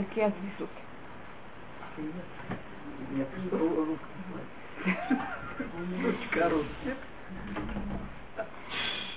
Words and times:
вывел 0.00 0.06
хальки 0.06 0.20
от 0.20 0.34
висут. 0.42 0.70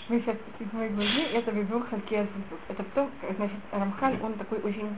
Мы 0.09 0.19
сейчас 0.19 0.35
в 0.35 0.59
седьмой 0.59 0.89
главе, 0.89 1.25
это 1.31 1.51
вывел 1.51 1.81
хальки 1.81 2.15
от 2.15 2.29
висут. 2.29 2.59
Это 2.67 2.83
то, 2.95 3.09
значит, 3.37 3.59
Рамхаль, 3.71 4.19
он 4.21 4.33
такой 4.33 4.59
очень 4.59 4.95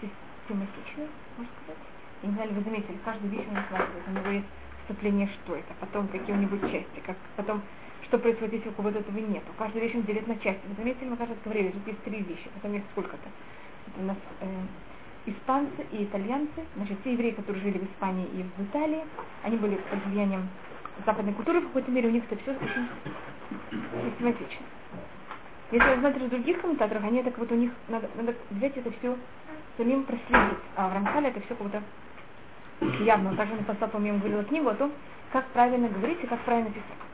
систематичный, 0.00 1.08
можно 1.36 1.52
сказать. 1.62 1.82
И 2.22 2.26
не 2.26 2.34
знаю, 2.34 2.54
вы 2.54 2.62
заметили, 2.62 2.98
каждую 3.04 3.30
вещь 3.30 3.46
он 3.48 3.56
рассматривает. 3.56 4.08
У 4.08 4.10
него 4.10 4.30
есть 4.30 4.46
вступление, 4.82 5.28
что 5.28 5.54
это, 5.54 5.74
потом 5.80 6.08
какие-нибудь 6.08 6.62
части, 6.62 7.00
как 7.06 7.16
потом 7.36 7.62
что 8.02 8.18
происходит, 8.18 8.54
если 8.54 8.68
у 8.68 8.72
кого-то 8.72 8.98
этого 8.98 9.16
нет. 9.18 9.42
Каждую 9.56 9.82
вещь 9.82 9.94
он 9.94 10.02
делит 10.02 10.26
на 10.26 10.36
части. 10.36 10.60
Вы 10.68 10.74
заметили, 10.74 11.08
мы, 11.08 11.16
кажется, 11.16 11.42
говорили, 11.42 11.70
что 11.70 11.90
есть 11.90 12.02
три 12.04 12.22
вещи, 12.22 12.50
потом 12.54 12.74
есть 12.74 12.84
сколько-то. 12.92 13.28
Это 13.86 14.00
у 14.00 14.04
нас 14.04 14.16
э, 14.40 14.46
испанцы 15.26 15.86
и 15.92 16.04
итальянцы, 16.04 16.64
значит, 16.76 17.02
те 17.02 17.12
евреи, 17.12 17.32
которые 17.32 17.62
жили 17.62 17.78
в 17.78 17.84
Испании 17.84 18.26
и 18.26 18.42
в 18.42 18.64
Италии, 18.64 19.02
они 19.42 19.56
были 19.56 19.76
под 19.76 20.04
влиянием 20.06 20.48
западной 21.04 21.32
культуры, 21.32 21.60
в 21.60 21.66
какой-то 21.68 21.90
мере 21.90 22.08
у 22.08 22.12
них 22.12 22.24
это 22.30 22.40
все 22.42 22.52
очень 22.52 22.88
систематично. 24.10 24.66
Если 25.72 25.94
в 25.94 26.28
других 26.28 26.60
комментаторах, 26.60 27.04
они 27.04 27.22
так 27.22 27.36
вот 27.38 27.50
у 27.50 27.54
них 27.54 27.72
надо, 27.88 28.08
надо 28.16 28.34
взять 28.50 28.76
это 28.76 28.90
все 28.98 29.16
самим 29.76 30.04
проследить. 30.04 30.58
А 30.76 30.88
в 30.88 30.92
Рамхале 30.94 31.30
это 31.30 31.40
все 31.40 31.54
как-то 31.54 31.82
явно. 33.02 33.34
Также 33.34 33.54
он 33.54 33.64
послал, 33.64 33.90
по-моему, 33.90 34.18
говорила 34.18 34.44
книгу 34.44 34.68
о 34.68 34.74
том, 34.74 34.92
как 35.32 35.46
правильно 35.48 35.88
говорить 35.88 36.22
и 36.22 36.26
как 36.26 36.40
правильно 36.40 36.70
писать 36.70 37.04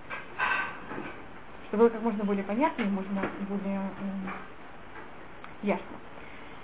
чтобы 1.70 1.84
было 1.84 1.88
как 1.90 2.02
можно 2.02 2.24
более 2.24 2.42
понятно 2.42 2.82
и 2.82 2.86
можно 2.86 3.22
более 3.48 3.78
э, 3.78 4.28
ясно. 5.62 5.84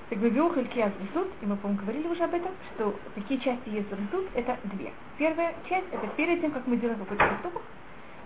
Так 0.09 0.21
бы 0.21 0.31
Биух 0.31 0.57
или 0.57 0.67
Киас 0.69 0.93
и 1.03 1.47
мы, 1.47 1.57
по-моему, 1.57 1.83
говорили 1.83 2.07
уже 2.07 2.23
об 2.23 2.35
этом, 2.35 2.53
что 2.75 2.95
какие 3.15 3.39
части 3.39 3.69
есть 3.69 3.91
Рисут, 3.91 4.29
это 4.35 4.57
две. 4.65 4.93
Первая 5.19 5.53
часть, 5.69 5.87
это 5.91 6.07
перед 6.17 6.41
тем, 6.41 6.53
как 6.53 6.67
мы 6.67 6.77
делаем 6.77 7.01
какой-то 7.01 7.27
поступок, 7.27 7.63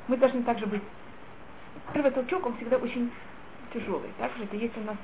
мы 0.08 0.16
должны 0.18 0.42
также 0.42 0.66
быть... 0.66 0.82
Первый 1.94 2.10
толчок, 2.10 2.44
он 2.46 2.56
всегда 2.56 2.76
очень 2.76 3.10
тяжелый. 3.72 4.10
Также 4.18 4.44
это 4.44 4.56
есть 4.56 4.76
у 4.76 4.80
нас 4.80 4.96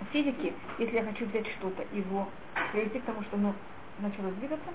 в 0.00 0.12
физике, 0.12 0.52
если 0.78 0.96
я 0.96 1.04
хочу 1.04 1.24
взять 1.26 1.46
что-то, 1.46 1.84
его 1.92 2.28
привести 2.72 2.98
к 2.98 3.04
тому, 3.04 3.22
что 3.22 3.36
оно 3.36 3.54
начало 4.00 4.30
двигаться, 4.32 4.70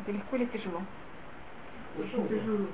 это 0.00 0.12
легко 0.12 0.36
или 0.36 0.46
тяжело? 0.46 0.80
Тяжело. 1.96 2.66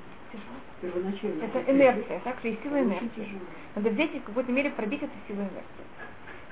Первоначально. 0.81 1.43
Это 1.43 1.71
инерция, 1.71 2.19
так 2.19 2.39
же 2.41 2.51
и 2.51 2.59
сила 2.63 2.79
инерции. 2.79 3.39
Надо 3.75 3.89
взять 3.89 4.13
и 4.15 4.19
в 4.19 4.23
какой-то 4.23 4.51
мере 4.51 4.69
пробить 4.71 5.01
эту 5.01 5.13
силу 5.27 5.41
инерции. 5.41 5.85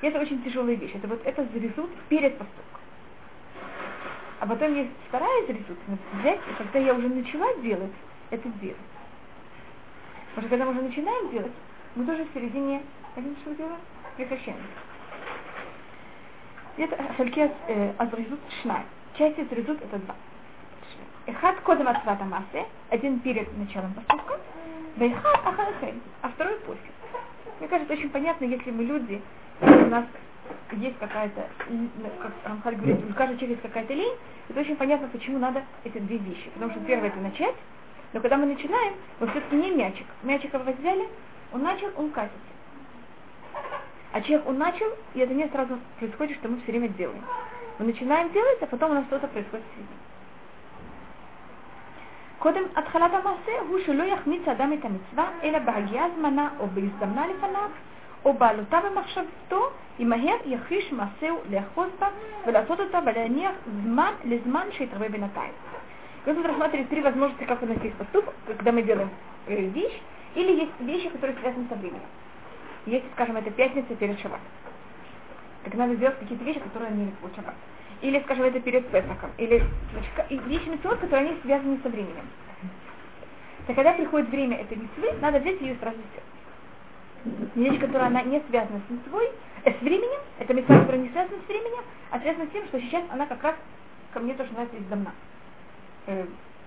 И 0.01 0.07
это 0.07 0.19
очень 0.19 0.43
тяжелая 0.43 0.75
вещь. 0.75 0.91
Это 0.95 1.07
вот 1.07 1.21
это 1.25 1.45
зарисут 1.53 1.89
перед 2.09 2.37
поступком. 2.37 2.81
А 4.39 4.47
потом 4.47 4.75
есть 4.75 4.91
вторая 5.07 5.45
зарисут, 5.47 5.77
взять, 6.19 6.39
и 6.39 6.53
когда 6.57 6.79
я 6.79 6.93
уже 6.93 7.07
начала 7.07 7.55
делать, 7.61 7.93
это 8.29 8.47
делать. 8.61 8.77
Потому 10.35 10.47
что 10.47 10.49
когда 10.49 10.65
мы 10.65 10.71
уже 10.71 10.81
начинаем 10.81 11.31
делать, 11.31 11.53
мы 11.95 12.05
тоже 12.05 12.25
в 12.25 12.33
середине, 12.33 12.81
понимаете, 13.15 13.41
что 13.41 13.55
делаем? 13.55 13.79
Прекращаем. 14.17 14.57
Это 16.77 17.13
хальки 17.15 17.51
э, 17.67 17.93
азризут 17.97 18.39
шнай. 18.61 18.83
Часть 19.17 19.39
из 19.39 19.49
резут 19.51 19.81
это 19.81 19.97
два. 19.99 20.15
Эхад 21.27 21.59
кодом 21.61 21.87
от 21.87 22.03
свата 22.03 22.23
массы, 22.23 22.65
один 22.89 23.19
перед 23.19 23.57
началом 23.57 23.93
поступка, 23.93 24.39
вейхад 24.95 25.39
ахархей, 25.43 25.95
а 26.21 26.29
второй 26.29 26.55
после. 26.59 26.91
Мне 27.59 27.67
кажется, 27.67 27.93
очень 27.93 28.09
понятно, 28.09 28.45
если 28.45 28.69
мы 28.69 28.83
люди, 28.83 29.21
у 29.61 29.87
нас 29.87 30.05
есть 30.73 30.97
какая-то, 30.99 31.47
как 32.21 32.31
Рамхаль 32.43 32.75
говорит, 32.75 32.97
у 33.09 33.13
каждого 33.13 33.39
человека 33.39 33.45
есть 33.45 33.61
какая-то 33.61 33.93
лень, 33.93 34.15
это 34.49 34.59
очень 34.59 34.75
понятно, 34.75 35.07
почему 35.07 35.39
надо 35.39 35.63
эти 35.83 35.97
две 35.97 36.17
вещи. 36.17 36.49
Потому 36.53 36.71
что 36.71 36.79
первое 36.81 37.07
это 37.07 37.19
начать, 37.19 37.55
но 38.13 38.19
когда 38.19 38.37
мы 38.37 38.45
начинаем, 38.45 38.93
мы 39.19 39.27
все-таки 39.27 39.55
не 39.55 39.71
мячик. 39.71 40.05
Мячик 40.21 40.53
его 40.53 40.71
взяли, 40.71 41.09
он 41.51 41.63
начал, 41.63 41.89
он 41.97 42.11
катится. 42.11 42.39
А 44.11 44.21
человек 44.21 44.47
он 44.47 44.59
начал, 44.59 44.87
и 45.15 45.19
это 45.19 45.33
не 45.33 45.47
сразу 45.49 45.79
происходит, 45.97 46.37
что 46.37 46.49
мы 46.49 46.61
все 46.61 46.71
время 46.71 46.89
делаем. 46.89 47.23
Мы 47.79 47.85
начинаем 47.85 48.31
делать, 48.31 48.61
а 48.61 48.67
потом 48.67 48.91
у 48.91 48.93
нас 48.93 49.05
что-то 49.05 49.27
происходит 49.27 49.65
в 49.65 49.75
середине. 49.75 50.04
קודם 52.44 52.62
התחלת 52.76 53.10
המעשה 53.14 53.52
הוא 53.68 53.78
שלא 53.86 54.02
יחמיץ 54.02 54.48
אדם 54.48 54.72
את 54.72 54.84
המצווה, 54.84 55.28
אלא 55.42 55.58
בהגיעה 55.58 56.06
זמנה 56.16 56.48
או 56.60 56.66
בהזדמנה 56.66 57.26
לפניו, 57.26 57.70
או 58.24 58.32
בעלותה 58.32 58.78
במחשבתו, 58.80 59.70
ימהר 59.98 60.36
יחיש 60.44 60.92
מעשהו 60.92 61.38
לאחוז 61.50 61.88
בה 61.98 62.08
ולעשות 62.46 62.80
אותה 62.80 62.98
ולהניח 63.06 63.52
זמן 63.84 64.12
לזמן 64.24 64.66
שיתרבה 64.70 65.08
בינתיים. 65.08 65.52
Мы 66.26 66.34
тут 66.34 66.44
рассматривали 66.44 66.84
три 66.84 67.00
возможности, 67.00 67.44
как 67.44 67.62
выносить 67.62 67.94
поступок, 67.94 68.34
когда 68.46 68.72
мы 68.72 68.82
делаем 68.82 69.08
э, 69.46 69.56
вещь, 69.68 70.02
или 70.34 70.52
есть 70.52 70.80
вещи, 70.80 71.08
которые 71.08 71.34
связаны 71.38 71.66
со 71.70 71.76
временем. 71.76 72.10
Если, 72.84 73.08
скажем, 73.14 73.38
это 73.38 73.50
пятница 73.50 73.94
перед 73.94 74.20
шаббатом. 74.20 74.44
Так 75.64 75.74
надо 75.74 75.94
сделать 75.94 76.18
какие-то 76.18 76.44
вещи, 76.44 76.60
которые 76.60 76.90
не 76.92 77.10
по 77.22 77.34
шаббат 77.34 77.54
Или, 78.01 78.19
скажем, 78.21 78.45
это 78.45 78.59
перед 78.59 78.87
Песахом, 78.87 79.31
или 79.37 79.63
значит, 79.91 80.47
вещи 80.47 80.67
митцвот, 80.67 80.99
которые 80.99 81.29
они 81.29 81.41
связаны 81.41 81.79
со 81.81 81.89
временем. 81.89 82.27
Так 83.67 83.75
когда 83.75 83.93
приходит 83.93 84.29
время 84.29 84.57
этой 84.57 84.77
митцвы, 84.77 85.11
надо 85.21 85.39
взять 85.39 85.59
ее 85.61 85.73
и 85.73 85.79
сразу 85.79 85.97
сделать. 85.97 87.51
Вещь, 87.55 87.79
которая 87.79 88.07
она 88.07 88.21
не 88.21 88.39
связана 88.49 88.79
с 88.87 88.91
митцвой, 88.91 89.29
э, 89.63 89.71
с 89.71 89.81
временем, 89.81 90.19
это 90.39 90.53
митцва, 90.53 90.79
которая 90.79 91.01
не 91.01 91.09
связана 91.09 91.37
с 91.43 91.47
временем, 91.47 91.83
а 92.11 92.19
связана 92.19 92.45
с 92.45 92.49
тем, 92.51 92.65
что 92.67 92.79
сейчас 92.79 93.03
она 93.09 93.25
как 93.25 93.41
раз 93.43 93.55
ко 94.13 94.19
мне 94.19 94.35
тоже 94.35 94.51
нравится 94.53 94.77
из 94.77 94.85
домна. 94.85 95.11
Э, 96.05 96.25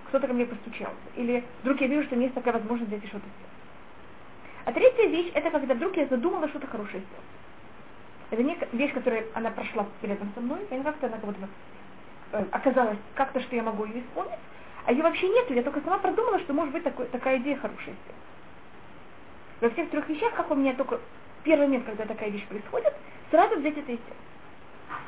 кто-то 0.09 0.27
ко 0.27 0.33
мне 0.33 0.47
постучался. 0.47 0.97
Или 1.15 1.45
вдруг 1.63 1.81
я 1.81 1.87
вижу, 1.87 2.05
что 2.05 2.15
у 2.15 2.17
меня 2.17 2.27
есть 2.27 2.35
такая 2.35 2.55
возможность 2.55 2.91
взять 2.91 3.05
и 3.05 3.09
что-то 3.09 3.25
сделать. 3.25 3.59
А 4.65 4.73
третья 4.73 5.07
вещь, 5.07 5.31
это 5.35 5.51
когда 5.51 5.75
вдруг 5.75 5.97
я 5.97 6.07
задумала 6.07 6.49
что-то 6.49 6.67
хорошее 6.67 7.03
сделать. 7.03 7.38
Это 8.31 8.43
не 8.43 8.59
вещь, 8.73 8.93
которая 8.93 9.25
она 9.35 9.51
прошла 9.51 9.87
рядом 10.03 10.31
со 10.35 10.41
мной, 10.41 10.61
и 10.71 10.83
как-то 10.83 11.07
она 11.07 11.17
как 11.17 11.25
будто 11.25 11.49
э, 12.33 12.45
оказалась 12.51 12.99
как-то, 13.15 13.41
что 13.41 13.57
я 13.57 13.63
могу 13.63 13.85
ее 13.87 14.01
исполнить, 14.01 14.39
а 14.85 14.93
ее 14.93 15.03
вообще 15.03 15.29
нет, 15.29 15.51
я 15.51 15.63
только 15.63 15.81
сама 15.81 15.99
продумала, 15.99 16.39
что 16.41 16.53
может 16.53 16.73
быть 16.73 16.83
такой, 16.85 17.07
такая 17.07 17.39
идея 17.39 17.57
хорошая. 17.57 17.95
Во 19.61 19.71
всех 19.71 19.91
трех 19.91 20.09
вещах, 20.09 20.35
как 20.35 20.51
у 20.51 20.55
меня 20.55 20.75
только 20.75 21.01
первый 21.43 21.67
момент, 21.67 21.87
когда 21.87 22.05
такая 22.05 22.31
вещь 22.31 22.47
происходит, 22.47 22.93
сразу 23.31 23.59
взять 23.59 23.79
это 23.79 23.93
и 23.93 23.97
сделать. 23.97 24.29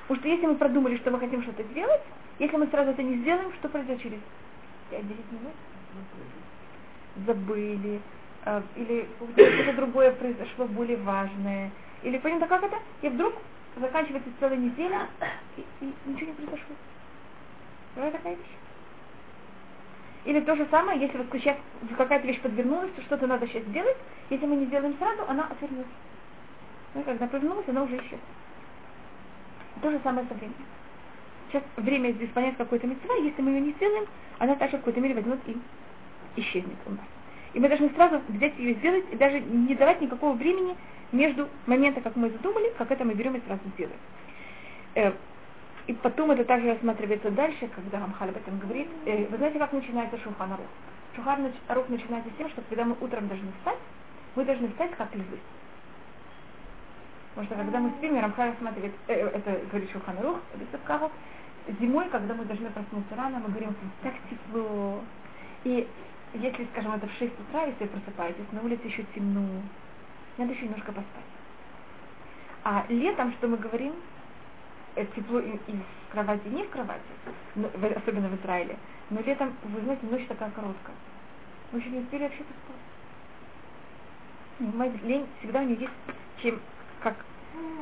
Потому 0.02 0.20
что 0.20 0.28
если 0.28 0.46
мы 0.46 0.54
продумали, 0.56 0.96
что 0.96 1.10
мы 1.10 1.20
хотим 1.20 1.42
что-то 1.42 1.62
сделать, 1.64 2.02
если 2.38 2.56
мы 2.56 2.66
сразу 2.68 2.90
это 2.90 3.02
не 3.02 3.16
сделаем, 3.16 3.52
что 3.54 3.68
произойдет 3.68 4.02
через 4.02 4.18
5-10 4.90 5.02
минут? 5.02 5.52
Забыли, 7.26 8.00
э, 8.44 8.62
или 8.76 9.08
что-то 9.56 9.76
другое 9.76 10.12
произошло 10.12 10.66
более 10.66 10.96
важное, 10.96 11.70
или 12.02 12.18
понятно, 12.18 12.46
как 12.46 12.62
это? 12.62 12.76
И 13.02 13.08
вдруг 13.08 13.34
заканчивается 13.76 14.30
целая 14.38 14.56
неделя, 14.56 15.08
и, 15.56 15.64
и 15.80 15.92
ничего 16.06 16.28
не 16.28 16.32
произошло. 16.34 16.74
Это 17.96 18.12
такая 18.12 18.34
вещь. 18.34 18.56
Или 20.24 20.40
то 20.40 20.54
же 20.54 20.66
самое, 20.70 21.00
если 21.00 21.18
вот 21.18 21.26
сейчас 21.32 21.56
какая-то 21.96 22.26
вещь 22.26 22.40
подвернулась, 22.40 22.90
то 22.92 23.02
что-то 23.02 23.26
надо 23.26 23.46
сейчас 23.46 23.62
сделать, 23.64 23.96
если 24.28 24.46
мы 24.46 24.56
не 24.56 24.66
сделаем 24.66 24.96
сразу, 24.98 25.22
она 25.28 25.46
отвернется. 25.46 25.92
Ну, 26.94 27.02
когда 27.02 27.26
повернулась, 27.26 27.68
она 27.68 27.82
уже 27.84 27.96
исчезла. 27.96 28.18
То 29.80 29.90
же 29.90 30.00
самое 30.02 30.26
со 30.26 30.34
временем. 30.34 30.66
Сейчас 31.48 31.62
время 31.76 32.12
здесь 32.12 32.30
понять 32.30 32.56
какой-то 32.56 32.86
митцва, 32.86 33.14
если 33.16 33.40
мы 33.42 33.52
ее 33.52 33.60
не 33.60 33.72
сделаем, 33.72 34.06
она 34.38 34.54
также 34.56 34.76
в 34.76 34.80
какой-то 34.80 35.00
мере 35.00 35.14
возьмет 35.14 35.40
и 35.46 35.56
исчезнет 36.36 36.78
у 36.86 36.90
нас. 36.90 37.00
И 37.52 37.60
мы 37.60 37.68
должны 37.68 37.90
сразу 37.90 38.20
взять 38.28 38.56
ее 38.58 38.74
сделать, 38.74 39.04
и 39.10 39.16
даже 39.16 39.40
не 39.40 39.74
давать 39.74 40.00
никакого 40.00 40.34
времени 40.34 40.76
между 41.12 41.48
моментом, 41.66 42.02
как 42.02 42.16
мы 42.16 42.30
задумали, 42.30 42.72
как 42.78 42.90
это 42.90 43.04
мы 43.04 43.14
берем 43.14 43.34
и 43.34 43.40
сразу 43.46 43.62
делаем. 43.76 43.98
Э, 44.94 45.12
и 45.86 45.92
потом 45.94 46.30
это 46.30 46.44
также 46.44 46.68
рассматривается 46.68 47.30
дальше, 47.30 47.68
когда 47.74 47.98
Рамхаль 47.98 48.28
об 48.28 48.36
этом 48.36 48.58
говорит. 48.60 48.88
Э, 49.06 49.26
вы 49.26 49.36
знаете, 49.36 49.58
как 49.58 49.72
начинается 49.72 50.18
Шухан 50.18 50.52
Арух? 50.52 50.66
Шухан 51.16 51.52
Арух 51.66 51.88
начинается 51.88 52.30
с 52.30 52.36
тем, 52.36 52.48
что 52.50 52.62
когда 52.68 52.84
мы 52.84 52.96
утром 53.00 53.26
должны 53.26 53.50
встать, 53.58 53.78
мы 54.36 54.44
должны 54.44 54.68
встать 54.68 54.92
как 54.96 55.12
львы. 55.14 55.38
Потому 57.34 57.46
что 57.46 57.56
когда 57.56 57.80
мы 57.80 57.90
спим, 57.98 58.20
Рамхаль 58.20 58.50
рассматривает, 58.50 58.92
э, 59.08 59.14
это 59.14 59.60
говорит 59.70 59.90
Шухан 59.90 60.18
Арух, 60.18 60.38
зимой, 61.80 62.08
когда 62.10 62.34
мы 62.34 62.44
должны 62.44 62.70
проснуться 62.70 63.16
рано, 63.16 63.40
мы 63.40 63.48
говорим, 63.48 63.74
так 64.02 64.14
тепло. 64.30 65.00
И 65.64 65.86
если, 66.34 66.66
скажем, 66.72 66.92
это 66.92 67.06
в 67.06 67.12
6 67.12 67.32
утра, 67.40 67.64
если 67.64 67.84
вы 67.84 67.90
просыпаетесь, 67.90 68.52
на 68.52 68.62
улице 68.62 68.86
еще 68.86 69.04
темно, 69.14 69.46
надо 70.36 70.52
еще 70.52 70.64
немножко 70.64 70.92
поспать. 70.92 71.24
А 72.64 72.84
летом, 72.88 73.32
что 73.34 73.48
мы 73.48 73.56
говорим, 73.56 73.94
э, 74.96 75.06
тепло 75.16 75.40
из 75.40 75.58
кровати 76.10 76.46
не 76.48 76.64
в 76.64 76.70
кровати, 76.70 77.00
но, 77.54 77.68
особенно 77.96 78.28
в 78.28 78.40
Израиле, 78.40 78.76
но 79.10 79.20
летом, 79.20 79.54
вы 79.64 79.80
знаете, 79.80 80.06
ночь 80.06 80.26
такая 80.28 80.50
короткая. 80.50 80.96
Мы 81.72 81.78
еще 81.78 81.90
не 81.90 82.00
успели 82.00 82.24
вообще 82.24 82.44
поспать. 82.44 82.76
Понимаете, 84.58 84.98
лень 85.04 85.26
всегда 85.38 85.60
у 85.60 85.64
нее 85.64 85.80
есть 85.80 85.92
чем, 86.42 86.60
как, 87.02 87.16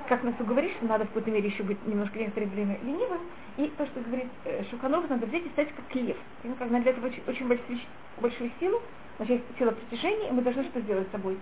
как 0.08 0.22
нас 0.22 0.34
уговоришь, 0.40 0.72
что 0.76 0.86
надо 0.86 1.04
в 1.04 1.08
какой-то 1.08 1.30
мере 1.30 1.48
еще 1.48 1.62
быть 1.62 1.84
немножко 1.86 2.18
некоторое 2.18 2.46
время 2.46 2.78
ленивым. 2.82 3.20
И 3.56 3.66
то, 3.76 3.86
что 3.86 4.00
говорит 4.00 4.28
э, 4.44 4.64
Шуханов, 4.70 5.08
надо 5.08 5.26
взять 5.26 5.44
и 5.44 5.48
стать 5.50 5.68
как 5.74 5.94
лев. 5.94 6.16
Как 6.58 6.70
надо 6.70 6.84
для 6.84 6.92
этого 6.92 7.06
очень, 7.06 7.22
очень 7.26 7.48
большую, 7.48 7.78
большую 8.20 8.50
силу, 8.58 8.80
значит, 9.18 9.42
сила 9.58 9.72
притяжения, 9.72 10.28
и 10.28 10.32
мы 10.32 10.42
должны 10.42 10.64
что 10.64 10.80
сделать 10.80 11.08
с 11.08 11.10
собой? 11.10 11.38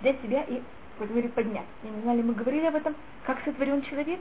Взять 0.00 0.20
себя 0.22 0.42
и 0.44 0.60
в 0.60 0.92
какой-то 0.94 1.14
мере 1.14 1.28
поднять. 1.28 1.66
Я 1.84 1.90
не 1.90 2.00
знаю, 2.02 2.18
ли 2.18 2.24
мы 2.24 2.34
говорили 2.34 2.66
об 2.66 2.74
этом, 2.74 2.94
как 3.24 3.42
сотворен 3.44 3.82
человек, 3.82 4.20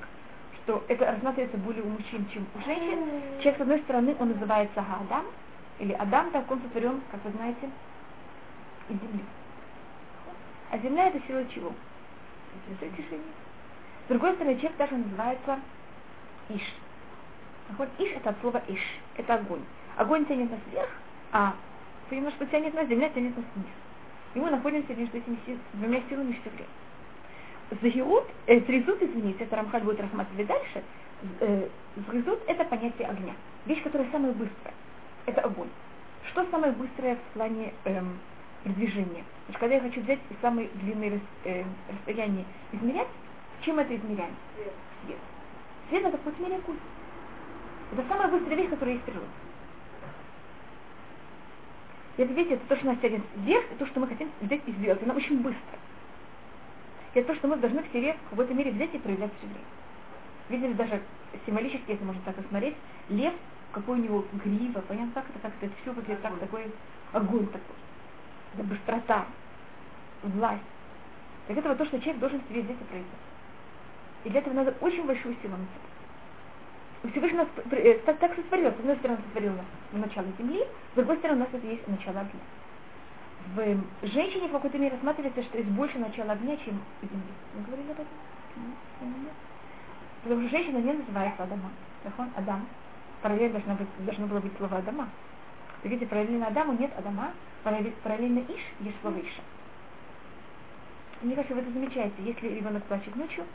что 0.64 0.84
это 0.88 1.06
рассматривается 1.06 1.58
более 1.58 1.84
у 1.84 1.90
мужчин, 1.90 2.28
чем 2.34 2.46
у 2.56 2.62
женщин. 2.66 3.00
Человек, 3.40 3.58
с 3.58 3.62
одной 3.62 3.80
стороны, 3.80 4.16
он 4.20 4.30
называется 4.30 4.80
Адам, 4.80 5.26
или 5.80 5.94
Адам, 5.94 6.30
так 6.32 6.50
он 6.52 6.62
сотворен, 6.62 7.02
как 7.12 7.24
вы 7.26 7.32
знаете, 7.32 7.70
из 8.90 8.96
земли. 8.96 9.24
А 10.70 10.78
земля 10.78 11.08
это 11.08 11.20
сила 11.28 11.44
чего? 11.54 11.74
Сила 12.80 12.92
тишины. 12.92 13.24
С 14.06 14.10
другой 14.10 14.34
стороны, 14.34 14.56
человек 14.56 14.78
даже 14.78 14.96
называется 14.96 15.60
Иш. 16.50 16.62
Вот 17.78 17.90
Иш 17.98 18.12
это 18.16 18.30
от 18.32 18.40
слова 18.42 18.62
Иш, 18.68 18.82
это 19.18 19.36
огонь. 19.36 19.64
Огонь 19.98 20.26
тянет 20.26 20.52
нас 20.52 20.60
вверх, 20.72 20.90
а 21.32 21.56
понимаешь, 22.10 22.36
что 22.36 22.46
тянет 22.48 22.74
нас, 22.74 22.88
земля 22.88 23.10
тянет 23.10 23.36
нас 23.38 23.46
вниз. 23.56 23.68
И 24.34 24.40
мы 24.40 24.50
находимся 24.50 24.94
между 24.94 25.18
этими 25.18 25.38
двумя 25.74 26.02
силами 26.10 26.38
все 26.42 26.50
время. 26.50 26.70
Загирут, 27.82 28.26
э, 28.48 28.60
зрезут, 28.62 29.02
извините, 29.02 29.46
это 29.46 29.56
Рамхаль 29.56 29.84
будет 29.84 30.02
рассматривать 30.02 30.48
дальше, 30.48 30.84
э, 31.40 31.68
зрезут 32.10 32.40
это 32.48 32.66
понятие 32.66 33.08
огня. 33.08 33.34
Вещь, 33.66 33.84
которая 33.84 34.10
самая 34.12 34.34
быстрая. 34.34 34.74
Это 35.26 35.42
огонь. 35.42 35.70
Что 36.32 36.46
самое 36.52 36.74
быстрое 36.74 37.16
в 37.16 37.34
плане 37.34 37.74
эм, 37.86 38.20
продвижения? 38.64 39.24
Значит, 39.46 39.60
когда 39.60 39.76
я 39.76 39.82
хочу 39.82 40.02
взять 40.02 40.20
самые 40.42 40.70
длинные 40.76 41.12
рас, 41.12 41.22
э, 41.46 41.64
расстояния 41.90 42.46
измерять, 42.72 43.08
чем 43.62 43.80
это 43.80 43.96
измеряем? 43.96 44.36
Свет. 44.56 44.74
Свет. 45.06 45.20
Свет 45.90 46.06
это 46.06 46.18
какой-то 46.18 46.42
мере 46.42 46.56
огонь. 46.56 46.78
Это 47.94 48.08
самая 48.08 48.28
быстрая 48.30 48.58
вещь, 48.58 48.70
которая 48.70 48.96
есть 48.96 49.04
в 49.04 49.06
природе. 49.06 49.28
И 52.18 52.22
это, 52.24 52.34
видите, 52.34 52.56
это 52.56 52.66
то, 52.68 52.76
что 52.76 52.86
нас 52.88 52.98
тянет 53.00 53.22
вверх, 53.36 53.66
и 53.72 53.76
то, 53.76 53.86
что 53.86 54.00
мы 54.00 54.08
хотим 54.08 54.30
взять 54.42 54.62
и 54.66 54.72
сделать. 54.72 55.02
Она 55.04 55.14
очень 55.14 55.42
быстро. 55.42 55.80
И 57.14 57.20
это 57.20 57.30
то, 57.30 57.36
что 57.36 57.48
мы 57.48 57.58
должны 57.58 57.84
в 57.84 57.92
себе 57.92 58.14
в 58.14 58.30
какой-то 58.30 58.54
мере 58.54 58.72
взять 58.72 58.94
и 58.94 59.00
проявлять 59.00 59.32
все 59.38 59.48
время. 59.48 59.66
Видели 60.50 60.74
даже 60.74 61.02
символически, 61.46 61.92
если 61.92 62.04
можно 62.04 62.22
так 62.24 62.36
посмотреть, 62.36 62.76
лев, 63.10 63.34
какой 63.72 64.00
у 64.00 64.04
него 64.04 64.26
грива, 64.34 64.82
понятно, 64.88 65.14
как 65.14 65.30
это, 65.30 65.40
как 65.40 65.52
это 65.62 65.74
все 65.82 65.92
выглядит, 65.92 66.22
как 66.22 66.38
такой 66.40 66.66
огонь 67.14 67.48
такой. 67.48 67.76
Это 68.54 68.64
быстрота, 68.64 69.26
власть. 70.24 70.62
Так 71.48 71.58
это 71.58 71.70
вот 71.70 71.78
то, 71.78 71.86
что 71.86 72.00
человек 72.00 72.20
должен 72.20 72.42
себе 72.50 72.62
взять 72.62 72.80
и 72.80 72.84
проявить. 72.84 73.10
И 74.24 74.30
для 74.30 74.40
этого 74.40 74.54
надо 74.54 74.76
очень 74.82 75.06
большую 75.06 75.36
силу 75.42 75.56
на 75.58 75.64
себя. 75.64 77.12
Всевышний 77.12 77.38
нас 77.38 77.48
э, 77.72 77.96
так, 78.06 78.20
так 78.20 78.36
сотворил. 78.36 78.72
С 78.72 78.80
одной 78.80 78.96
стороны, 78.98 79.20
сотворил 79.24 79.54
нас 79.54 79.66
начало 79.92 80.28
земли, 80.38 80.64
с 80.94 80.96
другой 80.96 81.18
стороны, 81.18 81.42
у 81.42 81.46
нас 81.46 81.50
это 81.54 81.66
есть 81.66 81.88
начало 81.88 82.20
огня. 82.20 82.42
В 83.56 84.08
женщине 84.08 84.48
в 84.48 84.52
какой-то 84.52 84.78
мере 84.78 84.94
рассматривается, 84.94 85.42
что 85.44 85.58
есть 85.58 85.70
больше 85.72 85.98
начала 85.98 86.34
огня, 86.34 86.56
чем 86.58 86.80
земли. 87.02 87.34
Мы 87.56 87.64
говорили 87.64 87.92
об 87.92 88.00
этом? 88.00 88.08
Потому 90.24 90.42
что 90.42 90.50
женщина 90.50 90.78
не 90.78 90.94
называется 90.94 91.44
Адама. 91.44 91.72
Адам. 92.36 92.68
Параллельно 93.24 93.60
должно, 93.60 93.76
быть, 93.76 94.06
должно 94.06 94.28
было 94.28 94.40
быть 94.40 94.56
слово 94.58 94.78
Адама. 94.78 95.10
Вы 95.84 95.90
видите, 95.90 96.08
параллельно 96.08 96.48
Адаму 96.48 96.74
нет 96.74 96.92
Адама, 96.98 97.32
параллельно 97.64 98.40
Иш 98.40 98.62
есть 98.82 98.98
слово 99.02 99.20
Иша. 99.20 99.42
Мне 101.22 101.36
кажется, 101.36 101.56
вы 101.56 101.62
это 101.62 101.72
замечаете. 101.72 102.16
Если 102.20 102.48
ребенок 102.48 102.84
плачет 102.86 103.16
ночью, 103.16 103.46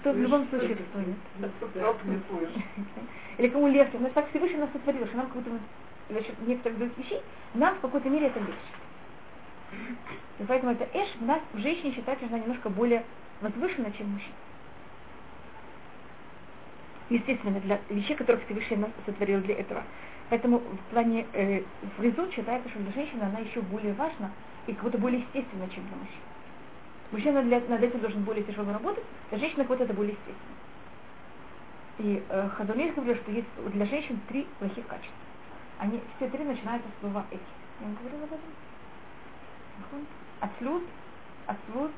кто 0.00 0.12
в 0.12 0.18
любом 0.18 0.48
случае 0.48 0.76
стоит. 0.90 1.16
Или 3.38 3.48
кому 3.48 3.68
легче. 3.68 3.98
Но 3.98 4.08
так 4.10 4.28
Всевышний 4.30 4.58
нас 4.58 4.70
сотворил, 4.72 5.06
что 5.06 5.16
нам 5.16 5.26
какую-то 5.26 5.50
за 6.10 6.22
счет 6.22 6.34
некоторых 6.46 6.78
других 6.78 6.98
вещей, 6.98 7.20
нам 7.54 7.74
в 7.76 7.80
какой-то 7.80 8.08
мере 8.08 8.28
это 8.28 8.40
легче. 8.40 8.54
И 10.38 10.44
поэтому 10.44 10.72
это 10.72 10.88
эш 10.94 11.08
в 11.18 11.24
нас, 11.24 11.40
в 11.52 11.58
женщине 11.58 11.92
считается, 11.94 12.24
что 12.24 12.34
она 12.34 12.44
немножко 12.44 12.70
более 12.70 13.04
возвышена, 13.40 13.90
чем 13.92 14.08
мужчина. 14.10 14.34
Естественно, 17.10 17.58
для 17.60 17.80
вещей, 17.88 18.14
которых 18.16 18.44
Всевышний 18.44 18.76
нас 18.76 18.90
сотворил 19.06 19.40
для 19.40 19.56
этого. 19.56 19.82
Поэтому 20.28 20.58
в 20.58 20.90
плане 20.90 21.26
э, 21.32 21.62
в 21.96 22.02
резу 22.02 22.30
считается, 22.32 22.68
что 22.68 22.78
для 22.80 22.92
женщины 22.92 23.22
она 23.22 23.38
еще 23.38 23.62
более 23.62 23.94
важна 23.94 24.30
и 24.66 24.74
как 24.74 24.84
будто 24.84 24.98
более 24.98 25.20
естественна, 25.20 25.68
чем 25.70 25.86
для 25.86 25.96
мужчин. 25.96 26.20
Мужчина 27.10 27.42
для, 27.42 27.60
над 27.60 27.82
этим 27.82 28.00
должен 28.00 28.22
более 28.24 28.44
тяжело 28.44 28.70
работать, 28.72 29.04
для 29.30 29.38
женщины 29.38 29.64
вот 29.64 29.80
это 29.80 29.94
более 29.94 30.12
естественно. 30.12 30.58
И 31.98 32.22
э, 32.28 32.48
Хазуниш 32.50 32.94
говорил, 32.94 33.16
что 33.16 33.32
есть 33.32 33.48
для 33.72 33.86
женщин 33.86 34.20
три 34.28 34.46
плохих 34.58 34.86
качества. 34.86 35.16
Они 35.78 36.00
все 36.16 36.28
три 36.28 36.44
начинаются 36.44 36.88
с 36.88 37.00
слова 37.00 37.24
эти. 37.30 37.40
Я 37.80 37.86
вам 37.86 37.96
говорила 37.96 38.24
об 38.24 38.32
этом? 38.32 40.06
Отслуд, 40.40 40.82
отслуд 41.46 41.92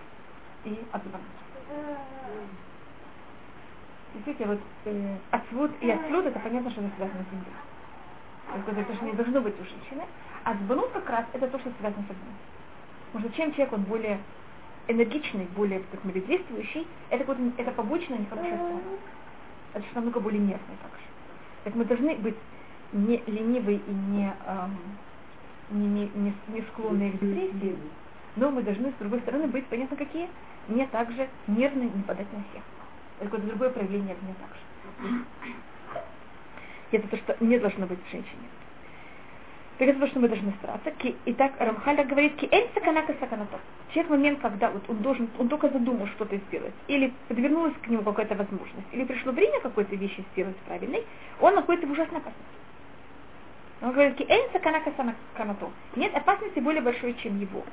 и 0.64 0.78
отзвон. 0.92 1.20
Видите, 4.14 4.46
вот 4.46 4.60
э, 4.84 5.18
отсвуд 5.30 5.70
и 5.82 5.90
отслуд, 5.90 6.26
это 6.26 6.38
понятно, 6.40 6.70
что 6.70 6.82
это 6.82 6.96
связано 6.96 7.24
с 7.24 7.30
землей. 7.30 7.52
Это 8.52 8.84
то, 8.84 8.94
что 8.94 9.04
не 9.06 9.12
должно 9.12 9.40
быть 9.40 9.60
у 9.60 9.64
женщины. 9.64 10.04
А 10.44 10.54
сбанут 10.54 10.90
как 10.92 11.08
раз 11.08 11.26
это 11.32 11.48
то, 11.48 11.58
что 11.60 11.70
связано 11.78 12.04
с 12.06 12.10
огнем. 12.10 12.36
Потому 13.12 13.24
что 13.28 13.36
чем 13.36 13.52
человек 13.52 13.72
он 13.74 13.84
более 13.84 14.20
энергичный, 14.88 15.46
более 15.46 15.80
так 15.80 16.00
сказать, 16.00 16.26
действующий, 16.26 16.88
это, 17.10 17.24
вот, 17.24 17.38
это 17.58 17.70
побочная 17.72 18.18
нехорошая 18.18 18.58
сторона. 18.58 18.98
Это 19.74 19.86
что 19.86 19.94
намного 19.96 20.20
более 20.20 20.40
нервный 20.40 20.76
также. 20.82 21.02
Так 21.64 21.74
мы 21.74 21.84
должны 21.84 22.16
быть 22.16 22.36
не 22.92 23.18
ленивые 23.26 23.78
и 23.78 23.90
не, 23.92 24.34
эм, 24.46 24.98
не, 25.70 25.86
не, 25.86 26.08
не, 26.10 26.34
не 26.48 26.62
склонные 26.62 27.12
к 27.12 27.20
депрессии, 27.20 27.78
но 28.36 28.50
мы 28.50 28.62
должны, 28.62 28.90
с 28.92 28.96
другой 28.96 29.20
стороны, 29.20 29.46
быть, 29.48 29.68
понятно, 29.68 29.96
какие, 29.96 30.28
не 30.68 30.86
также 30.88 31.30
нервные, 31.46 31.90
не 31.90 32.02
подать 32.02 32.32
на 32.32 32.42
всех. 32.50 32.64
Это 33.20 33.38
другое 33.38 33.70
проявление 33.70 34.16
огня 34.16 34.34
также. 34.40 35.24
Это 36.90 37.08
то, 37.08 37.16
что 37.18 37.36
не 37.40 37.58
должно 37.58 37.86
быть 37.86 37.98
в 38.02 38.10
женщине. 38.10 38.48
Так 39.78 39.88
это 39.88 40.00
то, 40.00 40.06
что 40.08 40.20
мы 40.20 40.28
должны 40.28 40.52
стараться. 40.58 40.92
И 41.24 41.32
так 41.32 41.52
Рамхаля 41.58 42.04
говорит, 42.04 42.36
ки 42.36 42.48
эль 42.50 42.68
саканака 42.74 43.14
саканата. 43.20 43.58
Человек 43.92 44.10
момент, 44.10 44.40
когда 44.40 44.70
вот 44.70 44.82
он 44.88 44.98
должен, 44.98 45.30
он 45.38 45.48
только 45.48 45.68
задумал 45.70 46.06
что-то 46.08 46.36
сделать, 46.36 46.74
или 46.86 47.12
подвернулась 47.28 47.74
к 47.82 47.88
нему 47.88 48.02
какая-то 48.02 48.34
возможность, 48.34 48.86
или 48.92 49.04
пришло 49.04 49.32
время 49.32 49.60
какой-то 49.60 49.96
вещи 49.96 50.24
сделать 50.32 50.56
правильной, 50.66 51.04
он 51.40 51.54
находится 51.54 51.86
в 51.86 51.92
ужасной 51.92 52.18
опасности. 52.18 52.44
Он 53.82 53.92
говорит, 53.92 54.16
ки 54.16 54.26
эль 54.28 54.50
саканака 54.52 54.92
саканато. 54.96 55.70
Нет 55.96 56.14
опасности 56.14 56.58
более 56.58 56.82
большой, 56.82 57.14
чем 57.14 57.40
его. 57.40 57.64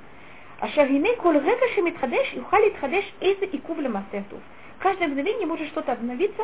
А 0.59 0.67
шагине 0.69 1.15
кол 1.17 1.33
река 1.33 1.67
шемитхадеш, 1.75 2.33
юхали 2.33 2.69
тхадеш 2.71 3.05
эйзе 3.19 3.45
и 3.45 3.57
кувля 3.59 3.89
масету. 3.89 4.39
Каждое 4.79 5.07
мгновение 5.07 5.47
может 5.47 5.67
что-то 5.67 5.93
обновиться, 5.93 6.43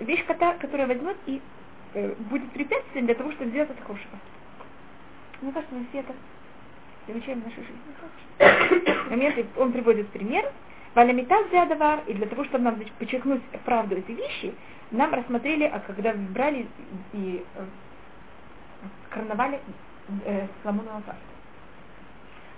вещь, 0.00 0.24
которая 0.26 0.86
возьмет 0.86 1.16
и 1.26 1.40
э, 1.94 2.14
будет 2.30 2.50
препятствием 2.52 3.06
для 3.06 3.14
того, 3.14 3.32
чтобы 3.32 3.50
сделать 3.50 3.70
это 3.70 3.82
хорошее 3.82 4.08
мне 5.42 5.52
кажется, 5.52 5.74
мы 5.74 5.86
все 5.90 5.98
это 6.00 6.14
замечаем 7.06 7.40
в 7.40 7.44
нашей 7.44 7.62
жизни. 7.62 9.10
Момент, 9.10 9.46
он 9.56 9.72
приводит 9.72 10.08
пример. 10.08 10.50
Валямитаз 10.94 11.50
зядавар, 11.50 12.00
и 12.06 12.14
для 12.14 12.26
того, 12.26 12.44
чтобы 12.44 12.64
нам 12.64 12.80
подчеркнуть 12.98 13.42
правду 13.64 13.96
этой 13.96 14.14
вещи, 14.14 14.54
нам 14.90 15.12
рассмотрели, 15.12 15.64
а 15.64 15.80
когда 15.80 16.14
брали 16.14 16.66
и 17.12 17.44
э, 17.54 17.64
карнавали 19.10 19.60
э, 20.24 20.46
Соломонова 20.62 21.02
царства. 21.02 21.16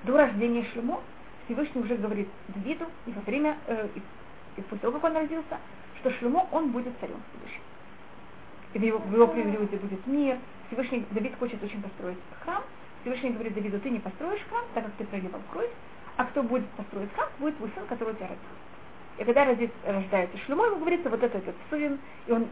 До 0.04 0.16
рождения 0.16 0.64
Шлюмо 0.72 1.00
Всевышний 1.44 1.82
уже 1.82 1.96
говорит 1.96 2.28
Давиду 2.48 2.86
и 3.06 3.10
во 3.10 3.22
время, 3.22 3.56
э, 3.66 3.88
и, 4.58 4.62
после 4.62 4.78
того, 4.78 4.98
как 4.98 5.04
он 5.04 5.16
родился, 5.16 5.58
что 6.00 6.10
Шлюмо, 6.10 6.46
он 6.52 6.70
будет 6.70 6.92
царем 7.00 7.16
в 7.16 7.38
будущем. 7.38 7.60
И 8.74 8.78
в 8.78 8.82
его, 8.82 8.98
в 8.98 9.12
его 9.12 9.26
периоде 9.28 9.76
будет 9.76 10.06
мир, 10.06 10.38
Всевышний 10.66 11.06
Давид 11.10 11.32
хочет 11.38 11.62
очень 11.62 11.82
построить 11.82 12.18
храм. 12.44 12.62
Всевышний 13.00 13.30
говорит 13.30 13.54
Давиду, 13.54 13.80
ты 13.80 13.90
не 13.90 14.00
построишь 14.00 14.42
храм, 14.50 14.64
так 14.74 14.84
как 14.84 14.92
ты 14.94 15.04
проливал 15.04 15.40
кровь, 15.50 15.70
а 16.16 16.24
кто 16.24 16.42
будет 16.42 16.68
построить 16.70 17.12
храм, 17.14 17.28
будет 17.38 17.56
твой 17.56 17.70
сын, 17.74 17.86
который 17.86 18.12
у 18.12 18.16
тебя 18.16 18.28
родился. 18.28 18.68
И 19.18 19.24
когда 19.24 19.44
родит, 19.46 19.72
рождается 19.84 20.38
Шлюмо, 20.38 20.66
ему 20.66 20.78
говорится, 20.78 21.08
вот 21.08 21.22
этот, 21.22 21.42
этот 21.42 21.56
сын, 21.70 21.98
и 22.26 22.32
он, 22.32 22.46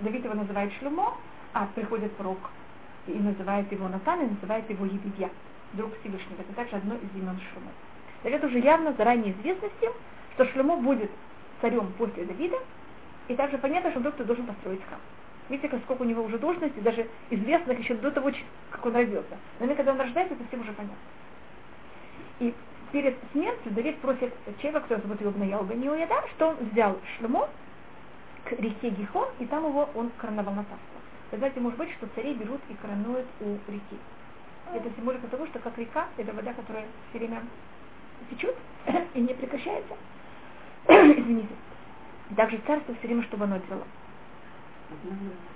Давид 0.00 0.24
его 0.24 0.34
называет 0.34 0.72
Шлюмо, 0.74 1.14
а 1.52 1.66
приходит 1.74 2.12
пророк 2.16 2.50
и 3.06 3.12
называет 3.12 3.70
его 3.70 3.88
Натан, 3.88 4.22
и 4.22 4.30
называет 4.30 4.68
его 4.68 4.84
Едидья, 4.84 5.30
друг 5.74 5.92
Всевышнего. 6.00 6.40
Это 6.40 6.52
также 6.54 6.76
одно 6.76 6.94
из 6.96 7.14
имен 7.14 7.38
Шлюмо. 7.52 7.70
Так 8.22 8.32
это 8.32 8.46
уже 8.46 8.58
явно 8.58 8.92
заранее 8.94 9.32
известно 9.32 9.68
всем, 9.78 9.92
что 10.40 10.52
Шлюмо 10.52 10.76
будет 10.76 11.10
царем 11.60 11.92
после 11.98 12.24
Давида, 12.24 12.56
и 13.28 13.34
также 13.34 13.58
понятно, 13.58 13.90
что 13.90 14.00
вдруг 14.00 14.14
ты 14.14 14.24
должен 14.24 14.46
построить 14.46 14.82
храм. 14.84 15.00
Видите, 15.50 15.78
сколько 15.84 16.02
у 16.02 16.04
него 16.04 16.22
уже 16.22 16.38
должностей, 16.38 16.80
даже 16.80 17.06
известных 17.28 17.78
еще 17.78 17.94
до 17.94 18.10
того, 18.10 18.30
как 18.70 18.86
он 18.86 18.94
родился. 18.94 19.36
Но 19.58 19.74
когда 19.74 19.92
он 19.92 20.00
рождается, 20.00 20.34
это 20.34 20.44
всем 20.46 20.60
уже 20.60 20.72
понятно. 20.72 20.96
И 22.38 22.54
перед 22.92 23.16
смертью 23.32 23.72
Давид 23.72 23.98
просит 23.98 24.32
человека, 24.62 24.80
который 24.80 25.02
зовут 25.02 25.20
его 25.20 25.30
Бнаял 25.32 25.64
Бениуяда, 25.64 26.24
что 26.36 26.48
он 26.50 26.56
взял 26.72 26.98
шлемо 27.18 27.48
к 28.44 28.52
реке 28.52 28.90
Гихон, 28.90 29.28
и 29.40 29.46
там 29.46 29.66
его 29.66 29.90
он 29.94 30.10
короновал 30.16 30.54
на 30.54 30.64
царство. 30.64 31.00
Вы 31.32 31.38
знаете, 31.38 31.60
может 31.60 31.78
быть, 31.78 31.90
что 31.92 32.06
цари 32.14 32.32
берут 32.32 32.60
и 32.70 32.74
коронуют 32.74 33.26
у 33.40 33.58
реки. 33.70 33.98
Это 34.72 34.88
символика 34.96 35.26
того, 35.26 35.46
что 35.48 35.58
как 35.58 35.76
река, 35.76 36.06
это 36.16 36.32
вода, 36.32 36.54
которая 36.54 36.86
все 37.10 37.18
время 37.18 37.42
течет 38.30 38.56
и 39.14 39.20
не 39.20 39.34
прекращается. 39.34 39.94
Извините. 40.88 41.54
Также 42.36 42.58
царство 42.66 42.94
все 42.94 43.06
время, 43.06 43.22
чтобы 43.24 43.44
оно 43.44 43.58
делало. 43.58 43.86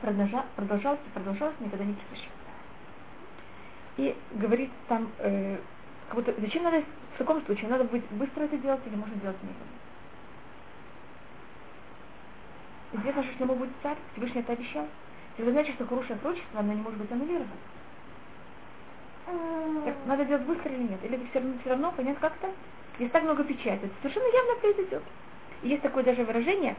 Продолжалось, 0.00 0.46
продолжалось, 0.56 1.00
продолжалось, 1.12 1.54
никогда 1.60 1.84
не 1.84 1.94
прекращалось. 1.94 2.32
И 3.96 4.16
говорит 4.32 4.70
там, 4.88 5.10
э, 5.18 5.58
как 6.08 6.16
будто, 6.16 6.34
зачем 6.40 6.64
надо 6.64 6.82
в 7.14 7.18
таком 7.18 7.44
случае, 7.44 7.68
надо 7.68 7.84
быть 7.84 8.04
быстро 8.10 8.44
это 8.44 8.56
делать 8.58 8.80
или 8.86 8.96
можно 8.96 9.14
делать 9.16 9.36
медленно. 9.42 9.74
Известно, 12.92 13.22
что 13.24 13.36
Шлемо 13.36 13.54
будет 13.54 13.70
царь, 13.82 13.96
Всевышний 14.12 14.40
это 14.40 14.52
обещал. 14.52 14.86
Это 15.36 15.50
значит, 15.50 15.74
что 15.74 15.86
хорошее 15.86 16.18
пророчество, 16.18 16.60
оно 16.60 16.72
не 16.72 16.80
может 16.80 16.98
быть 16.98 17.10
аннулировано. 17.10 17.50
Надо 20.06 20.24
делать 20.24 20.44
быстро 20.44 20.70
или 20.70 20.82
нет? 20.82 21.04
Или 21.04 21.16
все 21.30 21.40
равно, 21.40 21.58
все 21.60 21.70
равно 21.70 21.92
понять 21.92 22.18
как-то? 22.20 22.50
Есть 22.98 23.12
так 23.12 23.24
много 23.24 23.42
печати, 23.44 23.84
это 23.84 23.94
совершенно 24.02 24.32
явно 24.32 24.54
произойдет. 24.60 25.02
И 25.62 25.68
есть 25.68 25.82
такое 25.82 26.04
даже 26.04 26.24
выражение, 26.24 26.76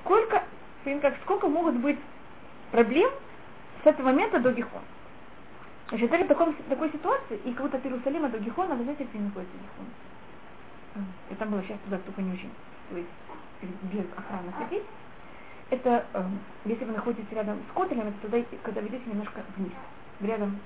сколько, 0.00 0.42
как, 0.84 1.14
сколько 1.22 1.48
могут 1.48 1.76
быть 1.76 1.98
проблем 2.70 3.10
с 3.82 3.86
этого 3.86 4.06
момента 4.06 4.40
до 4.40 4.52
Гихон. 4.52 4.82
Значит, 5.88 6.10
даже 6.10 6.24
в 6.24 6.28
таком, 6.28 6.54
такой 6.68 6.90
ситуации, 6.90 7.40
и 7.44 7.50
будто 7.50 7.76
от 7.76 7.84
Иерусалима 7.84 8.28
до 8.28 8.38
Гихона, 8.38 8.74
вы 8.74 8.84
знаете, 8.84 9.04
где 9.04 9.18
находится 9.18 9.56
Гихон? 9.56 11.04
И 11.30 11.34
там 11.34 11.50
было 11.50 11.62
сейчас 11.62 11.78
туда 11.84 11.98
только 11.98 12.22
не 12.22 12.32
очень, 12.32 12.50
то 12.90 12.96
есть 12.96 13.08
без 13.82 14.04
охраны 14.16 14.52
ходить. 14.52 14.84
Это, 15.70 16.06
э, 16.14 16.24
если 16.64 16.84
вы 16.84 16.92
находитесь 16.92 17.30
рядом 17.30 17.60
с 17.70 17.74
Котелем, 17.74 18.08
это 18.08 18.18
туда, 18.22 18.38
когда 18.62 18.80
ведете 18.80 19.04
немножко 19.06 19.42
вниз, 19.56 19.72
рядом 20.20 20.58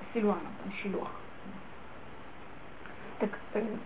с 0.00 0.14
Силуаном, 0.14 0.52
там 0.64 0.72
Шилох. 0.82 1.10
Так, 3.20 3.30
э, 3.54 3.76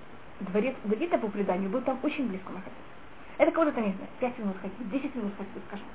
дворец 0.40 0.74
Давида 0.84 1.18
по 1.18 1.28
преданию 1.28 1.70
был 1.70 1.80
там 1.82 1.98
очень 2.02 2.28
близко 2.28 2.50
находиться. 2.50 2.82
Это 3.38 3.50
кого-то 3.50 3.80
не 3.80 3.92
знаю, 3.92 4.08
5 4.20 4.38
минут 4.38 4.56
ходить, 4.60 4.90
10 4.90 5.14
минут 5.14 5.32
ходить, 5.36 5.62
скажем. 5.68 5.86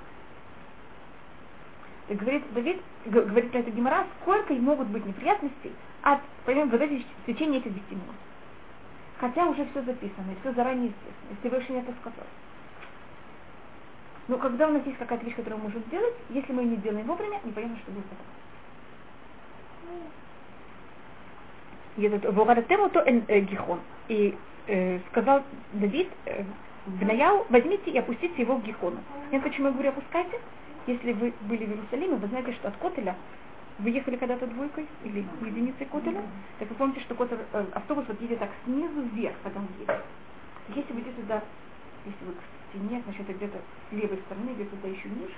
Так 2.07 2.17
говорит 2.17 2.43
Давид, 2.53 2.81
говорит 3.05 3.51
про 3.51 3.59
это 3.59 3.71
Гимара, 3.71 4.07
сколько 4.21 4.53
могут 4.53 4.87
быть 4.87 5.05
неприятностей 5.05 5.71
от, 6.01 6.19
понимаем, 6.45 6.69
вот 6.69 6.81
этих, 6.81 7.05
в 7.23 7.25
течение 7.27 7.59
этих 7.59 7.73
10 7.73 7.91
минут. 7.91 8.15
Хотя 9.19 9.45
уже 9.45 9.65
все 9.71 9.83
записано, 9.83 10.31
и 10.31 10.39
все 10.41 10.53
заранее 10.53 10.87
известно, 10.87 11.31
и 11.31 11.35
Всевышний 11.39 11.77
это 11.77 11.93
сказал. 11.99 12.25
Но 14.27 14.37
когда 14.37 14.67
у 14.67 14.71
нас 14.71 14.85
есть 14.85 14.97
какая-то 14.97 15.25
вещь, 15.25 15.35
которую 15.35 15.59
мы 15.59 15.65
можем 15.65 15.83
сделать, 15.87 16.15
если 16.29 16.53
мы 16.53 16.63
ее 16.63 16.69
не 16.69 16.77
делаем 16.77 17.05
вовремя, 17.05 17.41
непонятно, 17.43 17.77
что 17.79 17.91
будет 17.91 18.05
потом. 18.05 18.25
Э, 23.27 23.39
Гихон. 23.41 23.79
И 24.07 24.35
э, 24.67 24.99
сказал 25.11 25.43
Давид, 25.73 26.09
э, 26.25 26.43
Бнаяу, 26.85 27.45
возьмите 27.49 27.91
и 27.91 27.97
опустите 27.97 28.41
его 28.41 28.55
в 28.55 28.63
Гихону. 28.63 28.97
Я 29.31 29.39
почему 29.39 29.67
я 29.67 29.73
говорю 29.73 29.89
опускайте? 29.89 30.39
Если 30.87 31.13
вы 31.13 31.33
были 31.41 31.65
в 31.65 31.69
Иерусалиме, 31.69 32.15
вы 32.15 32.27
знаете, 32.27 32.53
что 32.53 32.69
от 32.69 32.77
Котеля 32.77 33.15
вы 33.79 33.91
ехали 33.91 34.15
когда-то 34.15 34.47
двойкой 34.47 34.87
или 35.03 35.25
единицей 35.41 35.85
Котеля, 35.85 36.23
так 36.57 36.69
вы 36.69 36.75
помните, 36.75 37.01
что 37.01 37.15
Котель, 37.15 37.39
э, 37.53 37.65
автобус 37.73 38.05
вот 38.07 38.19
едет 38.21 38.39
так 38.39 38.49
снизу 38.65 39.01
вверх, 39.13 39.35
потом 39.43 39.67
едет. 39.79 39.95
Если 40.69 40.93
вы 40.93 41.01
идете 41.01 41.21
туда, 41.21 41.43
если 42.05 42.25
вы 42.25 42.33
к 42.33 42.41
стене, 42.69 43.01
значит, 43.05 43.27
где-то 43.27 43.57
с 43.57 43.93
левой 43.93 44.17
стороны, 44.25 44.51
где-то 44.55 44.75
туда 44.77 44.87
еще 44.87 45.09
ниже, 45.09 45.37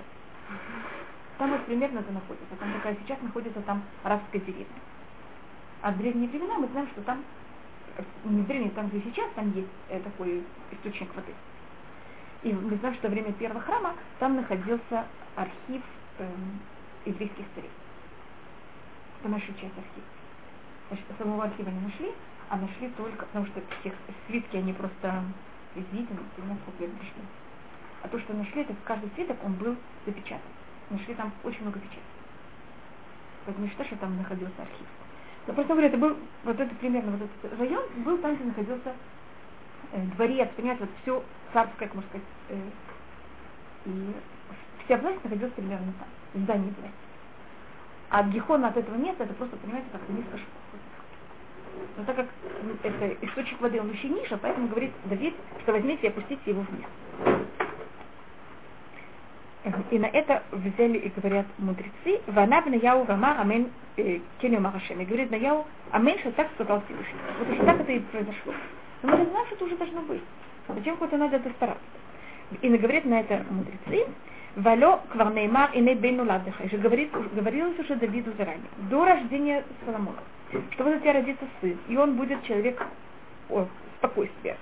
там 1.37 1.51
вот 1.51 1.65
примерно 1.65 1.99
это 1.99 2.11
находится. 2.11 2.55
Там 2.59 2.71
такая 2.73 2.95
сейчас 3.03 3.21
находится 3.21 3.61
там 3.61 3.83
арабская 4.03 4.39
деревня. 4.39 4.65
А 5.81 5.91
в 5.91 5.97
древние 5.97 6.29
времена 6.29 6.57
мы 6.57 6.67
знаем, 6.67 6.87
что 6.91 7.01
там, 7.01 7.23
не 8.25 8.41
в 8.41 8.47
древние, 8.47 8.71
там 8.71 8.89
где 8.89 9.01
сейчас, 9.01 9.29
там 9.35 9.51
есть 9.53 9.67
э, 9.89 9.99
такой 9.99 10.43
источник 10.71 11.13
воды. 11.15 11.33
И 12.43 12.53
мы 12.53 12.75
знаем, 12.77 12.95
что 12.95 13.07
во 13.07 13.13
время 13.13 13.33
первого 13.33 13.61
храма 13.61 13.95
там 14.19 14.35
находился 14.35 15.05
архив 15.35 15.81
э, 16.19 16.27
еврейских 17.05 17.45
царей. 17.55 17.69
Это 19.19 19.29
наша 19.29 19.47
часть 19.47 19.77
архива. 19.77 20.07
Значит, 20.89 21.05
самого 21.17 21.43
архива 21.43 21.69
не 21.69 21.79
нашли, 21.79 22.11
а 22.49 22.57
нашли 22.57 22.89
только, 22.97 23.25
потому 23.25 23.45
что 23.47 23.61
всех 23.79 23.93
свитки, 24.27 24.57
они 24.57 24.73
просто 24.73 25.23
извините, 25.75 26.13
несколько 26.37 26.83
лет 26.83 26.91
пришли. 26.97 27.21
А 28.03 28.07
то, 28.07 28.19
что 28.19 28.33
нашли, 28.33 28.61
это 28.61 28.75
каждый 28.83 29.09
свиток, 29.15 29.37
он 29.43 29.53
был 29.53 29.75
запечатан. 30.05 30.41
Нашли 30.89 31.13
там 31.15 31.31
очень 31.43 31.61
много 31.61 31.79
печатей. 31.79 32.01
Поэтому 33.45 33.67
считаю, 33.67 33.87
что 33.87 33.97
там 33.97 34.17
находился 34.17 34.61
архив. 34.61 34.87
Но 35.47 35.53
просто 35.53 35.73
говорю, 35.73 35.87
это 35.87 35.97
был 35.97 36.17
вот 36.43 36.59
это 36.59 36.73
примерно 36.75 37.11
вот 37.17 37.21
этот 37.21 37.59
район, 37.59 37.83
был 37.97 38.17
там, 38.19 38.35
где 38.35 38.43
находился 38.45 38.93
э, 39.91 40.01
дворец, 40.15 40.49
понимаете, 40.55 40.85
вот 40.85 40.91
все 41.01 41.23
царское, 41.53 41.87
как 41.87 41.95
можно 41.95 42.09
сказать, 42.09 42.27
э, 42.49 42.55
и 43.85 44.15
вся 44.85 44.97
власть 44.97 45.23
находилась 45.23 45.53
примерно 45.53 45.93
там, 45.99 46.07
в 46.33 46.43
здании 46.43 46.73
власти. 46.79 46.95
А 48.09 48.19
от 48.19 48.27
Гихона 48.27 48.67
от 48.67 48.77
этого 48.77 48.95
места, 48.95 49.23
это 49.23 49.33
просто, 49.33 49.57
понимаете, 49.57 49.87
как-то 49.91 50.11
низко 50.13 50.37
но 51.97 52.03
так 52.05 52.15
как 52.15 52.27
это 52.83 53.25
источник 53.25 53.59
воды, 53.61 53.79
он 53.79 53.91
еще 53.91 54.09
ниже, 54.09 54.37
поэтому 54.37 54.67
говорит 54.67 54.91
Давид, 55.05 55.33
что 55.61 55.71
возьмите 55.71 56.07
и 56.07 56.09
опустите 56.09 56.51
его 56.51 56.61
вниз. 56.61 56.85
И 59.91 59.99
на 59.99 60.07
это 60.07 60.41
взяли 60.51 60.97
и 60.97 61.09
говорят 61.09 61.45
мудрецы, 61.59 62.21
«Вана 62.27 62.63
Яу 62.81 63.05
Рамар 63.05 63.39
Амен 63.39 63.69
э, 63.97 64.19
Кеню 64.39 64.59
Марашем». 64.59 64.99
И 65.01 65.05
говорит 65.05 65.29
Наяу, 65.29 65.65
Амен, 65.91 66.17
что 66.19 66.31
так 66.31 66.49
сказал 66.55 66.81
Всевышний. 66.85 67.19
Вот 67.37 67.55
что 67.55 67.65
так 67.65 67.81
это 67.81 67.91
и 67.91 67.99
произошло. 67.99 68.53
Но 69.03 69.17
мы 69.17 69.25
знаем, 69.25 69.45
что 69.47 69.55
это 69.55 69.65
уже 69.65 69.75
должно 69.77 70.01
быть. 70.01 70.21
Зачем 70.67 70.95
какой-то 70.95 71.17
надо 71.17 71.35
это 71.37 71.49
стараться? 71.51 71.83
И 72.61 72.69
говорит 72.69 73.05
на 73.05 73.19
это 73.19 73.45
мудрецы, 73.49 74.07
Валё 74.55 74.99
кварнеймар 75.11 75.71
и 75.73 75.79
не 75.79 75.95
бейну 75.95 76.25
ладыха. 76.25 76.67
Же 76.67 76.77
говорилось 76.77 77.79
уже 77.79 77.95
Давиду 77.95 78.31
заранее. 78.37 78.65
До 78.89 79.05
рождения 79.05 79.63
Соломона. 79.85 80.17
Что 80.71 80.83
вот 80.83 80.95
у 80.95 80.99
тебя 80.99 81.13
родится 81.13 81.45
сын. 81.61 81.77
И 81.87 81.95
он 81.95 82.17
будет 82.17 82.43
человек 82.43 82.85
о, 83.49 83.65
спокойствия. 83.97 84.57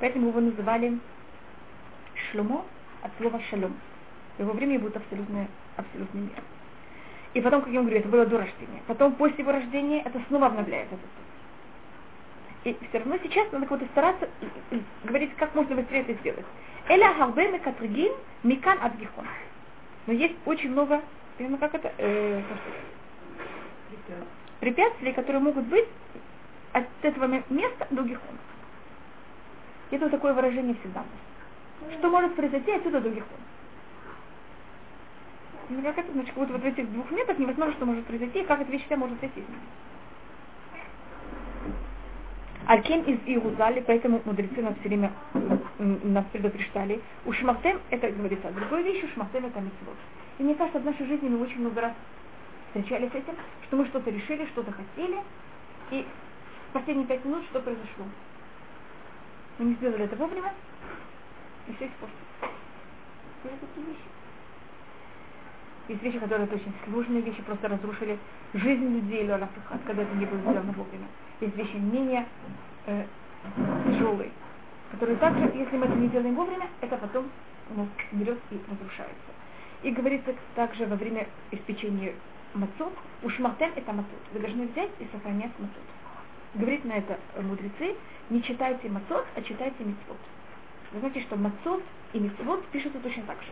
Поэтому 0.00 0.28
его 0.28 0.40
называли 0.40 0.98
Шлюмо 2.30 2.64
от 3.02 3.10
слова 3.18 3.40
шалом. 3.50 3.74
Его 4.38 4.52
время 4.52 4.78
будет 4.78 4.96
абсолютный, 4.96 5.46
абсолютный 5.76 6.22
мир. 6.22 6.42
И 7.34 7.40
потом, 7.40 7.62
как 7.62 7.72
я 7.72 7.80
говорю, 7.80 7.98
это 7.98 8.08
было 8.08 8.26
до 8.26 8.38
рождения. 8.38 8.82
Потом, 8.86 9.12
после 9.12 9.38
его 9.38 9.52
рождения, 9.52 10.02
это 10.02 10.20
снова 10.28 10.46
обновляет 10.46 10.86
этот 10.86 11.00
и 12.64 12.76
все 12.88 12.98
равно 12.98 13.18
сейчас 13.22 13.50
надо 13.52 13.66
кого-то 13.66 13.86
стараться 13.92 14.28
говорить, 15.04 15.34
как 15.36 15.54
можно 15.54 15.76
быстрее 15.76 16.00
это 16.00 16.14
сделать. 16.14 16.46
Эля 16.88 17.12
харбе 17.14 17.50
мекатригин 17.50 18.12
микан 18.42 18.78
от 18.82 18.94
гихон. 18.96 19.26
Но 20.06 20.12
есть 20.14 20.34
очень 20.46 20.70
много, 20.70 21.02
ну 21.38 21.56
как 21.58 21.74
это, 21.74 21.92
э, 21.98 22.42
препятствий, 24.60 25.12
которые 25.12 25.42
могут 25.42 25.64
быть 25.66 25.86
от 26.72 26.86
этого 27.02 27.26
места 27.26 27.86
до 27.90 28.02
гихона. 28.02 28.38
Это 29.90 30.04
вот 30.04 30.10
такое 30.10 30.32
выражение 30.32 30.74
всегда. 30.80 31.04
Что 31.98 32.08
может 32.08 32.34
произойти 32.34 32.72
отсюда 32.72 33.00
до 33.00 33.10
гихона? 33.10 33.42
Ну, 35.70 35.82
как 35.82 35.98
это, 35.98 36.12
значит, 36.12 36.34
вот, 36.36 36.50
вот 36.50 36.60
в 36.60 36.64
этих 36.64 36.90
двух 36.92 37.10
метрах 37.10 37.38
невозможно, 37.38 37.74
что 37.74 37.86
может 37.86 38.04
произойти, 38.04 38.40
и 38.40 38.44
как 38.44 38.60
эта 38.60 38.70
вещь 38.70 38.86
может 38.90 39.18
произойти. 39.18 39.44
Алькин 42.66 43.02
из 43.02 43.18
Иерузали, 43.26 43.84
поэтому 43.86 44.22
мудрецы 44.24 44.62
нас 44.62 44.74
все 44.80 44.88
время 44.88 45.12
нас 45.78 46.24
предупреждали. 46.32 47.00
У 47.26 47.32
Шмахтем, 47.32 47.78
это 47.90 48.10
говорится, 48.10 48.50
другой 48.52 48.82
вещь, 48.82 49.04
у 49.04 49.08
Шмахтем 49.08 49.44
это 49.44 49.60
митцвот. 49.60 49.96
И 50.38 50.42
мне 50.42 50.54
кажется, 50.54 50.80
в 50.80 50.84
нашей 50.84 51.06
жизни 51.06 51.28
мы 51.28 51.40
очень 51.42 51.60
много 51.60 51.82
раз 51.82 51.92
встречались 52.68 53.10
с 53.12 53.14
этим, 53.14 53.34
что 53.64 53.76
мы 53.76 53.86
что-то 53.86 54.10
решили, 54.10 54.46
что-то 54.46 54.72
хотели, 54.72 55.18
и 55.90 56.06
в 56.70 56.72
последние 56.72 57.06
пять 57.06 57.24
минут 57.24 57.44
что 57.50 57.60
произошло? 57.60 58.06
Мы 59.58 59.66
не 59.66 59.74
сделали 59.74 60.04
это 60.04 60.16
вовремя, 60.16 60.52
и 61.68 61.74
все 61.74 61.86
испортилось. 61.86 62.54
Это 63.44 63.66
такие 63.66 63.86
вещи. 63.86 64.23
Есть 65.88 66.02
вещи, 66.02 66.18
которые 66.18 66.46
это 66.46 66.56
очень 66.56 66.72
сложные 66.86 67.20
вещи, 67.22 67.42
просто 67.42 67.68
разрушили 67.68 68.18
жизнь 68.54 68.86
людей, 68.86 69.24
или 69.24 69.48
когда 69.86 70.02
это 70.02 70.14
не 70.16 70.26
было 70.26 70.40
сделано 70.40 70.72
вовремя 70.72 71.06
есть 71.40 71.56
вещи 71.56 71.76
менее 71.76 72.26
э, 72.86 73.04
тяжелые, 73.86 74.30
которые 74.92 75.16
также, 75.18 75.44
если 75.54 75.76
мы 75.76 75.86
это 75.86 75.94
не 75.94 76.08
делаем 76.08 76.34
вовремя, 76.34 76.68
это 76.80 76.96
потом 76.96 77.30
у 77.70 77.78
нас 77.78 77.88
берет 78.12 78.38
и 78.50 78.60
разрушается. 78.70 79.30
И 79.82 79.90
говорится 79.90 80.34
также 80.54 80.86
во 80.86 80.96
время 80.96 81.26
испечения 81.50 82.14
мацот, 82.54 82.92
ушмартем 83.22 83.72
это 83.74 83.92
мацот. 83.92 84.20
Вы 84.32 84.40
должны 84.40 84.66
взять 84.68 84.90
и 84.98 85.06
сохранять 85.12 85.52
мацот. 85.58 85.82
Говорит 86.54 86.84
на 86.84 86.92
это 86.92 87.18
мудрецы, 87.42 87.96
не 88.30 88.42
читайте 88.42 88.88
мацот, 88.88 89.26
а 89.34 89.42
читайте 89.42 89.84
мицвод. 89.84 90.18
Вы 90.92 91.00
знаете, 91.00 91.20
что 91.22 91.36
мацот 91.36 91.82
и 92.12 92.18
мицвод 92.20 92.64
пишутся 92.68 93.00
точно 93.00 93.24
так 93.24 93.42
же. 93.42 93.50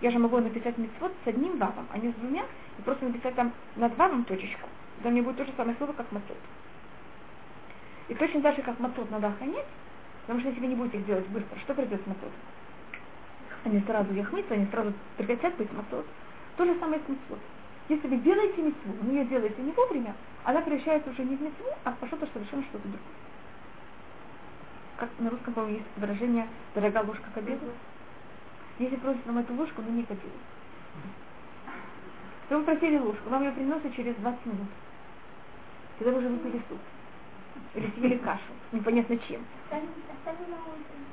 Я 0.00 0.10
же 0.10 0.18
могу 0.18 0.38
написать 0.38 0.76
мицвод 0.76 1.12
с 1.24 1.28
одним 1.28 1.58
вавом, 1.58 1.86
а 1.90 1.98
не 1.98 2.10
с 2.10 2.14
двумя, 2.14 2.44
и 2.78 2.82
просто 2.82 3.06
написать 3.06 3.34
там 3.34 3.52
над 3.76 3.96
вавом 3.96 4.24
точечку. 4.24 4.68
Да 5.02 5.10
мне 5.10 5.22
будет 5.22 5.36
то 5.36 5.44
же 5.44 5.52
самое 5.56 5.76
слово, 5.76 5.92
как 5.92 6.10
мацот. 6.12 6.36
И 8.08 8.14
точно 8.14 8.42
так 8.42 8.56
же, 8.56 8.62
как 8.62 8.78
мацот 8.80 9.10
надо 9.10 9.28
охранять, 9.28 9.66
потому 10.22 10.40
что 10.40 10.48
если 10.50 10.60
вы 10.60 10.66
не 10.66 10.74
будете 10.74 10.98
их 10.98 11.06
делать 11.06 11.26
быстро, 11.28 11.58
что 11.60 11.74
придет 11.74 12.02
с 12.02 12.06
мацот? 12.06 12.32
Они 13.64 13.80
сразу 13.80 14.12
яхмиться, 14.12 14.54
они 14.54 14.66
сразу 14.66 14.92
прекратят 15.16 15.56
быть 15.56 15.72
мацот. 15.72 16.06
То 16.56 16.64
же 16.64 16.78
самое 16.78 17.00
с 17.00 17.08
мицвод. 17.08 17.38
Если 17.88 18.08
вы 18.08 18.16
делаете 18.18 18.62
мецву, 18.62 18.94
но 19.02 19.12
ее 19.12 19.24
делаете 19.24 19.60
не 19.60 19.72
вовремя, 19.72 20.14
она 20.44 20.60
превращается 20.60 21.10
уже 21.10 21.24
не 21.24 21.36
в 21.36 21.42
мецву, 21.42 21.66
а 21.84 21.94
во 22.00 22.06
что-то 22.06 22.26
совершенно 22.32 22.62
что-то 22.64 22.88
другое. 22.88 23.00
Как 24.96 25.08
на 25.18 25.30
русском, 25.30 25.54
по-моему, 25.54 25.78
есть 25.78 25.88
выражение 25.96 26.46
«дорогая 26.74 27.04
ложка 27.04 27.28
к 27.34 27.36
обеду». 27.36 27.66
Если 28.78 28.96
просят 28.96 29.24
вам 29.26 29.38
эту 29.38 29.54
ложку, 29.54 29.82
ну 29.82 29.92
не 29.92 30.02
обеду. 30.02 30.20
Вы 32.50 32.62
просили 32.62 32.98
ложку, 32.98 33.30
вам 33.30 33.44
ее 33.44 33.52
приносят 33.52 33.94
через 33.94 34.14
20 34.16 34.46
минут. 34.46 34.68
Когда 35.98 36.12
вы 36.12 36.18
уже 36.18 36.28
выпили 36.28 36.60
суп. 36.68 36.78
Или 37.74 37.90
съели 37.90 38.18
кашу, 38.18 38.40
непонятно 38.72 39.16
чем. 39.28 39.44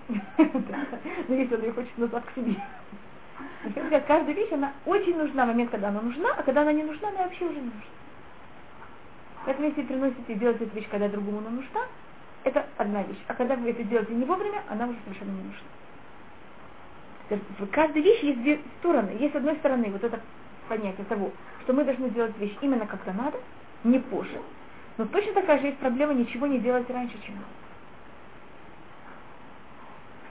Но 1.28 1.36
если 1.36 1.56
он 1.56 1.62
ее 1.62 1.72
хочет 1.72 1.98
назад 1.98 2.24
к 2.26 2.36
себе. 2.36 2.56
Каждая 4.08 4.34
вещь, 4.34 4.52
она 4.52 4.74
очень 4.86 5.18
нужна 5.18 5.46
в 5.46 5.48
момент, 5.50 5.72
когда 5.72 5.90
она 5.90 6.02
нужна, 6.02 6.30
а 6.38 6.44
когда 6.44 6.62
она 6.62 6.74
не 6.74 6.84
нужна, 6.84 7.10
она 7.10 7.24
вообще 7.24 7.46
уже 7.46 7.56
не 7.56 7.66
нужна. 7.66 7.82
Поэтому 9.46 9.68
если 9.68 9.84
приносите 9.84 10.34
и 10.34 10.36
делаете 10.36 10.66
эту 10.66 10.76
вещь, 10.76 10.88
когда 10.90 11.10
другому 11.10 11.40
она 11.40 11.50
нужна, 11.50 11.82
это 12.44 12.66
одна 12.78 13.04
вещь. 13.04 13.20
А 13.28 13.34
когда 13.34 13.56
вы 13.56 13.70
это 13.70 13.84
делаете 13.84 14.14
не 14.14 14.26
вовремя, 14.26 14.64
она 14.68 14.88
уже 14.88 14.98
совершенно 15.06 15.32
не 15.32 15.44
нужна. 15.44 15.68
В 17.60 17.68
каждой 17.68 18.02
вещи 18.02 18.26
есть 18.26 18.42
две 18.42 18.60
стороны. 18.80 19.12
Есть 19.20 19.34
с 19.34 19.38
одной 19.38 19.56
стороны 19.58 19.90
вот 19.92 20.04
это 20.04 20.20
понятие 20.68 21.06
того, 21.06 21.32
что 21.64 21.74
мы 21.74 21.84
должны 21.84 22.10
делать 22.10 22.38
вещь 22.38 22.56
именно 22.62 22.86
когда 22.86 23.14
надо, 23.14 23.38
не 23.84 24.00
позже. 24.00 24.40
Но 24.98 25.06
точно 25.06 25.34
такая 25.34 25.60
же 25.60 25.68
есть 25.68 25.80
проблема 25.80 26.14
ничего 26.14 26.48
не 26.48 26.60
делать 26.60 26.90
раньше, 26.90 27.16
чем 27.26 27.36
надо. 27.36 27.48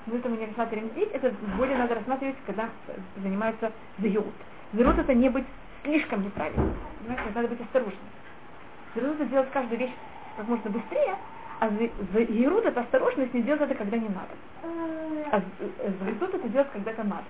Но 0.07 0.17
это 0.17 0.29
мы 0.29 0.37
не 0.39 0.47
рассматриваем 0.47 0.91
здесь, 0.91 1.09
это 1.13 1.35
более 1.57 1.77
надо 1.77 1.95
рассматривать, 1.95 2.37
когда 2.47 2.69
занимается 3.17 3.73
зают. 3.99 4.35
Зают 4.73 4.99
это 4.99 5.15
не 5.15 5.29
быть 5.29 5.47
слишком 5.85 6.25
неправильным. 6.25 6.75
Понимаете, 7.01 7.33
надо 7.35 7.49
быть 7.49 7.61
осторожным. 7.61 8.01
Зают 8.95 9.21
это 9.21 9.25
делать 9.27 9.51
каждую 9.53 9.79
вещь 9.79 9.93
как 10.37 10.49
можно 10.49 10.71
быстрее, 10.71 11.17
а 11.61 11.69
зают 12.15 12.65
это 12.65 12.81
осторожность 12.81 13.35
не 13.35 13.43
делать 13.43 13.61
это, 13.61 13.75
когда 13.75 13.99
не 13.99 14.09
надо. 14.09 14.35
А 15.31 15.43
зают 16.01 16.23
это 16.23 16.49
делать, 16.49 16.69
когда 16.73 16.91
это 16.91 17.05
надо. 17.05 17.25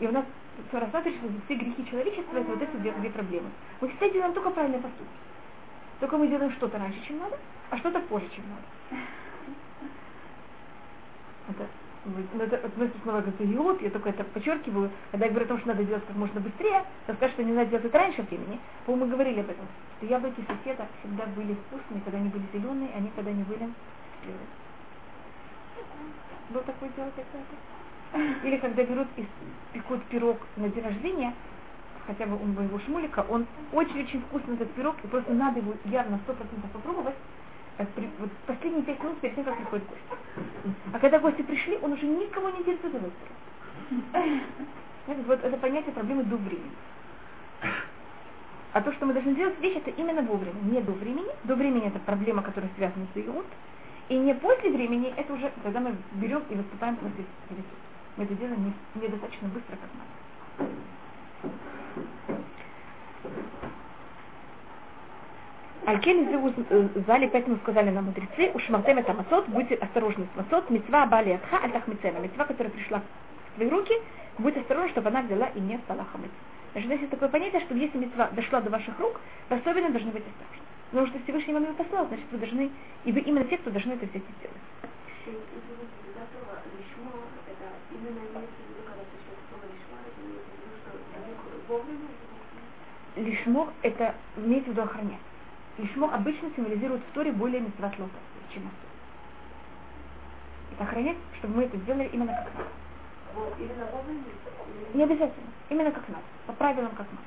И 0.00 0.06
у 0.06 0.12
нас 0.12 0.24
рассматривается 0.72 1.28
все 1.44 1.54
грехи 1.56 1.86
человечества, 1.90 2.38
это 2.38 2.50
вот 2.50 2.62
эти 2.62 2.74
две, 2.76 2.92
две 2.92 3.10
проблемы. 3.10 3.50
Мы 3.82 3.88
всегда 3.88 4.08
делаем 4.08 4.32
только 4.32 4.50
правильные 4.50 4.80
поступки. 4.80 5.12
Только 6.00 6.16
мы 6.16 6.28
делаем 6.28 6.50
что-то 6.52 6.78
раньше, 6.78 6.98
чем 7.06 7.18
надо, 7.18 7.38
а 7.68 7.76
что-то 7.76 8.00
позже, 8.00 8.26
чем 8.34 8.44
надо. 8.48 9.02
Это, 11.50 11.66
ну, 12.04 12.42
это, 12.42 12.56
это, 12.56 12.84
это 12.84 12.98
снова 13.02 13.20
говорится 13.20 13.44
иот, 13.44 13.82
я 13.82 13.90
только 13.90 14.08
это 14.08 14.24
подчеркиваю, 14.24 14.90
когда 15.10 15.26
я 15.26 15.32
говорю 15.32 15.46
о 15.46 15.48
том, 15.48 15.58
что 15.58 15.68
надо 15.68 15.84
делать 15.84 16.04
как 16.06 16.16
можно 16.16 16.40
быстрее, 16.40 16.84
то 17.06 17.14
скажут, 17.14 17.34
что 17.34 17.44
не 17.44 17.52
надо 17.52 17.70
делать 17.70 17.94
раньше 17.94 18.22
времени. 18.22 18.58
По-моему, 18.86 19.06
мы 19.06 19.12
говорили 19.12 19.40
об 19.40 19.50
этом, 19.50 19.66
что 19.98 20.06
яблоки 20.06 20.42
соседа 20.46 20.86
всегда 21.00 21.26
были 21.36 21.54
вкусные, 21.54 22.00
когда 22.02 22.18
они 22.18 22.28
были 22.30 22.44
зеленые, 22.52 22.90
они 22.94 23.10
когда 23.14 23.32
не 23.32 23.42
были 23.42 23.68
белые. 24.24 24.48
Был 26.50 26.62
такое 26.62 26.90
дело 26.96 27.10
когда-то? 27.14 28.46
Или 28.46 28.56
когда 28.56 28.82
берут 28.82 29.08
и 29.16 29.26
пекут 29.72 30.02
пирог 30.04 30.38
на 30.56 30.68
день 30.68 30.82
рождения, 30.82 31.34
хотя 32.06 32.26
бы 32.26 32.36
у 32.36 32.44
моего 32.44 32.78
шмулика, 32.80 33.24
он 33.28 33.46
очень-очень 33.72 34.22
вкусный 34.22 34.54
этот 34.54 34.72
пирог, 34.72 34.96
и 35.04 35.06
просто 35.06 35.32
надо 35.32 35.60
его 35.60 35.74
явно 35.84 36.18
сто 36.24 36.32
процентов 36.32 36.70
попробовать, 36.72 37.14
вот 38.18 38.30
последние 38.46 38.82
пять 38.82 39.02
минут 39.02 39.18
перед 39.20 39.34
тем, 39.34 39.44
как 39.44 39.56
приходит 39.56 39.88
гость. 39.88 40.76
А 40.92 40.98
когда 40.98 41.18
гости 41.18 41.42
пришли, 41.42 41.78
он 41.82 41.92
уже 41.92 42.06
никого 42.06 42.50
не 42.50 42.60
интересует 42.60 43.12
Знаете, 43.90 45.22
вот 45.26 45.42
это 45.42 45.56
понятие 45.56 45.92
проблемы 45.92 46.24
до 46.24 46.36
времени. 46.36 46.70
А 48.72 48.80
то, 48.80 48.92
что 48.92 49.06
мы 49.06 49.14
должны 49.14 49.34
делать 49.34 49.58
вещь, 49.60 49.76
это 49.76 49.90
именно 49.90 50.22
вовремя, 50.22 50.54
не 50.62 50.80
до 50.80 50.92
времени. 50.92 51.28
До 51.44 51.56
времени 51.56 51.88
это 51.88 51.98
проблема, 51.98 52.42
которая 52.42 52.70
связана 52.76 53.06
с 53.14 53.16
иод. 53.16 53.46
И 54.08 54.16
не 54.16 54.34
после 54.34 54.70
времени, 54.70 55.12
это 55.16 55.32
уже, 55.32 55.52
когда 55.62 55.80
мы 55.80 55.96
берем 56.12 56.42
и 56.50 56.54
выступаем 56.54 56.96
после 56.96 57.24
пересуд. 57.48 57.64
Мы 58.16 58.24
это 58.24 58.34
делаем 58.34 58.64
не, 58.64 59.02
недостаточно 59.02 59.48
быстро, 59.48 59.76
как 59.76 59.90
надо. 59.94 60.10
Алькен 65.90 66.28
из 66.28 67.04
зали, 67.04 67.26
поэтому 67.26 67.56
сказали 67.56 67.90
нам 67.90 68.04
мудрецы, 68.04 68.52
ушмартем 68.54 68.98
это 68.98 69.12
масот, 69.12 69.48
будьте 69.48 69.74
осторожны 69.74 70.24
с 70.32 70.36
масот, 70.36 70.70
мецва 70.70 71.04
бали 71.06 71.30
атха, 71.30 71.64
альтах 71.64 71.88
мецена. 71.88 72.20
Мецва, 72.20 72.44
которая 72.44 72.72
пришла 72.72 73.00
в 73.00 73.56
твои 73.56 73.68
руки, 73.68 73.94
будь 74.38 74.56
осторожны, 74.56 74.90
чтобы 74.90 75.08
она 75.08 75.22
взяла 75.22 75.48
и 75.48 75.58
не 75.58 75.78
стала 75.78 76.04
хамыть. 76.12 76.30
Значит, 76.74 76.90
есть 76.92 77.10
такое 77.10 77.28
понятие, 77.28 77.60
что 77.62 77.74
если 77.74 77.98
мецва 77.98 78.28
дошла 78.30 78.60
до 78.60 78.70
ваших 78.70 79.00
рук, 79.00 79.20
вы 79.48 79.56
особенно 79.56 79.90
должны 79.90 80.12
быть 80.12 80.22
осторожны. 80.22 80.64
Потому 80.90 81.06
что 81.08 81.18
Всевышний 81.24 81.54
вам 81.54 81.64
ее 81.64 81.72
послал, 81.72 82.06
значит, 82.06 82.26
вы 82.30 82.38
должны, 82.38 82.70
и 83.04 83.10
вы 83.10 83.20
именно 83.22 83.44
те, 83.46 83.58
кто 83.58 83.70
должны 83.70 83.94
это 83.94 84.06
взять 84.06 84.22
и 84.22 84.32
сделать. 84.38 84.56
Лишмор 93.16 93.68
это 93.82 94.14
имеется 94.36 94.70
в 94.70 94.72
виду 94.72 94.82
охранять. 94.82 95.18
Лишмо 95.80 96.12
обычно 96.12 96.50
символизирует 96.54 97.00
в 97.02 97.14
Торе 97.14 97.32
более 97.32 97.60
митцватлота, 97.60 98.12
чем 98.52 98.62
Асур. 98.64 98.90
Это 100.72 100.84
охранять, 100.84 101.16
чтобы 101.38 101.56
мы 101.56 101.64
это 101.64 101.78
сделали 101.78 102.10
именно 102.12 102.34
как 102.34 102.48
надо. 102.54 102.68
Не 104.92 105.04
обязательно. 105.04 105.46
Именно 105.70 105.92
как 105.92 106.06
надо. 106.08 106.22
По 106.46 106.52
правилам 106.52 106.90
как 106.90 107.06
надо. 107.10 107.22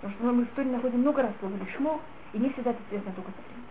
Потому 0.00 0.14
что 0.14 0.24
мы 0.24 0.44
в 0.44 0.48
истории 0.48 0.68
находим 0.68 1.00
много 1.00 1.22
раз 1.22 1.32
слово 1.40 1.56
«лишмо», 1.56 2.00
и 2.32 2.38
не 2.38 2.50
всегда 2.50 2.70
это 2.70 2.80
связано 2.88 3.12
только 3.12 3.30
со 3.30 3.38
временем. 3.42 3.68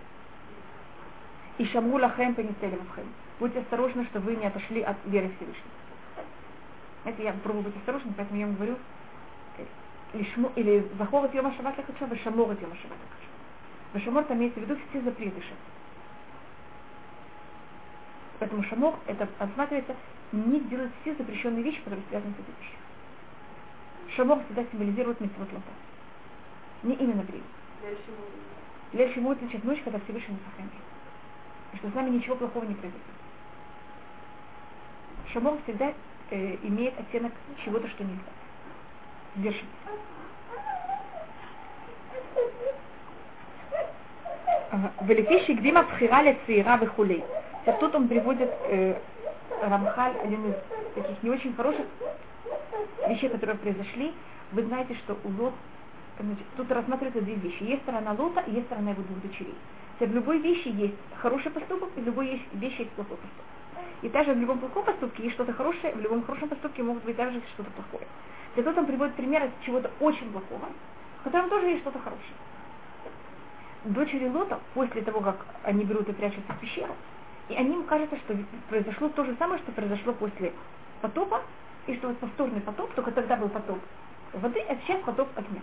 И 1.59 1.65
шаму 1.65 1.97
лахем 1.97 2.33
пенецелем 2.33 2.85
вхем. 2.91 3.05
Будьте 3.39 3.59
осторожны, 3.59 4.05
что 4.05 4.19
вы 4.19 4.35
не 4.35 4.47
отошли 4.47 4.81
от 4.81 4.97
веры 5.05 5.31
Всевышнего. 5.37 5.69
Это 7.05 7.21
я 7.21 7.33
пробую 7.33 7.63
быть 7.63 7.77
осторожным, 7.77 8.13
поэтому 8.15 8.39
я 8.39 8.47
вам 8.47 8.55
говорю, 8.55 8.77
или 10.13 10.87
захор 10.97 11.25
от 11.25 11.33
Йома 11.33 11.53
Шаббат 11.55 11.77
Лехача, 11.77 12.05
Вашамор 12.05 12.51
от 12.51 12.61
Йома 12.61 12.75
Шаббат 12.75 12.97
Лехача. 12.97 13.29
Вашамор 13.93 14.23
там 14.25 14.37
имеется 14.37 14.59
в 14.59 14.63
виду 14.63 14.77
все 14.89 15.01
запреты 15.01 15.41
Шаббат. 15.41 15.73
Поэтому 18.39 18.63
шамор 18.63 18.95
это 19.07 19.27
осматривается 19.39 19.95
не 20.33 20.59
делать 20.61 20.91
все 21.01 21.15
запрещенные 21.15 21.63
вещи, 21.63 21.79
которые 21.79 22.03
связаны 22.09 22.33
с 22.33 22.39
этой 22.39 22.53
вещью. 22.59 22.77
Шамор 24.15 24.43
всегда 24.43 24.65
символизирует 24.71 25.21
митцвот 25.21 25.51
лота. 25.53 25.71
Не 26.83 26.95
именно 26.95 27.21
время. 27.21 27.45
Лельши 28.91 29.21
будет 29.21 29.39
значит 29.39 29.63
ночь, 29.63 29.81
когда 29.83 29.99
Всевышний 29.99 30.35
нас 30.35 30.43
сохранит. 30.49 30.73
И 31.73 31.77
что 31.77 31.89
с 31.89 31.93
нами 31.93 32.09
ничего 32.09 32.35
плохого 32.35 32.65
не 32.65 32.75
произойдет. 32.75 33.01
Шамор 35.31 35.57
всегда 35.63 35.93
э, 36.29 36.57
имеет 36.63 36.99
оттенок 36.99 37.31
чего-то, 37.63 37.87
что 37.87 38.03
нельзя. 38.03 38.21
Держи. 39.35 39.63
Велифиши 45.01 45.53
гдима 45.53 45.83
пхирали 45.83 46.37
цира 46.45 46.77
вихулей. 46.77 47.23
Тут 47.79 47.95
он 47.95 48.07
приводит 48.07 48.51
э, 48.67 48.95
Рамхаль, 49.61 50.13
один 50.23 50.51
из 50.51 50.55
таких 50.95 51.23
не 51.23 51.29
очень 51.29 51.53
хороших 51.55 51.85
вещей, 53.07 53.29
которые 53.29 53.57
произошли. 53.57 54.13
Вы 54.51 54.63
знаете, 54.63 54.95
что 54.95 55.17
у 55.23 55.29
Лот, 55.41 55.53
значит, 56.19 56.45
тут 56.57 56.71
рассматриваются 56.71 57.21
две 57.21 57.35
вещи. 57.35 57.63
Есть 57.63 57.83
сторона 57.83 58.13
Лота 58.17 58.43
есть 58.47 58.65
сторона 58.67 58.91
его 58.91 59.03
двух 59.03 59.21
дочерей. 59.21 59.55
В 59.99 60.13
любой 60.13 60.39
вещи 60.39 60.67
есть 60.67 60.95
хороший 61.17 61.51
поступок, 61.51 61.89
и 61.95 62.01
в 62.01 62.05
любой 62.05 62.41
вещи 62.53 62.81
есть 62.81 62.91
плохой 62.91 63.17
поступок. 63.17 63.52
И 64.03 64.09
также 64.09 64.33
в 64.33 64.37
любом 64.37 64.59
плохом 64.59 64.83
поступке 64.83 65.23
есть 65.23 65.35
что-то 65.35 65.53
хорошее, 65.53 65.95
в 65.95 66.01
любом 66.01 66.23
хорошем 66.25 66.49
поступке 66.49 66.83
могут 66.83 67.03
быть 67.05 67.15
также 67.15 67.41
что-то 67.53 67.71
плохое. 67.71 68.05
Зато 68.55 68.73
там 68.73 68.85
приводит 68.85 69.15
примеры 69.15 69.49
чего-то 69.65 69.89
очень 70.01 70.29
плохого, 70.31 70.67
в 71.21 71.23
котором 71.23 71.49
тоже 71.49 71.67
есть 71.67 71.81
что-то 71.81 71.99
хорошее. 71.99 72.35
Дочери 73.85 74.27
Лота, 74.27 74.59
после 74.73 75.01
того, 75.03 75.21
как 75.21 75.37
они 75.63 75.85
берут 75.85 76.09
и 76.09 76.11
прячутся 76.11 76.51
в 76.51 76.59
пещеру, 76.59 76.93
и 77.47 77.55
они 77.55 77.75
им 77.75 77.83
кажется, 77.85 78.17
что 78.17 78.37
произошло 78.69 79.07
то 79.07 79.23
же 79.23 79.35
самое, 79.39 79.61
что 79.61 79.71
произошло 79.71 80.11
после 80.13 80.51
потопа, 81.01 81.41
и 81.87 81.95
что 81.95 82.09
вот 82.09 82.17
повторный 82.17 82.61
потоп, 82.61 82.93
только 82.93 83.11
тогда 83.11 83.37
был 83.37 83.49
потоп 83.49 83.79
воды, 84.33 84.59
а 84.67 84.75
сейчас 84.83 85.01
потоп 85.01 85.29
огня. 85.35 85.61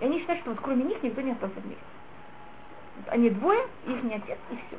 И 0.00 0.04
они 0.06 0.20
считают, 0.20 0.40
что 0.40 0.50
вот 0.50 0.60
кроме 0.60 0.84
них 0.84 1.02
никто 1.02 1.20
не 1.20 1.32
остался 1.32 1.60
в 1.60 1.66
мире. 1.66 1.80
Они 3.08 3.28
двое, 3.30 3.66
их 3.86 4.02
не 4.04 4.14
отец, 4.14 4.38
и 4.50 4.54
все. 4.54 4.78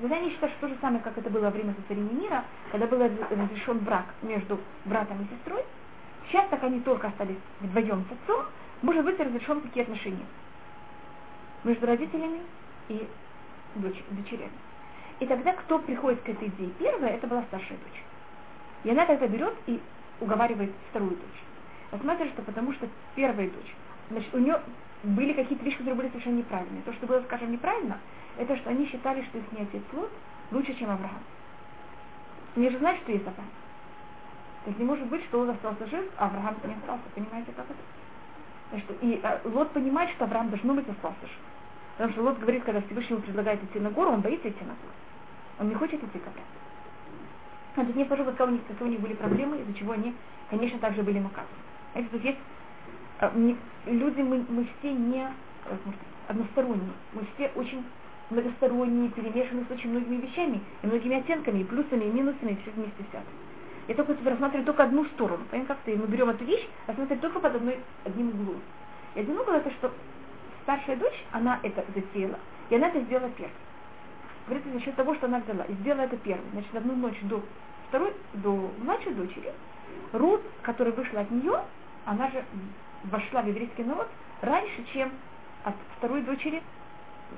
Тогда 0.00 0.16
они 0.16 0.30
считают, 0.30 0.54
что 0.56 0.68
то 0.68 0.74
же 0.74 0.80
самое, 0.80 1.02
как 1.02 1.18
это 1.18 1.28
было 1.28 1.42
во 1.42 1.50
время 1.50 1.74
сотворения 1.74 2.12
мира, 2.12 2.44
когда 2.70 2.86
был 2.86 2.98
разрешен 3.00 3.78
брак 3.80 4.06
между 4.22 4.60
братом 4.84 5.20
и 5.22 5.34
сестрой, 5.34 5.64
сейчас 6.28 6.48
так 6.50 6.62
они 6.62 6.80
только 6.80 7.08
остались 7.08 7.36
вдвоем 7.60 8.04
с 8.08 8.12
отцом, 8.12 8.46
может 8.82 9.04
быть 9.04 9.18
разрешен 9.18 9.60
какие 9.60 9.82
отношения 9.82 10.26
между 11.64 11.86
родителями 11.86 12.40
и 12.88 13.08
дочь, 13.74 14.00
дочерями. 14.10 14.52
И 15.18 15.26
тогда 15.26 15.52
кто 15.52 15.80
приходит 15.80 16.22
к 16.22 16.28
этой 16.28 16.46
идее? 16.46 16.70
Первая, 16.78 17.14
это 17.14 17.26
была 17.26 17.42
старшая 17.48 17.78
дочь. 17.78 18.02
И 18.84 18.90
она 18.90 19.04
тогда 19.04 19.26
берет 19.26 19.54
и 19.66 19.80
уговаривает 20.20 20.70
вторую 20.90 21.10
дочь. 21.10 21.42
Посмотришь, 21.90 22.30
что 22.30 22.42
потому 22.42 22.72
что 22.74 22.86
первая 23.16 23.48
дочь, 23.48 23.74
значит, 24.10 24.32
у 24.32 24.38
нее 24.38 24.60
были 25.02 25.32
какие-то 25.32 25.64
вещи, 25.64 25.78
которые 25.78 25.96
были 25.96 26.08
совершенно 26.08 26.38
неправильные. 26.38 26.82
То, 26.82 26.92
что 26.92 27.06
было, 27.06 27.20
скажем, 27.22 27.50
неправильно, 27.50 27.98
это 28.38 28.56
что 28.56 28.70
они 28.70 28.86
считали, 28.86 29.22
что 29.24 29.38
их 29.38 29.44
не 29.52 29.62
отец 29.62 29.82
Лот 29.92 30.10
лучше, 30.52 30.74
чем 30.74 30.90
Авраам. 30.90 31.22
Они 32.56 32.70
же 32.70 32.78
знают, 32.78 33.00
что 33.02 33.12
есть 33.12 33.26
Авраам. 33.26 33.50
То 34.64 34.70
есть 34.70 34.78
не 34.78 34.84
может 34.84 35.06
быть, 35.06 35.24
что 35.24 35.40
он 35.40 35.50
остался 35.50 35.86
жив, 35.86 36.04
а 36.16 36.26
Авраам 36.26 36.56
не 36.64 36.74
остался. 36.74 37.02
Понимаете, 37.14 37.52
как 37.52 37.66
это? 37.66 37.78
Значит, 38.70 38.90
и 39.02 39.20
а, 39.22 39.40
Лот 39.44 39.70
понимает, 39.72 40.10
что 40.10 40.24
Авраам 40.24 40.50
должно 40.50 40.74
быть 40.74 40.88
остался 40.88 41.20
жив. 41.20 41.38
Потому 41.96 42.12
что 42.12 42.22
Лот 42.22 42.38
говорит, 42.38 42.64
когда 42.64 42.80
Всевышний 42.82 43.16
предлагает 43.16 43.62
идти 43.64 43.80
на 43.80 43.90
гору, 43.90 44.12
он 44.12 44.20
боится 44.20 44.48
идти 44.48 44.64
на 44.64 44.74
гору. 44.74 44.94
Он 45.58 45.68
не 45.68 45.74
хочет 45.74 46.02
идти 46.02 46.18
к 46.18 46.26
Аврааму. 46.26 46.46
Значит, 47.74 47.96
не 47.96 48.04
скажу, 48.04 48.24
какие 48.24 48.46
у 48.46 48.50
них, 48.50 48.60
какие 48.66 48.88
у 48.88 48.90
них 48.90 49.00
были 49.00 49.14
проблемы, 49.14 49.58
из-за 49.58 49.74
чего 49.74 49.92
они, 49.92 50.14
конечно, 50.50 50.78
также 50.78 51.02
были 51.02 51.18
наказаны. 51.18 51.48
Знаете, 51.92 52.10
тут 52.12 52.24
есть 52.24 52.38
а, 53.20 53.32
люди, 53.86 54.20
мы, 54.20 54.44
мы 54.48 54.68
все 54.78 54.92
не 54.92 55.28
может, 55.68 56.00
односторонние, 56.28 56.92
мы 57.12 57.26
все 57.34 57.50
очень 57.54 57.84
многосторонние, 58.30 59.10
перемешаны 59.10 59.64
с 59.68 59.70
очень 59.70 59.90
многими 59.90 60.16
вещами, 60.20 60.60
и 60.82 60.86
многими 60.86 61.16
оттенками, 61.16 61.60
и 61.60 61.64
плюсами, 61.64 62.04
и 62.04 62.10
минусами, 62.10 62.52
и 62.52 62.56
все 62.62 62.70
вместе 62.72 63.02
взято. 63.08 63.26
Я 63.88 63.94
только 63.94 64.14
рассматриваю 64.22 64.66
только 64.66 64.84
одну 64.84 65.04
сторону. 65.06 65.44
Понимаете, 65.50 65.74
как-то 65.74 65.90
мы 65.90 66.06
берем 66.06 66.28
эту 66.28 66.44
вещь, 66.44 66.66
рассматриваем 66.86 67.20
только 67.20 67.40
под 67.40 67.56
одной, 67.56 67.78
одним 68.04 68.28
углом. 68.28 68.60
И 69.14 69.20
один 69.20 69.38
угол 69.38 69.54
это, 69.54 69.70
что 69.70 69.90
старшая 70.62 70.96
дочь, 70.96 71.24
она 71.32 71.58
это 71.62 71.84
затеяла, 71.94 72.38
и 72.68 72.74
она 72.74 72.88
это 72.88 73.00
сделала 73.00 73.30
первой. 73.30 73.52
Говорится, 74.46 74.72
за 74.72 74.80
счет 74.80 74.94
того, 74.94 75.14
что 75.14 75.26
она 75.26 75.40
взяла 75.40 75.64
и 75.64 75.72
сделала 75.74 76.02
это 76.02 76.16
первой. 76.18 76.44
Значит, 76.52 76.74
одну 76.74 76.96
ночь 76.96 77.18
до 77.22 77.42
второй, 77.88 78.12
до 78.34 78.70
младшей 78.82 79.14
дочери, 79.14 79.52
Рут, 80.12 80.42
которая 80.62 80.94
вышла 80.94 81.20
от 81.20 81.30
нее, 81.30 81.62
она 82.04 82.28
же 82.30 82.44
вошла 83.04 83.42
в 83.42 83.48
еврейский 83.48 83.84
народ 83.84 84.08
раньше, 84.42 84.84
чем 84.92 85.10
от 85.64 85.74
второй 85.96 86.22
дочери, 86.22 86.62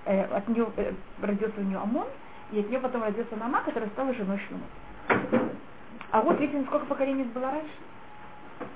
э, 0.04 0.24
от 0.24 0.48
нее 0.48 0.68
э, 0.76 0.92
родился 1.20 1.60
у 1.60 1.62
нее 1.62 1.78
Амон, 1.78 2.06
и 2.52 2.60
от 2.60 2.68
нее 2.68 2.80
потом 2.80 3.02
родился 3.02 3.36
Нама, 3.36 3.62
которая 3.62 3.88
стала 3.90 4.12
женой 4.14 4.40
Шлюма. 4.46 4.64
А 6.10 6.22
вот 6.22 6.40
видите, 6.40 6.64
сколько 6.66 6.86
поколений 6.86 7.24
было 7.24 7.50
раньше? 7.50 7.72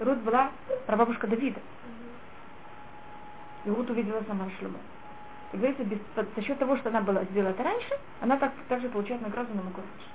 Рут 0.01 0.19
была 0.19 0.51
прабабушка 0.87 1.27
Давида. 1.27 1.61
И 3.65 3.71
Рут 3.71 3.91
увидела 3.91 4.23
сама 4.27 4.49
Шлюма. 4.59 4.79
И 5.53 5.57
говорится, 5.57 5.85
без, 5.85 5.99
за 6.17 6.43
счет 6.43 6.59
того, 6.59 6.77
что 6.77 6.89
она 6.89 7.01
была 7.01 7.25
сделала 7.25 7.51
это 7.51 7.63
раньше, 7.63 7.99
она 8.21 8.37
так, 8.37 8.53
также 8.69 8.89
получает 8.89 9.23
награду 9.23 9.55
намного 9.55 9.79
раньше. 9.79 10.09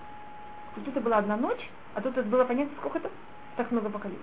То 0.76 0.82
есть 0.82 0.88
это 0.90 1.02
была 1.02 1.18
одна 1.18 1.38
ночь, 1.38 1.70
а 1.96 2.02
тут 2.02 2.18
это 2.18 2.28
было 2.28 2.44
понятно, 2.46 2.76
сколько 2.78 3.00
это? 3.00 3.10
Так 3.56 3.72
много 3.72 3.90
поколений. 3.90 4.20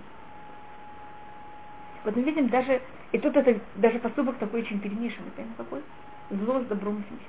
Вот 2.03 2.15
мы 2.15 2.21
видим 2.23 2.49
даже, 2.49 2.81
и 3.11 3.17
тут 3.19 3.35
это 3.35 3.59
даже 3.75 3.99
поступок 3.99 4.37
такой 4.37 4.61
очень 4.61 4.79
перемешанный, 4.79 5.29
понимаете, 5.31 5.57
какой? 5.57 5.83
Зло 6.29 6.59
с 6.59 6.65
добром 6.65 6.95
вместе. 6.95 7.25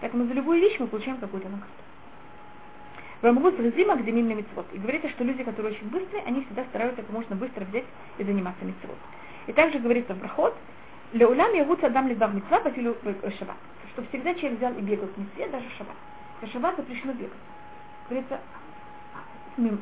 Поэтому 0.00 0.26
за 0.26 0.34
любую 0.34 0.60
вещь 0.60 0.78
мы 0.78 0.86
получаем 0.86 1.18
какую-то 1.18 1.48
награду. 1.48 1.72
Рамгут 3.22 3.58
Резима 3.58 3.96
Гдемин 3.96 4.28
на 4.28 4.34
митцвот. 4.34 4.66
И 4.72 4.78
говорится, 4.78 5.08
что 5.10 5.24
люди, 5.24 5.42
которые 5.42 5.74
очень 5.74 5.88
быстрые, 5.88 6.22
они 6.24 6.44
всегда 6.44 6.64
стараются 6.64 7.02
как 7.02 7.10
можно 7.10 7.34
быстро 7.34 7.64
взять 7.64 7.84
и 8.18 8.24
заниматься 8.24 8.64
митцвот. 8.64 8.96
И 9.46 9.52
также 9.52 9.78
говорится 9.78 10.14
в 10.14 10.18
проход, 10.18 10.54
Леулям 11.12 11.54
явут 11.54 11.82
адам 11.82 12.08
лидбар 12.08 12.32
митцва 12.32 12.60
по 12.60 12.70
филу 12.70 12.94
шаббат. 13.38 13.56
Что 13.92 14.02
всегда 14.08 14.34
человек 14.34 14.58
взял 14.58 14.72
и 14.74 14.82
бегал 14.82 15.08
к 15.08 15.16
митцве, 15.16 15.48
даже 15.48 15.66
шаббат. 15.78 15.96
В 16.42 16.46
шаббат 16.48 16.76
запрещено 16.76 17.14
бегать. 17.14 17.32
Говорится, 18.08 18.40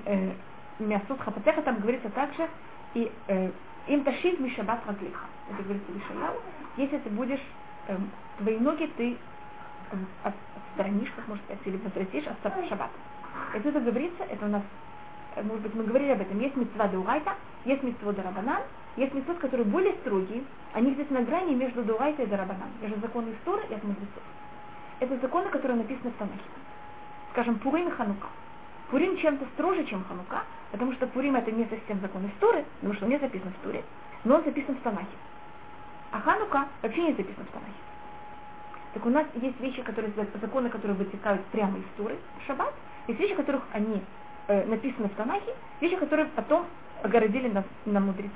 э, 0.07 0.33
Мясут 0.79 1.21
Хапатеха 1.21 1.63
там 1.63 1.81
говорится 1.81 2.09
также, 2.11 2.49
и 2.95 3.11
э, 3.29 3.51
им 3.89 4.05
тащить 4.05 4.39
мишабат 4.39 4.87
раглиха. 4.87 5.27
Это 5.51 5.63
говорится 5.63 5.93
Вишаяу. 5.93 6.37
Если 6.77 6.99
ты 6.99 7.11
будешь, 7.11 7.43
э, 7.89 7.97
твои 8.39 8.59
ноги 8.59 8.91
ты 8.97 9.17
э, 9.91 9.97
отстранишь, 10.23 11.11
как 11.17 11.29
можно 11.29 11.45
сказать, 11.45 11.67
или 11.67 11.77
возвратишь 11.77 12.27
от 12.27 12.69
шаббата. 12.69 12.93
Это 13.55 13.69
это 13.69 13.81
говорится, 13.81 14.25
это 14.25 14.47
у 14.47 14.49
нас, 14.49 14.63
э, 15.37 15.43
может 15.43 15.63
быть, 15.63 15.75
мы 15.75 15.85
говорили 15.85 16.13
об 16.13 16.21
этом, 16.21 16.39
есть 16.41 16.57
митцва 16.57 16.89
Дурайта, 16.89 17.35
есть 17.65 17.83
митцва 17.83 18.13
Дарабанан, 18.13 18.63
есть 18.97 19.13
митцвот, 19.13 19.39
которые 19.39 19.67
более 19.67 19.95
строгие, 19.95 20.45
они 20.73 20.93
здесь 20.95 21.11
на 21.11 21.23
грани 21.23 21.55
между 21.55 21.83
Дурайта 21.83 22.23
и 22.23 22.27
Дарабанан, 22.27 22.69
между 22.81 23.01
законы 23.01 23.33
истории 23.33 23.67
и 23.71 23.75
от 23.75 23.83
мудрецов. 23.83 24.23
Это 25.01 25.19
законы, 25.19 25.49
которые 25.51 25.79
написаны 25.79 26.11
в 26.11 26.15
Танахе. 26.15 26.41
Скажем, 27.33 27.59
Пурим 27.59 27.89
и 27.89 27.91
Ханука. 27.91 28.29
Пурим 28.91 29.17
чем-то 29.17 29.45
строже, 29.55 29.85
чем 29.87 30.05
Ханука, 30.05 30.45
потому 30.71 30.93
что 30.93 31.07
Пурим 31.09 31.35
это 31.35 31.51
не 31.51 31.65
совсем 31.65 32.01
закон 32.01 32.27
истории, 32.29 32.65
потому 32.77 32.95
что 32.95 33.07
он 33.07 33.11
не 33.11 33.19
записан 33.19 33.53
в 33.53 33.65
Туре, 33.65 33.83
но 34.23 34.37
он 34.37 34.45
записан 34.45 34.77
в 34.77 34.81
Танахе. 34.81 35.17
А 36.15 36.21
Ханука 36.21 36.69
вообще 36.81 37.03
не 37.03 37.13
записан 37.15 37.45
в 37.45 37.51
Танахе. 37.51 37.73
Так 38.93 39.05
у 39.05 39.11
нас 39.11 39.27
есть 39.35 39.59
вещи, 39.59 39.83
которые, 39.83 40.13
законы, 40.41 40.71
которые 40.71 40.97
вытекают 40.97 41.45
прямо 41.47 41.77
из 41.77 41.85
Туры, 41.97 42.17
в 42.39 42.47
Шаббат, 42.47 42.73
есть 43.09 43.19
вещи, 43.19 43.35
которых 43.35 43.65
они 43.73 44.01
э, 44.47 44.65
написаны 44.67 45.09
в 45.09 45.15
Танахе, 45.15 45.53
вещи, 45.81 45.97
которые 45.97 46.29
потом 46.37 46.67
огородили 47.03 47.49
на, 47.49 47.65
на 47.87 47.99
мудрецы. 47.99 48.31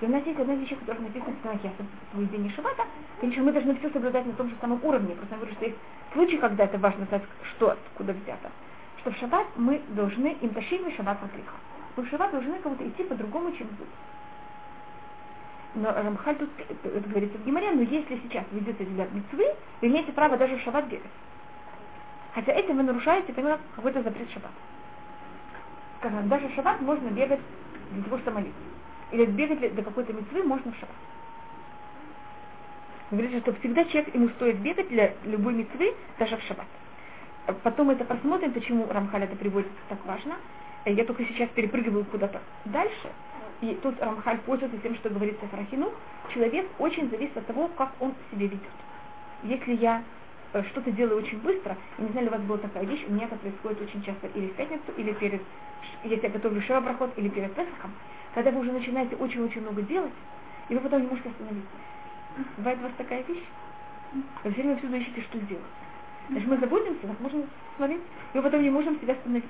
И 0.00 0.04
у 0.04 0.08
нас 0.08 0.26
есть 0.26 0.40
одна 0.40 0.56
вещь, 0.56 0.76
которая 0.76 1.00
написана 1.00 1.30
в 1.36 1.42
Танахе 1.42 1.68
о 1.68 1.82
соблюдении 2.10 2.50
Шаббата. 2.56 2.86
Конечно, 3.20 3.44
мы 3.44 3.52
должны 3.52 3.76
все 3.76 3.90
соблюдать 3.90 4.26
на 4.26 4.32
том 4.32 4.50
же 4.50 4.56
самом 4.60 4.84
уровне. 4.84 5.14
Просто 5.14 5.36
я 5.36 5.38
говорю, 5.38 5.54
что 5.54 5.64
есть 5.64 5.78
случаи, 6.14 6.36
когда 6.38 6.64
это 6.64 6.78
важно 6.78 7.06
знать, 7.06 7.22
что 7.54 7.70
откуда 7.70 8.14
взято. 8.14 8.50
Что 8.98 9.12
в 9.12 9.16
Шаббат 9.18 9.46
мы 9.54 9.80
должны 9.90 10.36
им 10.40 10.50
тащить 10.50 10.84
в 10.84 10.96
Шаббат 10.96 11.22
отлиха. 11.22 11.54
Мы 11.96 12.02
в 12.02 12.08
Шаббат 12.08 12.32
должны 12.32 12.58
кому-то 12.58 12.84
идти 12.88 13.04
по-другому, 13.04 13.52
чем 13.52 13.68
здесь. 13.68 13.86
Но 15.74 15.90
Рамхаль 15.90 16.36
тут 16.36 16.50
это 16.84 17.08
говорится 17.08 17.38
в 17.38 17.46
Гимаре, 17.46 17.72
но 17.72 17.82
если 17.82 18.20
сейчас 18.22 18.44
ведется 18.52 18.84
для 18.84 19.04
мецвы, 19.06 19.46
вы 19.80 19.88
имеете 19.88 20.12
право 20.12 20.36
даже 20.36 20.56
в 20.56 20.60
шаббат 20.60 20.86
бегать. 20.86 21.10
Хотя 22.34 22.52
этим 22.52 22.76
вы 22.76 22.82
нарушаете, 22.82 23.32
понимаете, 23.32 23.62
какой-то 23.74 24.02
запрет 24.02 24.30
шаббат. 24.32 24.50
Скажем, 25.98 26.28
даже 26.28 26.48
в 26.48 26.54
шаббат 26.54 26.80
можно 26.82 27.08
бегать 27.08 27.40
для 27.92 28.02
того, 28.02 28.18
чтобы 28.18 28.40
молиться. 28.40 28.60
Или 29.12 29.24
бегать 29.26 29.74
до 29.74 29.82
какой-то 29.82 30.12
мецвы 30.12 30.42
можно 30.42 30.72
в 30.72 30.74
шаббат. 30.74 30.96
Говорится, 33.10 33.40
что 33.40 33.54
всегда 33.54 33.84
человек, 33.84 34.14
ему 34.14 34.28
стоит 34.30 34.58
бегать 34.58 34.88
для 34.88 35.14
любой 35.24 35.54
мецвы, 35.54 35.94
даже 36.18 36.36
в 36.36 36.42
шаббат. 36.42 36.66
Потом 37.62 37.90
это 37.90 38.04
просмотрим, 38.04 38.52
почему 38.52 38.86
Рамхаль 38.90 39.24
это 39.24 39.36
приводит 39.36 39.70
так 39.88 40.04
важно. 40.04 40.36
Я 40.84 41.04
только 41.04 41.24
сейчас 41.24 41.48
перепрыгиваю 41.50 42.04
куда-то 42.04 42.40
дальше. 42.66 43.10
И 43.62 43.78
тут 43.82 44.00
Рамхаль 44.00 44.38
пользуется 44.40 44.76
тем, 44.78 44.94
что 44.96 45.08
говорится 45.08 45.46
в 45.46 45.54
Рахину. 45.54 45.90
Человек 46.34 46.66
очень 46.78 47.08
зависит 47.08 47.36
от 47.36 47.46
того, 47.46 47.68
как 47.76 47.92
он 48.00 48.14
себя 48.30 48.46
ведет. 48.46 48.60
Если 49.44 49.74
я 49.74 50.02
Э, 50.52 50.62
что-то 50.64 50.90
делаю 50.90 51.18
очень 51.18 51.38
быстро. 51.38 51.76
И 51.98 52.02
не 52.02 52.08
знаю, 52.08 52.26
ли 52.26 52.28
у 52.28 52.32
вас 52.32 52.42
была 52.42 52.58
такая 52.58 52.84
вещь, 52.84 53.04
у 53.08 53.12
меня 53.12 53.24
это 53.24 53.36
происходит 53.36 53.80
очень 53.80 54.02
часто 54.02 54.26
или 54.28 54.48
в 54.48 54.54
пятницу, 54.54 54.92
или 54.98 55.12
перед, 55.12 55.40
если 56.04 56.26
я 56.26 56.32
готовлю 56.32 56.60
шева 56.60 57.10
или 57.16 57.28
перед 57.30 57.54
Песохом, 57.54 57.92
когда 58.34 58.50
вы 58.50 58.60
уже 58.60 58.72
начинаете 58.72 59.16
очень-очень 59.16 59.62
много 59.62 59.80
делать, 59.82 60.12
и 60.68 60.74
вы 60.74 60.80
потом 60.80 61.02
не 61.02 61.08
можете 61.08 61.30
остановиться. 61.30 61.70
Бывает 62.58 62.78
у 62.80 62.82
вас 62.82 62.92
такая 62.98 63.22
вещь? 63.22 63.44
Вы 64.44 64.52
все 64.52 64.62
время 64.62 64.76
всюду 64.76 64.96
ищете, 64.96 65.22
что 65.22 65.38
сделать. 65.38 65.64
Значит, 66.28 66.48
мы 66.48 66.56
заботимся, 66.58 67.06
нас 67.06 67.16
можно 67.20 67.44
смотреть, 67.76 68.02
и 68.34 68.36
мы 68.36 68.42
потом 68.42 68.62
не 68.62 68.70
можем 68.70 69.00
себя 69.00 69.14
остановить. 69.14 69.44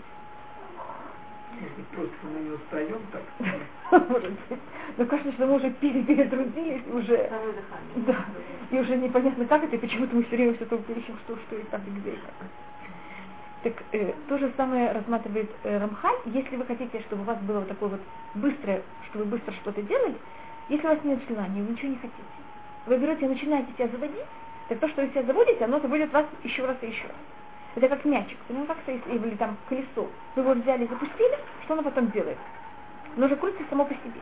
Если 1.61 1.83
просто 1.95 2.27
мы 2.27 2.41
не 2.41 2.51
устаем 2.51 3.01
так. 3.13 4.09
Может 4.09 4.31
быть. 4.31 4.59
Но 4.97 5.05
кажется, 5.07 5.33
что 5.33 5.47
мы 5.47 5.57
уже 5.57 5.71
перетрудились, 5.71 6.83
уже, 6.93 7.31
да, 7.97 8.27
и 8.71 8.79
уже 8.79 8.97
непонятно 8.97 9.45
как 9.47 9.65
это, 9.65 9.77
и 9.77 9.79
почему-то 9.79 10.17
мы 10.17 10.23
все 10.25 10.37
время 10.37 10.55
все 10.55 10.65
только 10.65 10.93
ищем, 10.93 11.17
что, 11.25 11.37
что 11.37 11.57
и 11.57 11.63
как, 11.65 11.81
и 11.87 11.91
где, 11.91 12.11
и 12.11 12.17
как. 12.17 12.49
Так 13.63 13.75
э, 13.93 14.13
то 14.29 14.39
же 14.39 14.53
самое 14.57 14.93
рассматривает 14.93 15.51
э, 15.63 15.79
Рамхаль. 15.79 16.17
Если 16.27 16.57
вы 16.57 16.65
хотите, 16.65 17.01
чтобы 17.03 17.23
у 17.23 17.27
вас 17.27 17.39
было 17.43 17.61
вот 17.61 17.69
такое 17.69 17.91
вот 17.91 18.01
быстрое, 18.35 18.83
что 19.09 19.21
вы 19.21 19.27
быстро 19.27 19.53
что-то 19.53 19.83
делали, 19.83 20.17
если 20.69 20.87
у 20.87 20.91
вас 20.91 20.99
нет 21.05 21.21
желания, 21.29 21.63
вы 21.63 21.73
ничего 21.73 21.89
не 21.91 21.97
хотите. 21.97 22.23
Вы 22.87 22.99
берете 22.99 23.27
и 23.27 23.29
начинаете 23.29 23.73
себя 23.75 23.89
заводить, 23.89 24.27
так 24.69 24.81
то, 24.81 24.89
что 24.89 25.03
вы 25.03 25.09
себя 25.11 25.23
заводите, 25.23 25.65
оно 25.65 25.79
заводит 25.79 26.13
вас 26.13 26.27
еще 26.43 26.67
раз 26.67 26.77
и 26.83 26.87
еще 26.87 27.05
раз. 27.05 27.17
Это 27.75 27.89
как 27.89 28.05
мячик, 28.05 28.39
ну 28.49 28.67
как-то, 28.67 28.93
или 28.93 29.35
там 29.37 29.57
колесо. 29.69 30.11
Вы 30.37 30.43
его 30.43 30.53
взяли 30.53 30.87
запустили, 30.87 31.39
что 31.65 31.75
оно 31.75 31.83
потом 31.83 32.11
делает? 32.11 32.39
оно 33.17 33.27
уже 33.27 33.37
крутится 33.37 33.65
само 33.69 33.85
по 33.85 33.95
себе. 33.95 34.21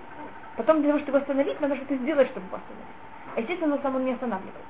Потом 0.57 0.83
для 0.83 0.91
того, 0.91 1.03
чтобы 1.03 1.19
остановить, 1.19 1.61
надо 1.61 1.77
что-то 1.77 1.97
сделать, 1.97 2.29
чтобы 2.29 2.47
его 2.47 2.57
остановить. 2.57 2.95
А 3.37 3.41
естественно, 3.41 3.75
оно 3.75 3.83
само 3.83 4.01
не 4.01 4.13
останавливается. 4.13 4.61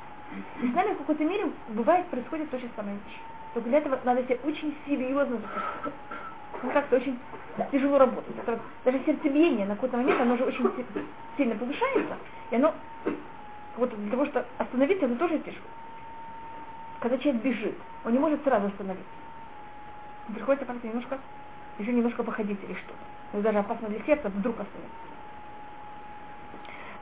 И 0.63 0.69
с 0.69 0.75
нами 0.75 0.95
в 0.95 0.99
какой-то 0.99 1.25
мере 1.25 1.51
бывает, 1.69 2.07
происходит 2.07 2.51
то 2.51 2.59
же 2.59 2.69
самое 2.77 2.97
вещь. 2.97 3.19
Только 3.55 3.69
для 3.69 3.79
этого 3.79 3.99
надо 4.05 4.23
себя 4.23 4.37
очень 4.45 4.77
серьезно 4.87 5.39
запустить. 5.39 5.95
Ну 6.63 6.71
как-то 6.71 6.97
очень 6.97 7.19
тяжело 7.73 7.99
работать. 7.99 8.35
Даже 8.85 9.01
сердцебиение 9.07 9.67
на 9.67 9.75
какой-то 9.75 9.97
момент, 9.97 10.21
оно 10.21 10.35
уже 10.35 10.45
очень 10.45 10.71
сильно 11.37 11.55
повышается, 11.57 12.17
и 12.51 12.57
оно 12.57 12.75
вот 13.77 13.97
для 13.97 14.11
того, 14.11 14.27
чтобы 14.27 14.45
остановиться, 14.59 15.07
оно 15.07 15.17
тоже 15.17 15.39
тяжело. 15.39 15.65
Когда 17.01 17.17
человек 17.19 17.43
бежит, 17.43 17.75
он 18.05 18.13
не 18.13 18.19
может 18.19 18.43
сразу 18.45 18.67
остановиться. 18.67 19.05
Приходится 20.35 20.67
как-то 20.67 20.87
немножко, 20.87 21.19
еще 21.79 21.93
немножко 21.93 22.23
походить 22.23 22.59
или 22.63 22.75
что-то. 22.75 22.99
Это 23.33 23.43
даже 23.43 23.59
опасно 23.59 23.89
для 23.89 24.01
сердца 24.05 24.29
вдруг 24.29 24.61
остановиться. 24.61 25.11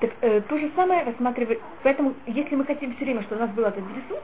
Так 0.01 0.11
э, 0.21 0.41
то 0.43 0.59
же 0.59 0.71
самое 0.77 1.03
рассматривать. 1.03 1.61
Поэтому, 1.83 2.15
если 2.27 2.55
мы 2.55 2.65
хотим 2.65 2.95
все 2.95 3.05
время, 3.05 3.23
чтобы 3.23 3.43
у 3.43 3.47
нас 3.47 3.55
был 3.55 3.65
этот 3.65 3.85
бесуд, 3.85 4.23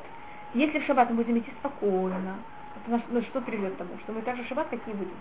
если 0.54 0.78
в 0.78 0.84
шаббат 0.84 1.10
мы 1.10 1.16
будем 1.16 1.38
идти 1.38 1.50
спокойно, 1.58 2.36
это 2.76 2.90
нас, 2.90 3.00
ну, 3.08 3.20
что 3.22 3.40
приведет 3.40 3.74
к 3.74 3.78
тому, 3.78 3.90
что 4.04 4.12
мы 4.12 4.22
также 4.22 4.44
в 4.44 4.46
шаббат 4.46 4.68
какие 4.68 4.94
будем? 4.94 5.16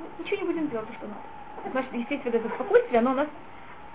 Ну, 0.00 0.06
ничего 0.18 0.40
не 0.40 0.46
будем 0.46 0.70
делать, 0.70 0.88
то, 0.88 0.94
что 0.94 1.06
надо. 1.06 1.70
Значит, 1.70 1.92
естественно, 1.92 2.36
это 2.36 2.48
спокойствие, 2.48 3.00
оно 3.00 3.12
нас 3.12 3.28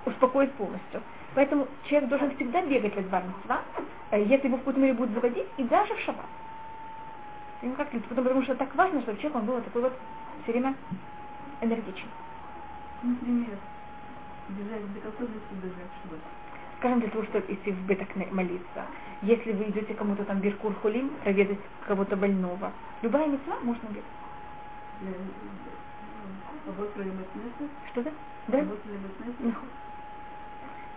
успокоит 0.06 0.54
полностью. 0.54 1.02
Поэтому 1.36 1.68
человек 1.86 2.10
должен 2.10 2.36
всегда 2.36 2.62
бегать 2.64 2.96
в 2.96 3.10
два 3.10 3.62
э, 4.12 4.24
если 4.24 4.48
его 4.48 4.58
в 4.58 4.78
мере 4.78 4.94
будут 4.94 5.14
заводить, 5.14 5.46
и 5.58 5.64
даже 5.64 5.94
в 5.94 6.00
шаббат. 6.00 6.26
И 7.62 7.70
как 7.72 7.90
потому, 7.90 8.24
потому 8.24 8.44
что 8.44 8.56
так 8.56 8.74
важно, 8.76 9.02
чтобы 9.02 9.18
человек 9.18 9.36
он 9.36 9.46
был 9.46 9.62
такой 9.62 9.82
вот 9.84 9.94
все 10.44 10.52
время 10.52 10.76
энергичный. 11.62 12.10
Например, 13.04 13.58
бежать 14.50 14.94
до 14.94 15.00
готовности 15.02 15.54
бежать 15.62 15.76
в 15.76 16.04
шаббат. 16.04 16.20
Скажем, 16.78 17.00
для 17.00 17.10
того, 17.10 17.24
чтобы 17.24 17.54
идти 17.54 17.72
в 17.72 17.86
быток 17.88 18.16
молиться. 18.32 18.86
Если 19.24 19.52
вы 19.52 19.64
идете 19.66 19.96
кому-то 19.96 20.24
там 20.26 20.40
Биркур 20.40 20.76
Хулим, 20.76 21.10
проведать 21.24 21.58
кого-то 21.88 22.16
больного, 22.16 22.72
любая 23.02 23.28
мецва 23.28 23.58
можно 23.64 23.88
бегать. 23.88 24.04
Что 27.92 28.04
да? 28.04 28.12
Да? 28.48 28.66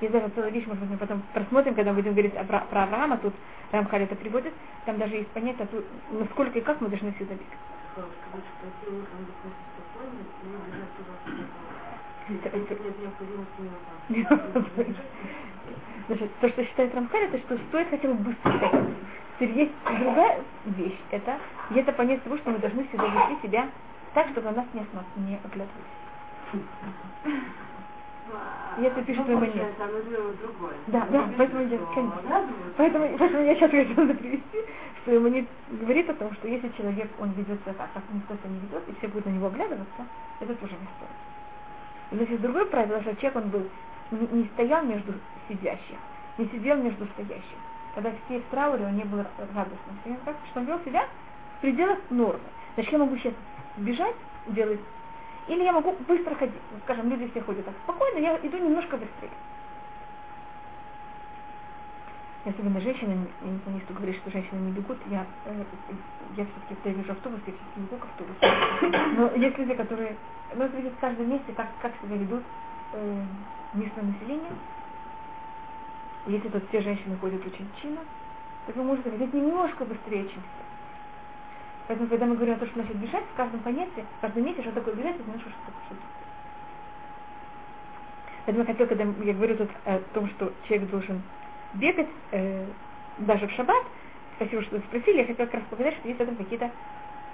Есть 0.01 0.13
даже 0.13 0.29
целая 0.31 0.51
вещь, 0.51 0.67
может 0.67 0.83
быть, 0.83 0.91
мы 0.91 0.97
потом 0.97 1.23
просмотрим, 1.35 1.75
когда 1.75 1.93
будем 1.93 2.13
говорить 2.13 2.35
о, 2.35 2.45
про, 2.45 2.61
про 2.61 2.85
Авраама, 2.85 3.19
тут 3.19 3.35
Рамхаль 3.71 4.03
это 4.03 4.17
приводит, 4.17 4.55
там 4.87 4.99
даже 4.99 5.17
есть 5.17 5.29
понятие, 5.29 5.67
тут, 5.67 5.85
насколько 6.11 6.59
и 6.59 6.63
как 6.63 6.81
мы 6.81 6.89
должны 6.89 7.13
сюда 7.19 7.35
бегать. 7.35 7.47
Значит, 16.09 16.31
то, 16.41 16.49
что 16.49 16.65
считает 16.65 16.95
Рамхаль, 16.95 17.25
это 17.25 17.39
что 17.39 17.59
стоит 17.69 17.91
хотя 17.91 18.09
бы 18.09 18.15
быстро. 18.15 18.71
Теперь 19.35 19.59
есть 19.59 19.73
другая 19.85 20.41
вещь, 20.65 20.99
это 21.11 21.39
где-то 21.71 21.93
понять 21.93 22.23
того, 22.25 22.39
что 22.39 22.51
мы 22.51 22.59
должны 22.59 22.85
всегда 22.89 23.07
вести 23.07 23.47
себя 23.47 23.69
так, 24.15 24.29
чтобы 24.29 24.51
на 24.51 24.57
нас 24.57 24.67
не, 24.73 24.81
не 25.27 25.39
оглядывались. 25.45 26.01
И 28.79 28.83
это 28.83 29.03
пишет 29.03 29.27
ну, 29.27 29.39
манер. 29.39 29.67
Да, 30.87 31.07
да, 31.11 31.29
поэтому 31.37 31.63
я, 31.63 31.79
конечно. 31.95 32.23
Поэтому, 32.77 33.19
поэтому 33.19 33.45
я 33.45 33.55
сейчас 33.55 33.71
хотела 33.71 34.13
привести, 34.15 34.59
что 35.03 35.17
Иманит 35.17 35.49
говорит 35.71 36.09
о 36.09 36.15
том, 36.15 36.33
что 36.35 36.49
если 36.49 36.69
человек, 36.77 37.11
он 37.19 37.31
ведет 37.33 37.61
себя 37.63 37.75
так, 37.75 37.93
как 37.93 38.03
никто 38.13 38.35
себя 38.35 38.51
не 38.51 38.61
ведет, 38.61 38.89
и 38.89 38.95
все 38.99 39.09
будут 39.09 39.27
на 39.27 39.31
него 39.31 39.47
оглядываться, 39.49 40.07
это 40.41 40.55
тоже 40.55 40.73
не 40.73 40.89
стоит. 40.97 42.23
И 42.29 42.31
есть 42.31 42.43
другое 42.43 42.65
правило, 42.67 43.01
что 43.03 43.17
человек, 43.17 43.37
он 43.37 43.51
был, 43.51 43.69
не, 44.11 44.27
не 44.39 44.45
стоял 44.55 44.85
между 44.85 45.15
сидящих, 45.49 45.97
не 46.39 46.47
сидел 46.47 46.77
между 46.77 47.07
стоящих. 47.07 47.59
Когда 47.95 48.13
все 48.25 48.39
в 48.39 48.45
трауре, 48.51 48.87
он 48.87 48.97
не 48.97 49.05
был 49.05 49.19
радостным. 49.39 50.19
Что 50.51 50.61
он 50.61 50.67
вел 50.67 50.81
себя 50.85 51.07
в 51.59 51.61
пределах 51.61 51.99
нормы. 52.11 52.41
Значит, 52.75 52.93
я 52.93 52.99
могу 52.99 53.17
сейчас 53.17 53.35
бежать, 53.77 54.15
делать 54.47 54.81
или 55.51 55.65
я 55.65 55.73
могу 55.73 55.93
быстро 56.01 56.35
ходить. 56.37 56.63
Скажем, 56.85 57.11
люди 57.11 57.29
все 57.31 57.43
ходят 57.43 57.67
так 57.67 57.77
спокойно, 57.83 58.19
я 58.21 58.39
иду 58.43 58.59
немножко 58.59 58.97
быстрее. 58.99 59.33
Особенно 62.45 62.81
женщины, 62.81 63.35
я 63.41 63.51
не 63.51 63.59
помню, 63.61 63.83
что 63.83 63.95
говорит, 63.95 64.17
что 64.19 64.31
женщины 64.31 64.61
не 64.61 64.73
бегут, 64.73 65.05
я, 65.07 65.29
э, 65.45 65.65
я 66.31 66.47
все-таки, 66.47 66.75
когда 66.77 66.91
я 66.91 66.97
вижу 66.97 67.13
автобус, 67.13 67.41
я 67.47 67.53
все-таки 67.55 67.81
бегу 67.81 67.99
к 67.99 68.07
автобусу. 68.07 68.39
Но 69.17 69.35
есть 69.37 69.59
люди, 69.59 69.75
которые, 69.75 70.19
ну, 70.55 70.65
это 70.65 70.77
видят 70.77 70.95
в 70.95 70.99
каждом 71.01 71.29
месте, 71.31 71.53
как, 71.55 71.79
как 71.79 71.97
себя 72.01 72.17
ведут 72.17 72.47
э, 72.93 73.27
местное 73.75 74.05
население. 74.05 74.53
Если 76.27 76.49
тут 76.51 76.69
все 76.69 76.83
женщины 76.83 77.17
ходят 77.19 77.45
очень 77.47 77.73
чинно, 77.83 78.07
то 78.67 78.73
вы 78.73 78.85
можете 78.85 79.11
ходить 79.11 79.35
немножко 79.35 79.85
быстрее, 79.87 80.29
чем 80.31 80.45
все. 80.45 80.65
Поэтому, 81.91 82.09
когда 82.09 82.27
мы 82.27 82.37
говорим 82.37 82.55
о 82.55 82.59
том, 82.59 82.69
что 82.69 82.83
значит 82.83 82.97
бежать, 82.99 83.25
в 83.25 83.37
каждом 83.37 83.59
понятии, 83.63 84.05
в 84.19 84.21
каждом 84.21 84.45
месте, 84.45 84.63
что 84.63 84.71
такое 84.71 84.95
бежать, 84.95 85.17
это 85.17 85.25
значит, 85.25 85.41
что 85.41 85.51
такое 85.67 85.83
что 85.87 85.97
Поэтому 88.47 88.65
я 88.65 88.73
хотела, 88.73 88.87
когда 88.87 89.25
я 89.25 89.35
говорю 89.35 89.57
тут 89.57 89.71
о 89.85 89.99
том, 90.15 90.29
что 90.29 90.53
человек 90.69 90.89
должен 90.89 91.21
бегать, 91.75 92.07
э, 92.31 92.65
даже 93.19 93.49
в 93.49 93.51
шаббат, 93.51 93.85
спасибо, 94.37 94.63
что 94.63 94.77
вы 94.77 94.83
спросили, 94.83 95.17
я 95.17 95.27
хотела 95.27 95.47
как 95.47 95.55
раз 95.55 95.65
показать, 95.69 95.95
что 95.95 96.07
есть 96.07 96.21
в 96.21 96.23
этом 96.23 96.37
какие-то 96.37 96.71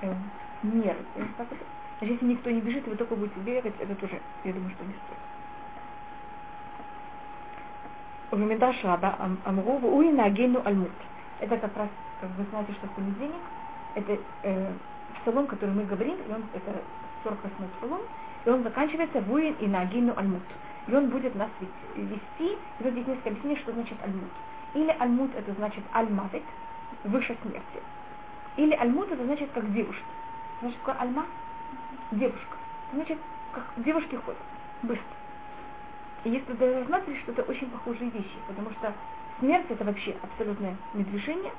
э, 0.00 0.14
нервы. 0.62 1.04
Значит, 1.36 1.58
если 2.00 2.24
никто 2.24 2.48
не 2.48 2.62
бежит, 2.62 2.86
и 2.86 2.90
вы 2.90 2.96
только 2.96 3.14
будете 3.14 3.38
бегать, 3.40 3.74
это 3.78 3.94
тоже, 3.96 4.18
я 4.44 4.54
думаю, 4.54 4.70
что 4.70 4.84
не 4.86 4.94
стоит. 4.94 5.18
В 8.30 8.38
Мидаш 8.38 8.82
Раба 8.84 9.18
Амру 9.44 9.80
Уи 9.98 10.10
Нагену 10.12 10.62
Альмут. 10.64 10.92
Это 11.40 11.58
как 11.58 11.76
раз, 11.76 11.90
как 12.22 12.30
вы 12.38 12.44
знаете, 12.44 12.72
что 12.72 12.86
в 12.86 12.92
понедельник 12.92 13.42
это 13.96 14.18
э, 14.42 14.72
псалом, 15.20 15.46
который 15.46 15.74
мы 15.74 15.84
говорим, 15.84 16.16
и 16.28 16.32
он, 16.32 16.44
это 16.54 16.72
48 17.24 17.50
псалом, 17.78 18.02
и 18.44 18.48
он 18.48 18.62
заканчивается 18.62 19.20
«Вуин 19.22 19.56
и 19.58 19.66
нагину 19.66 20.12
альмут». 20.16 20.42
И 20.86 20.94
он 20.94 21.08
будет 21.08 21.34
нас 21.34 21.50
вести, 21.96 22.52
и 22.52 22.82
тут 22.82 22.92
здесь 22.92 23.06
несколько 23.06 23.30
объяснений, 23.30 23.56
что 23.56 23.72
значит 23.72 23.98
альмут. 24.04 24.30
Или 24.74 24.94
альмут 25.00 25.34
это 25.34 25.52
значит 25.54 25.82
альмавит, 25.92 26.44
выше 27.04 27.36
смерти. 27.42 27.82
Или 28.56 28.74
альмут 28.74 29.10
это 29.10 29.24
значит 29.24 29.50
как 29.52 29.72
девушка. 29.72 30.04
Значит, 30.60 30.78
какое 30.84 31.00
альма? 31.00 31.26
Девушка. 32.12 32.56
Значит, 32.92 33.18
как 33.52 33.64
девушки 33.78 34.14
ходят, 34.14 34.40
быстро. 34.82 35.04
И 36.24 36.30
если 36.30 36.54
ты 36.54 36.80
рассматриваешь, 36.80 37.20
что 37.22 37.32
это 37.32 37.42
очень 37.42 37.68
похожие 37.70 38.10
вещи, 38.10 38.36
потому 38.46 38.70
что 38.72 38.92
смерть 39.40 39.66
это 39.68 39.84
вообще 39.84 40.14
абсолютное 40.22 40.76
недвижение, 40.94 41.52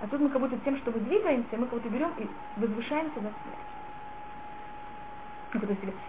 а 0.00 0.06
тут 0.06 0.20
мы 0.20 0.30
как 0.30 0.40
будто 0.40 0.56
тем, 0.64 0.78
что 0.78 0.90
мы 0.90 1.00
двигаемся, 1.00 1.56
мы 1.56 1.66
как 1.66 1.74
будто 1.74 1.88
берем 1.90 2.10
и 2.18 2.26
возвышаемся 2.56 3.20
над 3.20 3.32
смертью. 3.42 3.70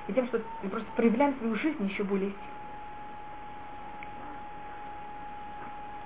И 0.08 0.14
тем, 0.14 0.28
что 0.28 0.42
мы 0.64 0.70
просто 0.70 0.88
проявляем 0.96 1.36
свою 1.40 1.56
жизнь 1.56 1.84
еще 1.86 2.04
более 2.04 2.32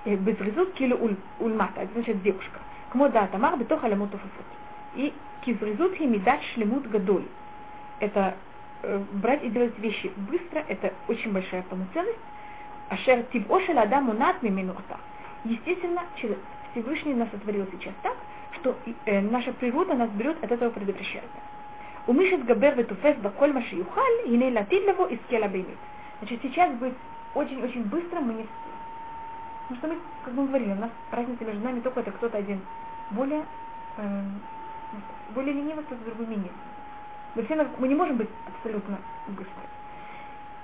сильно. 0.04 0.16
Безрезут 0.16 0.72
килю 0.74 1.16
ульмата, 1.38 1.82
это 1.82 1.92
значит 1.92 2.22
девушка. 2.22 2.60
Кмо 2.90 3.08
да 3.08 3.26
тамар 3.26 3.56
бетох 3.56 3.84
алямут 3.84 4.10
И 4.94 5.12
кизрезут 5.42 5.94
химидат 5.96 6.40
шлемут 6.54 6.88
гадоль. 6.88 7.26
Это 8.00 8.36
э, 8.82 9.02
брать 9.12 9.42
и 9.44 9.50
делать 9.50 9.78
вещи 9.78 10.12
быстро, 10.16 10.64
это 10.68 10.92
очень 11.08 11.32
большая 11.32 11.62
полноценность. 11.62 12.18
Ашер 12.88 13.24
тиб 13.32 13.50
ошел 13.50 13.78
адаму 13.78 14.12
над 14.12 14.42
миминуата. 14.42 14.98
Естественно, 15.44 16.02
Всевышний 16.72 17.14
нас 17.14 17.30
сотворил 17.30 17.66
сейчас 17.72 17.94
так, 18.02 18.16
что 18.52 18.76
э, 19.04 19.20
наша 19.20 19.52
природа 19.52 19.94
нас 19.94 20.10
берет 20.10 20.42
от 20.42 20.50
этого 20.50 20.70
предотвращает. 20.70 21.28
Умышет 22.06 22.44
габер 22.44 22.76
ветуфес 22.76 23.16
баколь 23.18 23.52
маши 23.52 23.76
юхаль, 23.76 24.26
и 24.26 24.36
не 24.36 24.50
латит 24.50 24.86
лево 24.86 25.08
из 25.08 25.18
кела 25.28 25.50
Значит, 26.20 26.40
сейчас 26.42 26.72
быть 26.74 26.94
очень-очень 27.34 27.84
быстро 27.84 28.20
мы 28.20 28.34
не. 28.34 28.46
Потому 29.68 29.78
что 29.78 29.88
мы, 29.88 29.98
как 30.24 30.34
мы 30.34 30.46
говорили, 30.46 30.72
у 30.72 30.76
нас 30.76 30.90
разница 31.10 31.44
между 31.44 31.62
нами 31.62 31.80
только 31.80 32.00
это 32.00 32.12
кто-то 32.12 32.38
один 32.38 32.60
более, 33.10 33.44
э, 33.98 34.22
более 35.34 35.54
ленивый, 35.54 35.84
кто-то 35.84 36.04
другой 36.04 36.26
менее. 36.26 36.52
Мы, 37.34 37.42
все, 37.42 37.68
мы 37.78 37.88
не 37.88 37.94
можем 37.94 38.16
быть 38.16 38.30
абсолютно 38.46 38.98
быстрыми 39.28 39.75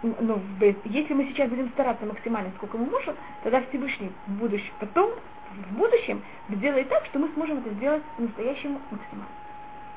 но 0.04 0.40
если 0.86 1.14
мы 1.14 1.26
сейчас 1.26 1.50
будем 1.50 1.70
стараться 1.70 2.06
максимально, 2.06 2.52
сколько 2.58 2.78
мы 2.78 2.86
можем, 2.86 3.16
тогда 3.44 3.62
Всевышний 3.70 4.12
в 4.28 4.32
будущем, 4.34 4.72
потом, 4.80 5.12
в 5.52 5.78
будущем, 5.78 6.22
сделает 6.50 6.88
так, 6.90 7.06
что 7.06 7.20
мы 7.20 7.30
сможем 7.34 7.60
это 7.60 7.72
сделать 7.72 8.04
по-настоящему 8.16 8.80
максимально. 8.92 9.34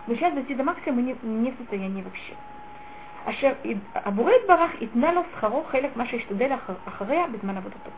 Но 0.07 0.15
сейчас 0.15 0.33
дойти 0.35 0.55
до 0.55 0.65
максимума 0.65 1.03
мы 1.03 1.03
не, 1.03 1.41
не 1.41 1.51
в 1.51 1.57
состоянии 1.59 2.03
вообще. 2.03 2.35
אשר 3.25 3.53
הבורא 3.95 4.33
יתברך 4.33 4.83
יתנה 4.83 5.13
לו 5.13 5.23
שכרו 5.33 5.65
חלק 5.65 5.97
מה 5.97 6.07
שישתדל 6.07 6.53
אחריה 6.85 7.27
בזמן 7.27 7.57
עבודתו. 7.57 7.91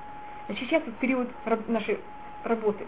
Значит, 0.48 0.68
сейчас 0.68 0.82
в 0.82 0.92
период 0.94 1.30
нашей 1.68 2.00
работы 2.42 2.84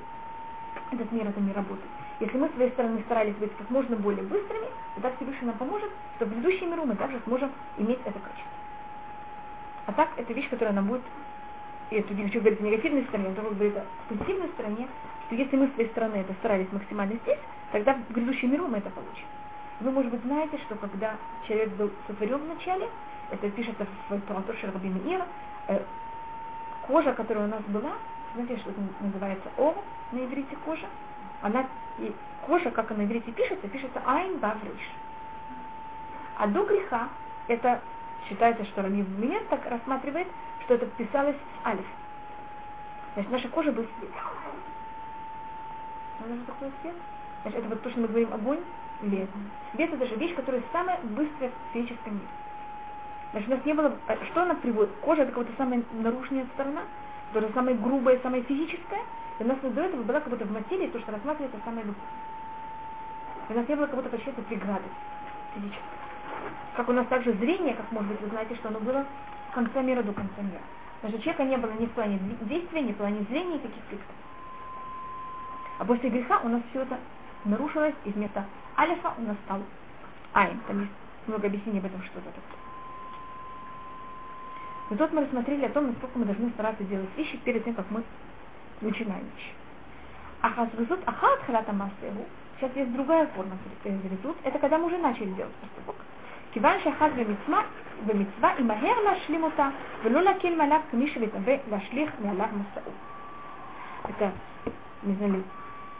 этот 0.90 1.12
мир 1.12 1.28
это 1.28 1.40
не 1.40 1.52
работает. 1.52 1.88
Если 2.18 2.36
мы 2.36 2.48
с 2.48 2.52
своей 2.52 2.70
стороны 2.72 3.00
старались 3.02 3.34
быть 3.36 3.56
как 3.56 3.70
можно 3.70 3.94
более 3.96 4.24
быстрыми, 4.24 4.66
тогда 4.94 5.12
Всевышний 5.16 5.46
нам 5.46 5.56
поможет, 5.56 5.90
что 6.16 6.26
в 6.26 6.30
грядущем 6.30 6.70
миру 6.70 6.84
мы 6.84 6.96
также 6.96 7.20
сможем 7.24 7.52
иметь 7.78 8.00
это 8.04 8.18
качество. 8.18 8.50
А 9.85 9.93
так, 9.93 10.09
это 10.17 10.33
вещь, 10.33 10.49
которая 10.49 10.73
нам 10.73 10.87
будет, 10.87 11.01
и 11.89 11.95
это 11.95 12.13
не 12.13 12.23
хочу 12.23 12.39
говорить 12.39 12.59
о 12.61 12.63
негативной 12.63 13.03
стороне, 13.05 13.33
но 13.35 13.49
говорит 13.49 13.77
о 13.77 13.85
позитивной 14.07 14.49
стороне, 14.49 14.87
что 15.25 15.35
если 15.35 15.55
мы 15.55 15.67
с 15.67 15.73
своей 15.73 15.89
стороны 15.89 16.15
это 16.17 16.33
старались 16.33 16.71
максимально 16.71 17.15
здесь, 17.23 17.39
тогда 17.71 17.95
в 17.95 18.13
грядущем 18.13 18.51
миру 18.51 18.67
мы 18.67 18.77
это 18.77 18.89
получим. 18.89 19.25
Вы, 19.79 19.91
может 19.91 20.11
быть, 20.11 20.21
знаете, 20.21 20.57
что 20.65 20.75
когда 20.75 21.15
человек 21.47 21.69
был 21.75 21.91
сотворен 22.07 22.37
вначале, 22.37 22.89
это 23.31 23.49
пишется 23.51 23.87
в 24.09 24.21
Туратуше 24.21 24.71
Рабина 24.71 24.97
Ира, 25.05 25.25
э, 25.67 25.81
кожа, 26.81 27.13
которая 27.13 27.45
у 27.45 27.47
нас 27.47 27.61
была, 27.63 27.93
знаете, 28.33 28.57
что 28.57 28.71
это 28.71 28.81
называется 28.99 29.49
ор 29.57 29.75
на 30.11 30.17
иврите 30.19 30.55
кожа, 30.65 30.87
она, 31.41 31.65
и 31.97 32.13
кожа, 32.45 32.71
как 32.71 32.91
она 32.91 33.03
на 33.03 33.05
иврите 33.05 33.31
пишется, 33.31 33.67
пишется 33.67 34.01
айн 34.05 34.37
бавриш. 34.37 34.91
А 36.37 36.47
до 36.47 36.65
греха 36.65 37.09
это 37.47 37.81
считается, 38.27 38.65
что 38.65 38.81
Раби 38.81 39.01
Мир 39.01 39.41
так 39.49 39.65
рассматривает, 39.65 40.27
что 40.65 40.75
это 40.75 40.85
писалось 40.85 41.35
с 41.35 41.65
алиф. 41.65 41.85
Значит, 43.13 43.31
наша 43.31 43.47
кожа 43.49 43.71
был 43.71 43.85
свет. 43.97 44.11
Знаете, 46.19 46.43
что 46.43 46.53
такое 46.53 46.71
свет? 46.81 46.95
Значит, 47.41 47.59
это 47.59 47.69
вот 47.69 47.81
то, 47.81 47.89
что 47.89 47.99
мы 47.99 48.07
говорим 48.07 48.33
огонь, 48.33 48.59
свет. 48.99 49.29
Свет 49.73 49.93
это 49.93 50.05
же 50.05 50.15
вещь, 50.15 50.35
которая 50.35 50.61
самая 50.71 50.99
быстрая 51.03 51.51
в 51.51 51.73
физическом 51.73 52.15
мире. 52.15 52.27
Значит, 53.31 53.49
у 53.49 53.51
нас 53.55 53.65
не 53.65 53.73
было... 53.73 53.97
Э, 54.07 54.25
что 54.25 54.41
она 54.43 54.55
приводит? 54.55 54.91
Кожа 55.01 55.23
это 55.23 55.31
какая-то 55.31 55.55
самая 55.57 55.83
наружная 55.91 56.45
сторона, 56.53 56.83
которая 57.29 57.51
самая 57.53 57.75
грубая, 57.75 58.19
самая 58.21 58.41
физическая. 58.43 59.01
И 59.39 59.43
у 59.43 59.47
нас 59.47 59.57
до 59.61 59.81
этого 59.81 60.03
была 60.03 60.19
как 60.19 60.29
будто 60.29 60.45
в 60.45 60.51
материи 60.51 60.87
то, 60.87 60.99
что 60.99 61.11
рассматривается 61.11 61.59
самое 61.63 61.85
любовь. 61.85 62.03
У 63.49 63.53
нас 63.53 63.67
не 63.67 63.75
было 63.75 63.85
как 63.85 63.95
будто 63.95 64.09
почти 64.09 64.31
преграды 64.31 64.85
физической. 65.55 65.98
Как 66.79 66.87
у 66.87 66.93
нас 66.93 67.05
также 67.07 67.33
зрение, 67.33 67.75
как 67.75 67.91
может 67.91 68.09
быть 68.09 68.21
вы 68.21 68.29
знаете, 68.29 68.55
что 68.55 68.69
оно 68.69 68.79
было 68.79 69.05
с 69.51 69.53
конца 69.53 69.81
мира 69.81 70.01
до 70.01 70.13
конца 70.13 70.41
мира. 70.41 70.61
Даже 71.03 71.19
человека 71.19 71.43
не 71.43 71.57
было 71.57 71.71
ни 71.71 71.87
в 71.87 71.91
плане 71.91 72.17
действия, 72.43 72.81
ни 72.81 72.93
в 72.93 72.95
плане 72.95 73.21
зрения, 73.29 73.59
фиксов. 73.59 73.99
А 75.77 75.83
после 75.83 76.09
греха 76.09 76.39
у 76.41 76.47
нас 76.47 76.61
все 76.69 76.83
это 76.83 76.97
нарушилось, 77.43 77.95
и 78.05 78.11
вместо 78.11 78.45
алифа 78.77 79.13
у 79.17 79.21
нас 79.23 79.35
стал 79.43 79.59
айн. 80.31 80.57
Там 80.67 80.79
есть 80.79 80.91
много 81.27 81.47
объяснений 81.47 81.79
об 81.79 81.85
этом, 81.87 82.01
что 82.01 82.19
это 82.19 82.29
такое. 82.29 82.59
Но 84.89 84.95
тут 84.95 85.11
мы 85.11 85.21
рассмотрели 85.23 85.65
о 85.65 85.69
том, 85.71 85.87
насколько 85.87 86.17
мы 86.17 86.23
должны 86.23 86.49
стараться 86.51 86.85
делать 86.85 87.09
вещи 87.17 87.35
перед 87.43 87.65
тем, 87.65 87.73
как 87.73 87.91
мы 87.91 88.05
начинаем 88.79 89.25
вещи. 89.35 89.51
Ахазвезут 90.39 91.01
ахат 91.05 91.41
халата 91.45 91.73
масеву. 91.73 92.25
Сейчас 92.57 92.73
есть 92.73 92.93
другая 92.93 93.27
форма 93.35 93.57
зрезут. 93.83 94.37
Это 94.45 94.57
когда 94.59 94.77
мы 94.77 94.85
уже 94.85 94.97
начали 94.97 95.31
делать 95.31 95.53
поступок. 95.55 95.97
כיוון 96.52 96.72
שאחז 96.84 97.10
במצווה, 97.16 97.62
במצווה 98.06 98.50
ימהר 98.58 99.00
להשלים 99.04 99.42
אותה, 99.42 99.68
ולא 100.02 100.22
להקיל 100.22 100.56
מעליו 100.56 100.80
כמי 100.90 101.08
שמתהווה 101.08 101.54
להשליך 101.70 102.10
מעליו 102.24 102.48
מסעו. 102.52 102.92
Это, 104.04 104.32
не 105.02 105.14
знаю, 105.14 105.44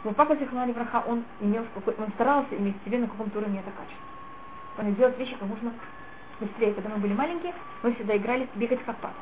но 0.05 0.13
папа 0.13 0.35
Зихмани 0.35 0.71
Враха, 0.71 1.03
он 1.07 1.23
имел 1.41 1.65
он 1.97 2.11
старался 2.13 2.55
иметь 2.55 2.75
в 2.79 2.85
себе 2.85 2.99
на 2.99 3.07
каком-то 3.07 3.39
уровне 3.39 3.59
это 3.59 3.71
качество. 3.71 4.05
Он 4.77 4.93
делать 4.93 5.17
вещи 5.17 5.33
как 5.33 5.49
можно 5.49 5.73
быстрее. 6.39 6.73
Когда 6.73 6.89
мы 6.89 6.97
были 6.97 7.13
маленькие, 7.13 7.53
мы 7.81 7.91
всегда 7.95 8.15
играли 8.15 8.47
бегать 8.53 8.83
как 8.85 8.97
папа. 8.97 9.15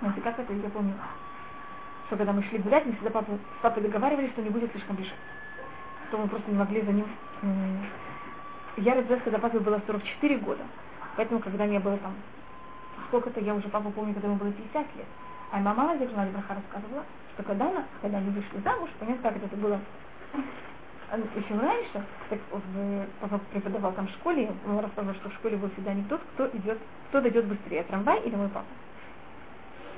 Знаете, 0.00 0.20
как 0.22 0.40
это, 0.40 0.52
я 0.52 0.68
помню, 0.70 0.94
что 2.08 2.16
когда 2.16 2.32
мы 2.32 2.42
шли 2.42 2.58
гулять, 2.58 2.84
мы 2.84 2.94
всегда 2.94 3.10
папу, 3.10 3.38
с 3.60 3.62
папой 3.62 3.84
договаривались, 3.84 4.30
что 4.32 4.42
не 4.42 4.50
будет 4.50 4.72
слишком 4.72 4.96
бежать. 4.96 5.14
То 6.10 6.18
мы 6.18 6.26
просто 6.26 6.50
не 6.50 6.58
могли 6.58 6.82
за 6.82 6.90
ним... 6.90 7.06
я 8.77 8.93
родилась, 8.93 9.21
когда 9.23 9.39
папе 9.39 9.59
было 9.59 9.81
44 9.87 10.37
года. 10.37 10.63
Поэтому, 11.15 11.39
когда 11.39 11.65
мне 11.65 11.79
было 11.79 11.97
там 11.97 12.13
сколько-то, 13.07 13.39
я 13.39 13.55
уже 13.55 13.67
папу 13.69 13.89
помню, 13.89 14.13
когда 14.13 14.27
ему 14.27 14.37
было 14.37 14.51
50 14.51 14.75
лет. 14.95 15.05
А 15.51 15.57
мама 15.59 15.97
Зихмани 15.97 16.31
Враха 16.31 16.55
рассказывала, 16.55 17.03
что 17.33 17.43
когда, 17.43 17.69
она, 17.69 17.85
когда 18.01 18.19
они 18.19 18.29
вышли 18.29 18.59
замуж, 18.63 18.89
понятно, 18.99 19.31
как 19.31 19.43
это 19.43 19.55
было 19.55 19.79
еще 21.11 21.57
раньше, 21.57 22.03
так 22.29 22.39
папа 23.21 23.39
преподавал 23.51 23.93
там 23.93 24.07
в 24.07 24.11
школе, 24.11 24.51
он 24.67 24.79
рассказывал, 24.79 25.15
что 25.15 25.29
в 25.29 25.33
школе 25.35 25.57
был 25.57 25.69
всегда 25.71 25.93
не 25.93 26.03
тот, 26.03 26.21
кто 26.33 26.47
идет, 26.49 26.77
кто 27.09 27.21
дойдет 27.21 27.45
быстрее, 27.45 27.83
трамвай 27.83 28.21
или 28.21 28.35
мой 28.35 28.49
папа. 28.49 28.67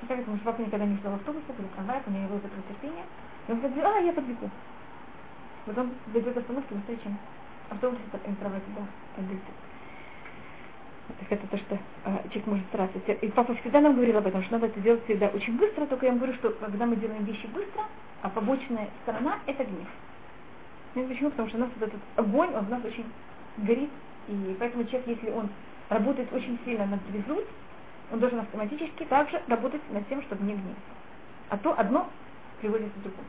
И 0.03 0.05
так, 0.05 0.19
потому 0.19 0.37
что 0.37 0.45
папа 0.45 0.61
никогда 0.61 0.85
не 0.85 0.95
ждал 0.97 1.15
автобуса 1.15 1.45
или 1.57 1.67
трамвая, 1.75 2.01
у 2.05 2.11
него 2.11 2.21
не 2.21 2.27
было 2.27 2.39
такого 2.39 2.61
терпения. 2.69 3.03
И 3.47 3.51
он 3.51 3.59
говорит, 3.59 3.83
а, 3.83 3.99
я 3.99 4.13
подбегу. 4.13 4.49
Потом 5.65 5.91
дойдет 6.13 6.37
остановки 6.37 6.73
быстрее, 6.73 6.99
чем 7.03 7.17
автобус, 7.69 7.99
и 7.99 8.33
трамвай 8.35 8.61
туда 8.61 8.85
дойдет. 9.17 9.43
Так 11.19 11.31
это 11.31 11.47
то, 11.47 11.57
что 11.57 11.75
э, 11.75 12.17
человек 12.29 12.47
может 12.47 12.65
стараться. 12.67 12.99
И 12.99 13.27
папа 13.29 13.55
всегда 13.55 13.81
нам 13.81 13.95
говорил 13.95 14.17
об 14.17 14.27
этом, 14.27 14.43
что 14.43 14.53
надо 14.53 14.67
это 14.67 14.79
делать 14.79 15.03
всегда 15.05 15.27
очень 15.27 15.57
быстро, 15.57 15.87
только 15.87 16.05
я 16.05 16.11
ему 16.11 16.19
говорю, 16.19 16.37
что 16.37 16.51
когда 16.51 16.85
мы 16.85 16.95
делаем 16.97 17.23
вещи 17.23 17.47
быстро, 17.47 17.83
а 18.21 18.29
побочная 18.29 18.89
сторона 19.03 19.39
это 19.47 19.63
гнев. 19.63 19.87
Ну, 20.95 21.07
почему? 21.07 21.29
Потому 21.31 21.49
что 21.49 21.57
у 21.57 21.61
нас 21.61 21.69
вот 21.79 21.87
этот 21.87 21.99
огонь, 22.15 22.53
он 22.53 22.65
в 22.65 22.69
нас 22.69 22.83
очень 22.83 23.05
горит, 23.57 23.89
и 24.27 24.55
поэтому 24.59 24.83
человек, 24.85 25.07
если 25.07 25.31
он 25.31 25.49
работает 25.89 26.31
очень 26.31 26.59
сильно 26.63 26.85
над 26.85 26.99
резут, 27.11 27.45
он 28.11 28.19
должен 28.19 28.39
автоматически 28.39 29.03
также 29.05 29.41
работать 29.47 29.81
над 29.91 30.07
тем, 30.09 30.21
чтобы 30.23 30.43
не 30.45 30.53
гневаться. 30.53 30.81
А 31.49 31.57
то 31.57 31.77
одно 31.77 32.09
приводит 32.59 32.91
к 32.91 32.97
другому. 32.97 33.27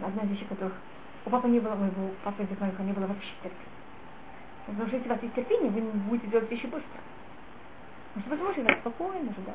Одна 0.00 0.22
из 0.22 0.30
вещей, 0.30 0.46
которых 0.46 0.74
у 1.24 1.30
папы 1.30 1.48
не 1.48 1.60
было, 1.60 1.74
моего 1.74 2.10
папы 2.24 2.46
Зихмариха 2.50 2.82
не 2.82 2.92
было 2.92 3.06
вообще 3.06 3.30
терпения. 3.42 3.72
Потому 4.66 4.86
что 4.86 4.96
если 4.96 5.08
у 5.08 5.12
вас 5.12 5.22
есть 5.22 5.34
терпение, 5.34 5.70
вы 5.70 5.80
не 5.80 5.90
будете 5.90 6.28
делать 6.28 6.50
вещи 6.50 6.66
быстро. 6.66 7.00
Потому 8.14 8.26
что 8.26 8.30
вы 8.30 8.36
сможете 8.38 8.64
так 8.64 8.78
спокойно 8.80 9.32
ждать. 9.32 9.54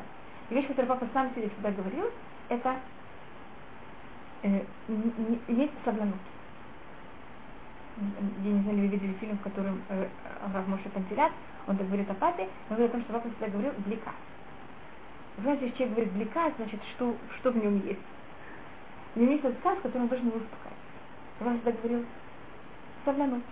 И 0.49 0.53
вещь, 0.53 0.67
которую 0.67 0.87
папа 0.87 1.07
сам 1.13 1.33
себе 1.33 1.49
всегда 1.49 1.71
говорил, 1.71 2.09
это 2.49 2.75
э, 4.43 4.63
иметь 5.47 5.71
соблазнуть. 5.83 6.15
Я 8.43 8.51
не 8.51 8.61
знаю, 8.61 8.77
вы 8.77 8.87
видели 8.87 9.13
фильм, 9.13 9.37
в 9.37 9.41
котором 9.41 9.81
э, 9.89 10.07
Авраам 10.45 10.69
Моше 10.69 10.89
Пантелят, 10.89 11.31
он 11.67 11.77
так 11.77 11.87
говорит 11.87 12.09
о 12.09 12.13
папе, 12.13 12.47
он 12.69 12.77
говорит 12.77 12.91
о 12.91 12.93
том, 12.93 13.01
что 13.03 13.13
папа 13.13 13.29
всегда 13.29 13.47
говорил 13.47 13.73
блика. 13.85 14.11
Знаете, 15.37 15.65
если 15.65 15.77
человек 15.77 15.95
говорит 15.95 16.13
блика, 16.13 16.51
значит, 16.57 16.79
что, 16.95 17.15
что 17.39 17.51
в 17.51 17.57
нем 17.57 17.85
есть. 17.85 17.99
У 19.15 19.19
него 19.19 19.31
есть 19.31 19.43
этот 19.43 19.59
сказ, 19.59 19.77
который 19.81 20.03
он 20.03 20.07
должен 20.07 20.27
его. 20.27 20.39
Авраам 21.39 21.59
всегда 21.59 21.71
говорил 21.79 22.05
соблазнуть. 23.05 23.43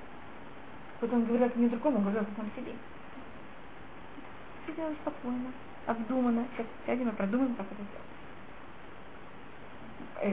Потом 0.99 1.25
говорят 1.25 1.55
не 1.55 1.67
другому, 1.67 1.99
говорят 1.99 2.25
сам 2.35 2.49
себе. 2.55 2.73
Все 4.63 4.73
делать 4.73 4.97
спокойно, 5.01 5.51
обдуманно. 5.85 6.45
Сейчас 6.55 6.67
сядем 6.85 7.09
и 7.09 7.11
продумаем, 7.11 7.55
как 7.55 7.67
это 7.67 7.81
сделать. 7.83 8.15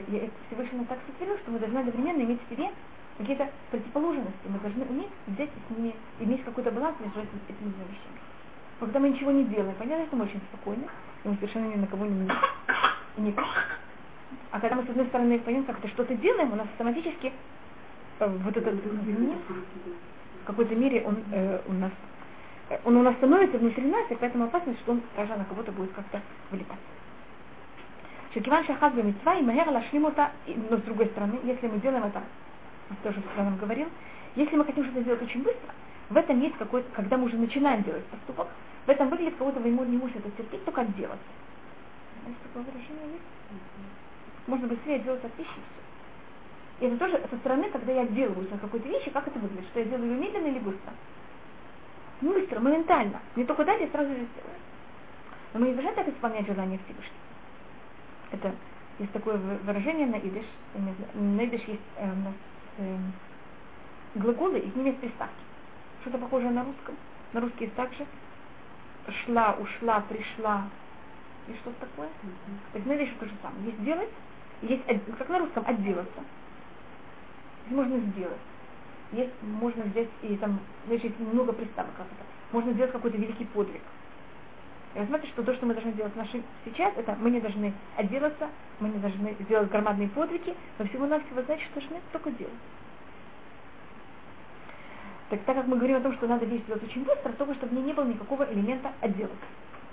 Я 0.08 0.30
Всевышний 0.46 0.84
так 0.86 0.98
сотворил, 1.06 1.36
что 1.38 1.50
мы 1.50 1.58
должны 1.58 1.78
одновременно 1.78 2.22
иметь 2.22 2.40
в 2.46 2.48
себе 2.48 2.70
какие-то 3.18 3.50
противоположности. 3.70 4.48
Мы 4.48 4.58
должны 4.60 4.84
уметь 4.84 5.10
взять 5.26 5.50
с 5.50 5.70
ними, 5.76 5.94
иметь 6.20 6.44
какой-то 6.44 6.70
баланс 6.70 6.96
между 7.00 7.20
этими, 7.20 7.40
этими 7.48 7.68
двумя 7.70 7.84
вещами. 7.84 8.20
Когда 8.80 9.00
мы 9.00 9.10
ничего 9.10 9.30
не 9.30 9.44
делаем, 9.44 9.74
понятно, 9.78 10.06
что 10.06 10.16
мы 10.16 10.24
очень 10.24 10.40
спокойны, 10.48 10.86
и 11.24 11.28
мы 11.28 11.34
совершенно 11.36 11.66
ни 11.66 11.76
на 11.76 11.86
кого 11.86 12.06
не, 12.06 12.30
не 13.18 13.32
А 14.50 14.60
когда 14.60 14.76
мы 14.76 14.84
с 14.84 14.88
одной 14.88 15.06
стороны 15.06 15.38
понимаем, 15.38 15.64
как-то 15.64 15.88
что-то 15.88 16.14
делаем, 16.14 16.52
у 16.52 16.56
нас 16.56 16.66
автоматически 16.66 17.32
э, 18.18 18.26
вот 18.28 18.56
этот 18.56 18.74
гнев 19.04 19.38
в 20.42 20.46
какой-то 20.46 20.74
мере 20.74 21.02
он 21.06 21.18
э, 21.32 21.60
у 21.66 21.72
нас 21.72 21.92
э, 22.68 22.78
он 22.84 22.96
у 22.96 23.02
нас 23.02 23.14
становится 23.16 23.58
внутри 23.58 23.84
нас, 23.84 24.10
и 24.10 24.14
поэтому 24.14 24.44
опасность, 24.44 24.80
что 24.80 24.92
он 24.92 25.02
даже 25.16 25.34
на 25.36 25.44
кого-то 25.44 25.72
будет 25.72 25.92
как-то 25.92 26.20
влипать. 26.50 26.78
Шекиван 28.34 28.64
шахаз 28.64 28.94
мецва 28.94 29.34
и 29.34 29.42
махер 29.42 29.68
лашлимота, 29.68 30.32
но 30.46 30.76
с 30.76 30.82
другой 30.82 31.06
стороны, 31.06 31.38
если 31.44 31.68
мы 31.68 31.78
делаем 31.78 32.04
это, 32.04 32.22
тоже 33.02 33.20
всегда 33.20 33.44
нам 33.44 33.56
говорил, 33.58 33.88
если 34.36 34.56
мы 34.56 34.64
хотим 34.64 34.84
что-то 34.84 35.02
сделать 35.02 35.22
очень 35.22 35.42
быстро, 35.42 35.74
в 36.08 36.16
этом 36.16 36.40
есть 36.40 36.56
какой-то, 36.56 36.88
когда 36.94 37.16
мы 37.16 37.26
уже 37.26 37.36
начинаем 37.36 37.82
делать 37.82 38.04
поступок, 38.06 38.48
в 38.86 38.90
этом 38.90 39.08
выглядит 39.08 39.36
кого-то 39.36 39.60
вы 39.60 39.70
не 39.70 39.96
можете 39.96 40.18
это 40.18 40.30
терпеть, 40.30 40.64
только 40.64 40.84
делать. 40.84 41.20
Знаете, 42.22 42.40
такое 42.42 42.62
выражение 42.64 43.12
есть? 43.12 43.41
Можно 44.46 44.68
быстрее 44.68 44.98
делать 45.00 45.24
от 45.24 45.36
вещи. 45.38 45.60
И 46.80 46.86
это 46.86 46.96
тоже 46.98 47.20
со 47.30 47.36
стороны, 47.36 47.70
когда 47.70 47.92
я 47.92 48.06
делаю 48.06 48.48
на 48.50 48.58
какой-то 48.58 48.88
вещи, 48.88 49.10
как 49.10 49.28
это 49.28 49.38
выглядит, 49.38 49.68
что 49.70 49.80
я 49.80 49.86
делаю 49.86 50.10
ее 50.10 50.18
медленно 50.18 50.46
или 50.48 50.58
быстро. 50.58 50.92
Быстро, 52.20 52.60
моментально. 52.60 53.20
Не 53.36 53.44
только 53.44 53.64
дать, 53.64 53.80
я 53.80 53.88
сразу 53.88 54.10
же 54.10 54.16
сделаю. 54.16 54.58
Но 55.54 55.60
мы 55.60 55.68
не 55.68 55.74
должны 55.74 55.92
так 55.92 56.08
исполнять 56.08 56.46
желание 56.46 56.78
Всевышнего. 56.84 57.16
Это 58.32 58.54
есть 58.98 59.12
такое 59.12 59.36
выражение 59.36 60.06
на 60.06 60.16
идиш. 60.16 60.46
На 61.14 61.44
идиш 61.44 61.62
есть 61.66 61.80
э, 61.96 62.04
у 62.04 62.16
нас 62.16 62.34
э, 62.78 62.96
глаголы, 64.16 64.58
и 64.58 64.70
с 64.70 64.74
ними 64.74 64.88
есть 64.88 65.00
приставки. 65.00 65.34
Что-то 66.00 66.18
похожее 66.18 66.50
на 66.50 66.64
русском. 66.64 66.96
На 67.32 67.40
русский 67.40 67.64
есть 67.64 67.76
также 67.76 68.06
шла, 69.24 69.56
ушла, 69.58 70.00
пришла 70.08 70.68
и 71.48 71.54
что-то 71.54 71.86
такое. 71.86 72.08
Mm-hmm. 72.08 72.72
То 72.72 72.78
есть 72.78 72.86
на 72.86 72.92
идиш 72.96 73.14
то 73.18 73.26
же 73.26 73.32
самое. 73.42 73.66
Есть 73.66 73.84
делать, 73.84 74.10
Есть, 74.62 74.82
как 75.18 75.28
на 75.28 75.40
русском, 75.40 75.64
отделаться. 75.66 76.20
Можно 77.68 77.98
сделать. 77.98 78.38
Есть, 79.12 79.32
можно 79.42 79.84
взять 79.84 80.08
и 80.22 80.36
там, 80.36 80.60
значит, 80.86 81.18
много 81.18 81.52
приставок. 81.52 81.90
Можно 82.52 82.72
сделать 82.72 82.92
какой-то 82.92 83.18
великий 83.18 83.44
подвиг. 83.44 83.82
И 84.94 84.98
вы 84.98 85.06
смотрите, 85.06 85.32
что 85.32 85.42
то, 85.42 85.54
что 85.54 85.66
мы 85.66 85.74
должны 85.74 85.92
делать 85.92 86.14
наши 86.16 86.42
сейчас, 86.64 86.92
это 86.96 87.16
мы 87.18 87.30
не 87.30 87.40
должны 87.40 87.72
отделаться, 87.96 88.48
мы 88.78 88.90
не 88.90 88.98
должны 88.98 89.34
сделать 89.40 89.70
громадные 89.70 90.08
подвиги, 90.08 90.54
но 90.78 90.86
всего-навсего, 90.86 91.42
значит, 91.42 91.64
что 91.70 91.80
должны 91.80 92.00
только 92.12 92.30
делать. 92.30 92.52
Так, 95.30 95.40
так 95.44 95.56
как 95.56 95.66
мы 95.66 95.76
говорим 95.76 95.96
о 95.96 96.00
том, 96.00 96.12
что 96.14 96.26
надо 96.26 96.44
сделать 96.44 96.84
очень 96.84 97.04
быстро, 97.04 97.32
только 97.32 97.54
чтобы 97.54 97.80
не 97.80 97.94
было 97.94 98.04
никакого 98.04 98.46
элемента 98.52 98.92
отделаться. 99.00 99.46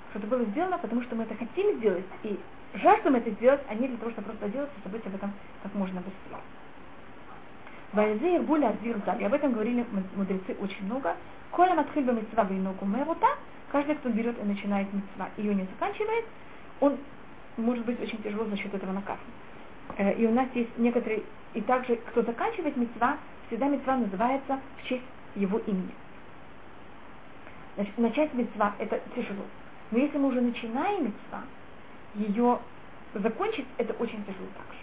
Что 0.10 0.20
это 0.20 0.28
было 0.28 0.44
сделано, 0.46 0.78
потому 0.78 1.02
что 1.04 1.16
мы 1.16 1.24
это 1.24 1.36
хотим 1.36 1.78
сделать, 1.78 2.06
и 2.24 2.40
жаждем 2.76 3.16
это 3.16 3.30
сделать, 3.32 3.62
а 3.70 3.76
не 3.76 3.88
для 3.88 3.98
того, 3.98 4.12
чтобы 4.12 4.28
просто 4.30 4.46
отделаться 4.46 4.76
и 4.80 4.84
забыть 4.88 5.06
об 5.06 5.16
этом 5.16 5.34
как 5.64 5.74
можно 5.76 6.02
быстрее. 6.02 6.42
Вайзе 7.94 8.38
Ирбуля 8.38 8.70
Адвирзаль. 8.70 9.26
Об 9.26 9.34
этом 9.34 9.54
говорили 9.54 9.86
мудрецы 10.16 10.56
очень 10.60 10.86
много. 10.86 11.16
Коля 11.52 11.74
Матхильба 11.74 12.12
Митцва 12.12 12.46
Гайноку 12.46 12.86
Мерута. 12.86 13.28
Каждый, 13.72 13.96
кто 13.96 14.10
берет 14.10 14.40
и 14.40 14.48
начинает 14.48 14.92
митцва, 14.94 15.30
ее 15.38 15.54
не 15.54 15.64
заканчивает, 15.64 16.26
он 16.80 16.98
может 17.58 17.86
быть 17.86 18.02
очень 18.02 18.22
тяжело 18.24 18.46
за 18.46 18.58
счет 18.58 18.74
этого 18.74 18.92
наказан. 18.92 19.22
Э, 19.98 20.14
и 20.14 20.26
у 20.26 20.32
нас 20.32 20.48
есть 20.56 20.76
некоторые, 20.78 21.22
и 21.54 21.62
также, 21.62 21.98
кто 21.98 22.24
заканчивает 22.24 22.76
митцва, 22.78 23.18
всегда 23.48 23.68
митцва 23.68 23.98
называется 23.98 24.60
в 24.78 24.88
честь 24.88 25.04
его 25.36 25.60
имени. 25.60 25.94
Значит, 27.76 27.98
начать 27.98 28.34
митцва 28.34 28.74
это 28.80 29.00
тяжело. 29.16 29.46
Но 29.92 29.98
если 29.98 30.18
мы 30.18 30.28
уже 30.30 30.42
начинаем 30.42 31.06
митцва, 31.06 31.44
ее 32.16 32.60
закончить 33.14 33.66
это 33.78 33.94
очень 33.94 34.24
тяжело 34.24 34.48
также. 34.56 34.80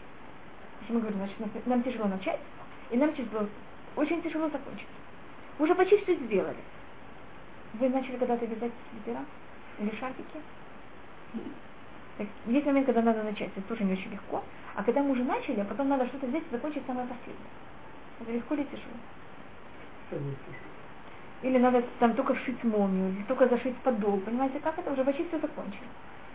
Если 0.81 0.93
мы 0.93 1.01
говорим, 1.01 1.19
значит, 1.19 1.67
нам 1.67 1.83
тяжело 1.83 2.07
начать, 2.07 2.41
и 2.91 2.97
нам 2.97 3.15
тяжело, 3.15 3.47
очень 3.97 4.23
тяжело 4.23 4.49
закончить. 4.49 4.89
Вы 5.59 5.65
уже 5.65 5.75
почти 5.75 5.97
все 5.99 6.15
сделали. 6.17 6.59
Вы 7.75 7.89
начали 7.89 8.17
когда-то 8.17 8.45
вязать 8.47 8.73
свитера 8.91 9.25
или 9.79 9.95
шарфики? 9.97 10.41
Так, 12.19 12.27
есть 12.47 12.67
момент, 12.67 12.87
когда 12.87 13.03
надо 13.03 13.23
начать, 13.23 13.51
это 13.55 13.69
тоже 13.69 13.85
не 13.85 13.93
очень 13.93 14.11
легко. 14.11 14.43
А 14.75 14.83
когда 14.83 15.03
мы 15.03 15.11
уже 15.11 15.25
начали, 15.25 15.61
а 15.61 15.65
потом 15.65 15.89
надо 15.89 16.07
что-то 16.07 16.27
взять 16.27 16.43
и 16.43 16.55
закончить 16.55 16.87
самое 16.87 17.07
последнее. 17.07 17.47
Это 18.21 18.33
легко 18.33 18.55
или 18.55 18.65
тяжело? 18.65 18.97
Или 21.47 21.59
надо 21.59 21.85
там 22.01 22.15
только 22.15 22.35
вшить 22.35 22.65
молнию, 22.65 23.11
или 23.11 23.23
только 23.23 23.47
зашить 23.47 23.77
подол. 23.77 24.19
Понимаете, 24.19 24.59
как 24.59 24.77
это? 24.77 24.91
Уже 24.91 25.05
почти 25.05 25.25
все 25.29 25.39
закончили. 25.39 25.87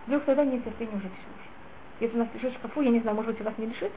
Вдруг 0.07 0.23
тогда 0.23 0.45
нет 0.45 0.63
терпения 0.63 0.95
уже 0.95 1.09
все. 1.09 1.49
Если 1.99 2.15
у 2.15 2.19
нас 2.19 2.29
лежит 2.33 2.53
шкафу, 2.53 2.79
я 2.81 2.91
не 2.91 3.01
знаю, 3.01 3.17
может 3.17 3.31
быть, 3.33 3.41
у 3.41 3.43
вас 3.43 3.53
не 3.57 3.65
лежит, 3.65 3.91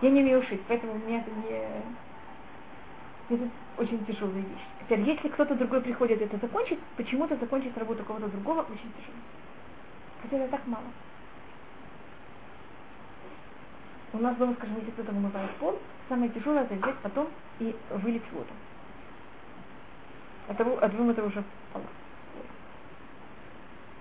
я 0.00 0.08
не 0.08 0.22
умею 0.22 0.42
шить, 0.44 0.62
поэтому 0.66 0.94
у 0.94 0.96
меня 0.96 1.18
это 1.18 1.30
не... 1.32 1.68
Это 3.28 3.50
очень 3.76 4.02
тяжелая 4.06 4.36
вещь. 4.36 4.64
Теперь, 4.80 5.00
если 5.00 5.28
кто-то 5.28 5.54
другой 5.54 5.82
приходит 5.82 6.22
это 6.22 6.38
закончить, 6.38 6.78
почему-то 6.96 7.36
закончить 7.36 7.76
работу 7.76 8.02
кого-то 8.02 8.28
другого 8.28 8.62
очень 8.62 8.90
тяжело. 8.96 9.20
Хотя 10.22 10.38
это 10.38 10.50
так 10.50 10.66
мало. 10.66 10.84
У 14.14 14.18
нас 14.18 14.34
дома, 14.36 14.54
скажем, 14.54 14.76
если 14.78 14.92
кто-то 14.92 15.12
вымывает 15.12 15.50
пол, 15.56 15.78
самое 16.08 16.30
тяжелое 16.30 16.62
это 16.62 16.74
взять 16.74 16.98
потом 17.02 17.28
и 17.60 17.76
вылить 17.90 18.32
воду. 18.32 18.48
От 20.48 20.56
того, 20.56 20.78
от 20.78 20.92
вымытого 20.92 21.26
уже 21.26 21.42
пола. 21.72 21.84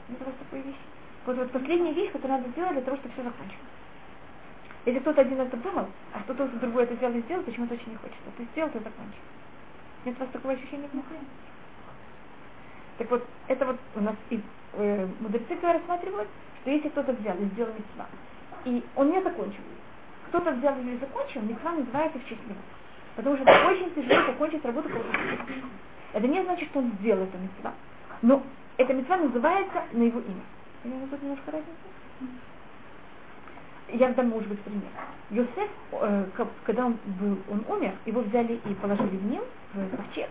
Это 0.10 0.26
вот 0.26 0.38
такая 0.38 0.62
вещь. 0.62 0.76
Вот, 1.26 1.38
вот 1.38 1.52
последняя 1.52 1.94
вещь, 1.94 2.12
которую 2.12 2.40
надо 2.40 2.50
сделать 2.52 2.74
для 2.74 2.82
того, 2.82 2.98
чтобы 2.98 3.14
все 3.14 3.24
закончилось. 3.24 3.60
Если 4.86 5.00
кто-то 5.00 5.22
один 5.22 5.40
это 5.40 5.56
думал, 5.56 5.88
а 6.12 6.20
кто-то 6.20 6.48
другой 6.60 6.84
это 6.84 6.96
взял 6.96 7.12
и 7.14 7.22
сделал, 7.22 7.44
почему-то 7.44 7.76
очень 7.76 7.92
не 7.92 7.96
хочется. 7.96 8.22
Ты 8.38 8.44
сделал, 8.52 8.70
ты 8.72 8.80
закончил. 8.80 9.24
Нет 10.04 10.18
у 10.18 10.20
вас 10.20 10.30
такого 10.34 10.54
ощущения? 10.54 10.90
Нет? 10.92 11.06
Так 12.98 13.10
вот, 13.10 13.26
это 13.48 13.66
вот 13.66 13.78
у 13.96 14.02
нас 14.02 14.16
и 14.30 14.42
э, 14.74 15.08
мудрецы 15.22 15.58
рассматривают, 15.62 16.28
что 16.62 16.72
если 16.72 16.90
кто-то 16.90 17.14
взял 17.14 17.38
и 17.38 17.46
сделал 17.46 17.72
митцва, 17.74 18.08
и 18.66 18.84
он 18.96 19.12
не 19.12 19.22
закончил, 19.24 19.64
кто-то 20.28 20.52
взял 20.52 20.78
и 20.78 20.98
закончил, 20.98 21.42
митцва 21.42 21.72
называется 21.72 22.20
в 22.20 22.28
честь 22.28 22.46
него. 22.46 22.60
Потому 23.16 23.38
что 23.38 23.46
это 23.46 23.68
очень 23.70 23.94
тяжело 23.96 24.26
закончить 24.28 24.66
работу 24.66 24.90
кого-то 24.90 25.12
Это 26.14 26.28
не 26.28 26.44
значит, 26.44 26.70
что 26.70 26.80
он 26.80 26.92
сделал 27.00 27.24
эту 27.24 27.38
митцва, 27.38 27.74
но 28.22 28.44
эта 28.78 28.94
митцва 28.94 29.18
называется 29.18 29.84
на 29.92 30.04
его 30.04 30.20
имя. 30.20 30.44
Понимаете, 30.84 31.08
тут 31.12 31.24
немножко 31.24 31.52
разница? 31.52 31.94
я 33.94 34.10
дам, 34.10 34.30
может 34.30 34.50
быть, 34.50 34.60
пример. 34.62 34.90
Йосеф, 35.30 35.70
э, 35.92 36.26
когда 36.66 36.86
он 36.86 36.98
был, 37.20 37.38
он 37.50 37.66
умер, 37.68 37.94
его 38.06 38.22
взяли 38.22 38.60
и 38.66 38.74
положили 38.76 39.18
в 39.18 39.26
Нил, 39.26 39.44
в 39.74 39.96
ковчег, 39.96 40.30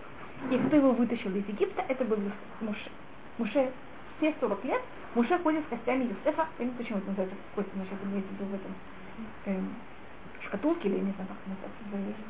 и 0.50 0.58
кто 0.58 0.76
его 0.76 0.92
вытащил 0.92 1.34
из 1.34 1.46
Египта, 1.46 1.84
это 1.88 2.04
был 2.04 2.18
Муше. 2.60 2.90
Муше 3.38 3.70
все 4.18 4.34
40 4.40 4.64
лет, 4.64 4.82
Муше 5.14 5.38
ходит 5.38 5.64
с 5.66 5.68
костями 5.68 6.04
Йосефа, 6.04 6.48
я 6.58 6.64
не 6.64 6.72
почему 6.72 6.98
это 6.98 7.08
называется 7.08 7.36
кости, 7.54 7.70
значит, 7.74 7.92
это 7.92 8.06
имеется 8.06 8.30
в 8.30 8.34
виду 8.34 8.44
в 8.50 8.54
этом 8.54 8.74
эм, 9.46 9.74
шкатулке, 10.44 10.88
или 10.88 10.96
я 10.96 11.02
не 11.02 11.12
знаю, 11.12 11.28
как 11.28 11.38
называется. 11.46 12.22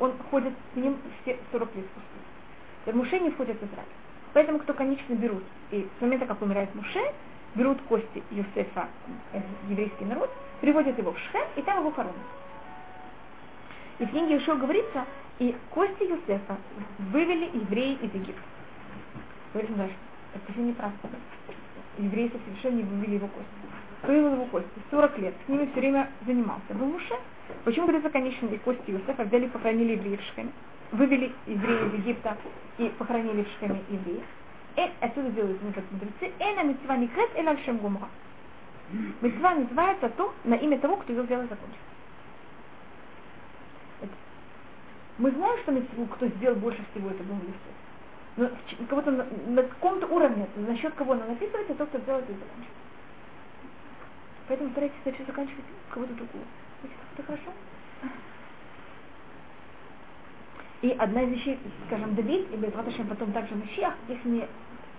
Он 0.00 0.12
ходит 0.30 0.52
с 0.72 0.76
ним 0.76 0.96
все 1.22 1.36
40 1.52 1.74
лет 1.74 1.84
спустя. 1.86 2.96
Муше 2.96 3.18
не 3.18 3.30
входит 3.30 3.60
в 3.60 3.64
Израиль. 3.64 3.88
Поэтому 4.32 4.58
кто, 4.58 4.74
конечно, 4.74 5.14
берут, 5.14 5.44
и 5.70 5.88
с 5.98 6.00
момента, 6.00 6.26
как 6.26 6.42
умирает 6.42 6.74
Муше, 6.74 7.00
берут 7.54 7.80
кости 7.82 8.22
Юсефа, 8.30 8.88
э, 9.32 9.40
еврейский 9.68 10.04
народ, 10.04 10.30
приводят 10.60 10.98
его 10.98 11.12
в 11.12 11.18
Шхем, 11.18 11.44
и 11.56 11.62
там 11.62 11.78
его 11.78 11.90
хоронят. 11.92 12.16
И 13.98 14.04
в 14.04 14.10
книге 14.10 14.38
Ишо 14.38 14.56
говорится, 14.56 15.06
и 15.38 15.56
кости 15.70 16.02
Юсефа 16.02 16.56
вывели 16.98 17.50
евреи 17.54 17.94
из 17.94 18.12
Египта. 18.12 18.42
Говорится 19.52 19.78
дальше, 19.78 19.96
это 20.34 20.46
совсем 20.46 20.66
неправда. 20.66 20.96
Евреи 21.98 22.32
совершенно 22.44 22.76
не 22.76 22.82
вывели 22.82 23.14
его 23.14 23.28
кости. 23.28 23.73
Вывел 24.06 24.32
его 24.32 24.44
кости. 24.46 24.68
40 24.90 25.18
лет. 25.18 25.34
С 25.46 25.48
ними 25.48 25.66
все 25.66 25.80
время 25.80 26.10
занимался. 26.26 26.74
Был 26.74 26.86
Муше. 26.86 27.14
Почему 27.64 27.86
говорится, 27.86 28.10
конечно, 28.10 28.46
и 28.46 28.58
кости 28.58 28.90
Юсефа 28.90 29.24
взяли 29.24 29.46
и 29.46 29.48
похоронили 29.48 29.92
евреев 29.92 30.20
вывели 30.92 31.32
евреев 31.46 31.92
из 31.92 32.00
Египта 32.00 32.36
и 32.78 32.88
похоронили 32.98 33.42
в 33.42 33.48
Шхеме 33.56 33.82
евреев. 33.88 34.24
И 34.76 34.90
отсюда 35.00 35.30
делают 35.30 35.62
некоторые 35.62 35.90
мудрецы. 35.92 36.32
Эна 36.38 36.64
митцва 36.64 36.96
не 36.96 37.08
крет, 37.08 37.30
эна 37.34 37.56
шем 37.64 37.78
гумра. 37.78 38.08
Митцва 39.20 39.54
называется 39.54 40.08
то, 40.10 40.34
на 40.44 40.54
имя 40.54 40.78
того, 40.78 40.96
кто 40.96 41.12
ее 41.12 41.24
сделал 41.24 41.42
закончил. 41.42 41.78
Мы 45.18 45.30
знаем, 45.30 45.58
что 45.62 45.72
митцву, 45.72 46.06
кто 46.06 46.26
сделал 46.26 46.56
больше 46.56 46.82
всего, 46.90 47.10
это 47.10 47.22
был 47.22 47.36
Иисус. 47.36 47.84
Но 48.36 48.50
на, 49.12 49.26
на 49.46 49.62
каком-то 49.62 50.06
уровне, 50.08 50.48
за 50.56 50.76
счет 50.76 50.92
кого 50.94 51.12
она 51.12 51.26
написывается, 51.26 51.74
тот, 51.74 51.88
кто 51.88 51.98
сделал 52.00 52.18
это 52.18 52.32
и 52.32 52.34
закончил. 52.34 52.70
Поэтому 54.48 54.70
старайтесь 54.70 54.96
все 55.00 55.24
заканчивать 55.24 55.64
кого-то 55.90 56.12
другого. 56.14 56.44
Это 57.14 57.22
хорошо? 57.22 57.52
И 60.82 60.90
одна 60.90 61.22
из 61.22 61.30
вещей, 61.30 61.58
скажем, 61.86 62.14
Давид, 62.14 62.52
и 62.52 62.56
Безраташем 62.56 63.08
потом 63.08 63.32
также 63.32 63.54
Машиах, 63.54 63.94
если 64.06 64.28
не 64.28 64.48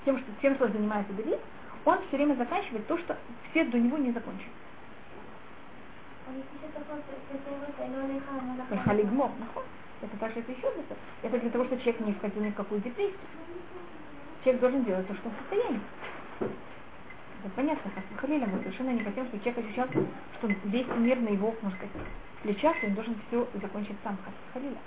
тем, 0.03 0.17
что, 0.17 0.27
тем, 0.41 0.55
что 0.55 0.67
занимается 0.69 1.13
Давид, 1.13 1.39
он 1.85 1.99
все 2.07 2.17
время 2.17 2.33
заканчивает 2.35 2.87
то, 2.87 2.97
что 2.97 3.15
все 3.51 3.65
до 3.65 3.77
него 3.77 3.97
не 3.99 4.11
закончили. 4.11 4.49
Халигмо, 8.83 9.31
это 10.01 10.17
также 10.17 10.39
это 10.39 10.51
еще 10.51 10.71
для 10.73 11.29
Это 11.29 11.39
для 11.39 11.49
того, 11.51 11.65
чтобы 11.65 11.81
человек 11.81 12.01
не 12.01 12.13
входил 12.13 12.43
ни 12.43 12.49
в 12.49 12.55
какую 12.55 12.81
депрессию. 12.81 13.19
Человек 14.43 14.61
должен 14.61 14.83
делать 14.85 15.07
то, 15.07 15.13
что 15.13 15.29
он 15.29 15.35
в 15.35 15.37
состоянии. 15.39 15.81
Это 17.45 17.53
понятно, 17.53 17.91
как 17.93 18.21
Халиля 18.21 18.47
мы 18.47 18.57
совершенно 18.57 18.89
не 18.89 19.03
хотим, 19.03 19.27
чтобы 19.27 19.43
человек 19.43 19.63
ощущал, 19.63 19.87
что 19.87 20.47
весь 20.63 20.87
мир 20.97 21.19
на 21.19 21.29
его, 21.29 21.53
можно 21.61 21.77
сказать, 21.77 22.07
плечах, 22.41 22.83
и 22.83 22.87
он 22.87 22.95
должен 22.95 23.15
все 23.27 23.47
закончить 23.61 23.95
сам, 24.03 24.17
как 24.25 24.33
Халиля. 24.51 24.79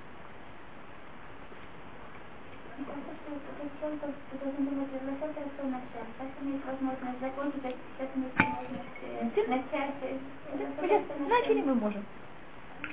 Начали 11.28 11.62
мы 11.62 11.74
можем. 11.76 12.04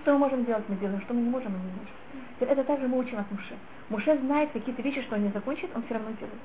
Что 0.02 0.14
мы 0.14 0.20
можем 0.20 0.46
делать, 0.46 0.70
мы 0.70 0.76
делаем. 0.76 1.02
Что 1.02 1.16
мы 1.16 1.22
не 1.22 1.30
можем, 1.30 1.54
мы 1.54 1.58
не 1.58 1.72
можем. 1.72 1.96
Это 2.40 2.64
также 2.66 2.88
мы 2.88 3.00
учим 3.00 3.18
от 3.18 3.32
Муше. 3.32 3.58
Муше 3.90 4.16
знает 4.20 4.52
какие-то 4.52 4.84
вещи, 4.84 5.02
что 5.02 5.16
он 5.16 5.24
не 5.24 5.32
закончит, 5.32 5.76
он 5.76 5.82
все 5.86 5.96
равно 5.96 6.12
делает. 6.12 6.40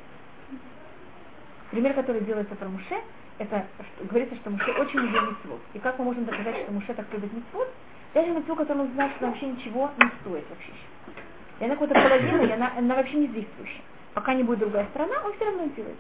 Пример, 1.71 1.95
который 1.95 2.23
делается 2.23 2.55
про 2.57 2.69
Муше, 2.69 2.97
это 3.39 3.65
что, 3.79 4.05
говорится, 4.05 4.35
что 4.37 4.51
Муше 4.51 4.71
очень 4.73 4.99
любил 4.99 5.23
митцвот. 5.31 5.61
И 5.73 5.79
как 5.79 5.99
мы 5.99 6.07
можем 6.07 6.25
доказать, 6.25 6.57
что 6.57 6.73
Муше 6.73 6.93
так 6.95 7.07
любит 7.13 7.33
митцвот? 7.33 7.69
Даже 8.13 8.31
митцвот, 8.33 8.59
который 8.59 8.83
он 8.83 8.93
знает, 8.93 9.13
что 9.17 9.27
вообще 9.27 9.47
ничего 9.47 9.91
не 9.99 10.11
стоит 10.21 10.45
вообще. 10.51 10.73
И 11.61 11.65
она 11.65 11.75
какой-то 11.75 11.95
половина, 11.95 12.43
и 12.43 12.51
она, 12.51 12.73
она 12.77 12.95
вообще 12.97 13.19
не 13.19 13.29
действующая. 13.29 13.83
Пока 14.15 14.35
не 14.35 14.43
будет 14.43 14.59
другая 14.59 14.87
сторона, 14.87 15.15
он 15.25 15.33
все 15.35 15.45
равно 15.45 15.67
делает. 15.77 15.97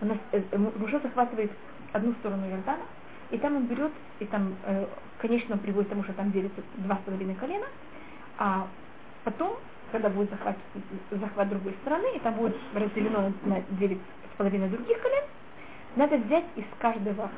У 0.00 0.06
нас, 0.06 0.18
э, 0.32 0.42
э 0.50 0.58
Муше 0.58 1.00
захватывает 1.00 1.50
одну 1.92 2.12
сторону 2.14 2.48
Иордана, 2.48 2.84
и 3.30 3.38
там 3.38 3.56
он 3.56 3.66
берет, 3.66 3.92
и 4.20 4.26
там, 4.26 4.54
э, 4.64 4.86
конечно, 5.18 5.54
он 5.54 5.60
приводит 5.60 5.88
к 5.88 5.90
тому, 5.90 6.04
что 6.04 6.12
там 6.12 6.30
делится 6.30 6.62
два 6.76 6.96
с 6.96 7.00
половиной 7.00 7.34
колена, 7.34 7.66
а 8.38 8.68
потом, 9.24 9.56
когда 9.90 10.08
будет 10.08 10.30
захват, 10.30 10.56
захват 11.10 11.48
другой 11.48 11.74
стороны, 11.82 12.06
и 12.14 12.20
там 12.20 12.34
будет 12.34 12.56
разделено 12.74 13.32
на 13.44 13.60
9 13.70 13.98
половина 14.40 14.68
других 14.68 14.98
колен, 15.02 15.24
надо 15.96 16.16
взять 16.16 16.46
из 16.56 16.64
каждого, 16.78 17.30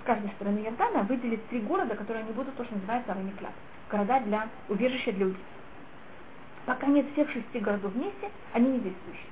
с 0.00 0.06
каждой 0.06 0.30
стороны 0.36 0.60
Иордана, 0.60 1.02
выделить 1.02 1.44
три 1.48 1.58
города, 1.58 1.96
которые 1.96 2.22
они 2.22 2.32
будут 2.34 2.54
то, 2.54 2.64
что 2.64 2.76
называется 2.76 3.10
Аваниклят. 3.10 3.50
Города 3.90 4.20
для 4.20 4.48
убежища 4.68 5.10
для 5.10 5.26
людей. 5.26 5.42
Пока 6.64 6.86
нет 6.86 7.04
всех 7.14 7.28
шести 7.32 7.58
городов 7.58 7.92
вместе, 7.94 8.30
они 8.52 8.70
не 8.70 8.78
действующие. 8.78 9.26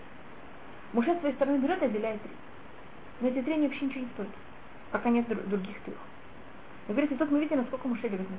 Муж 0.92 1.06
с 1.06 1.20
своей 1.20 1.36
стороны 1.36 1.58
берет 1.58 1.80
и 1.82 1.84
отделяет 1.84 2.20
три. 2.20 2.32
Но 3.20 3.28
эти 3.28 3.42
три 3.42 3.62
вообще 3.62 3.84
ничего 3.84 4.00
не 4.00 4.10
стоят, 4.14 4.32
пока 4.90 5.08
нет 5.08 5.28
других 5.28 5.80
трех. 5.82 5.98
И 6.88 6.90
говорите, 6.90 7.14
тут 7.14 7.30
мы 7.30 7.38
видим, 7.38 7.58
насколько 7.58 7.86
Муше 7.86 8.08
грязный. 8.08 8.38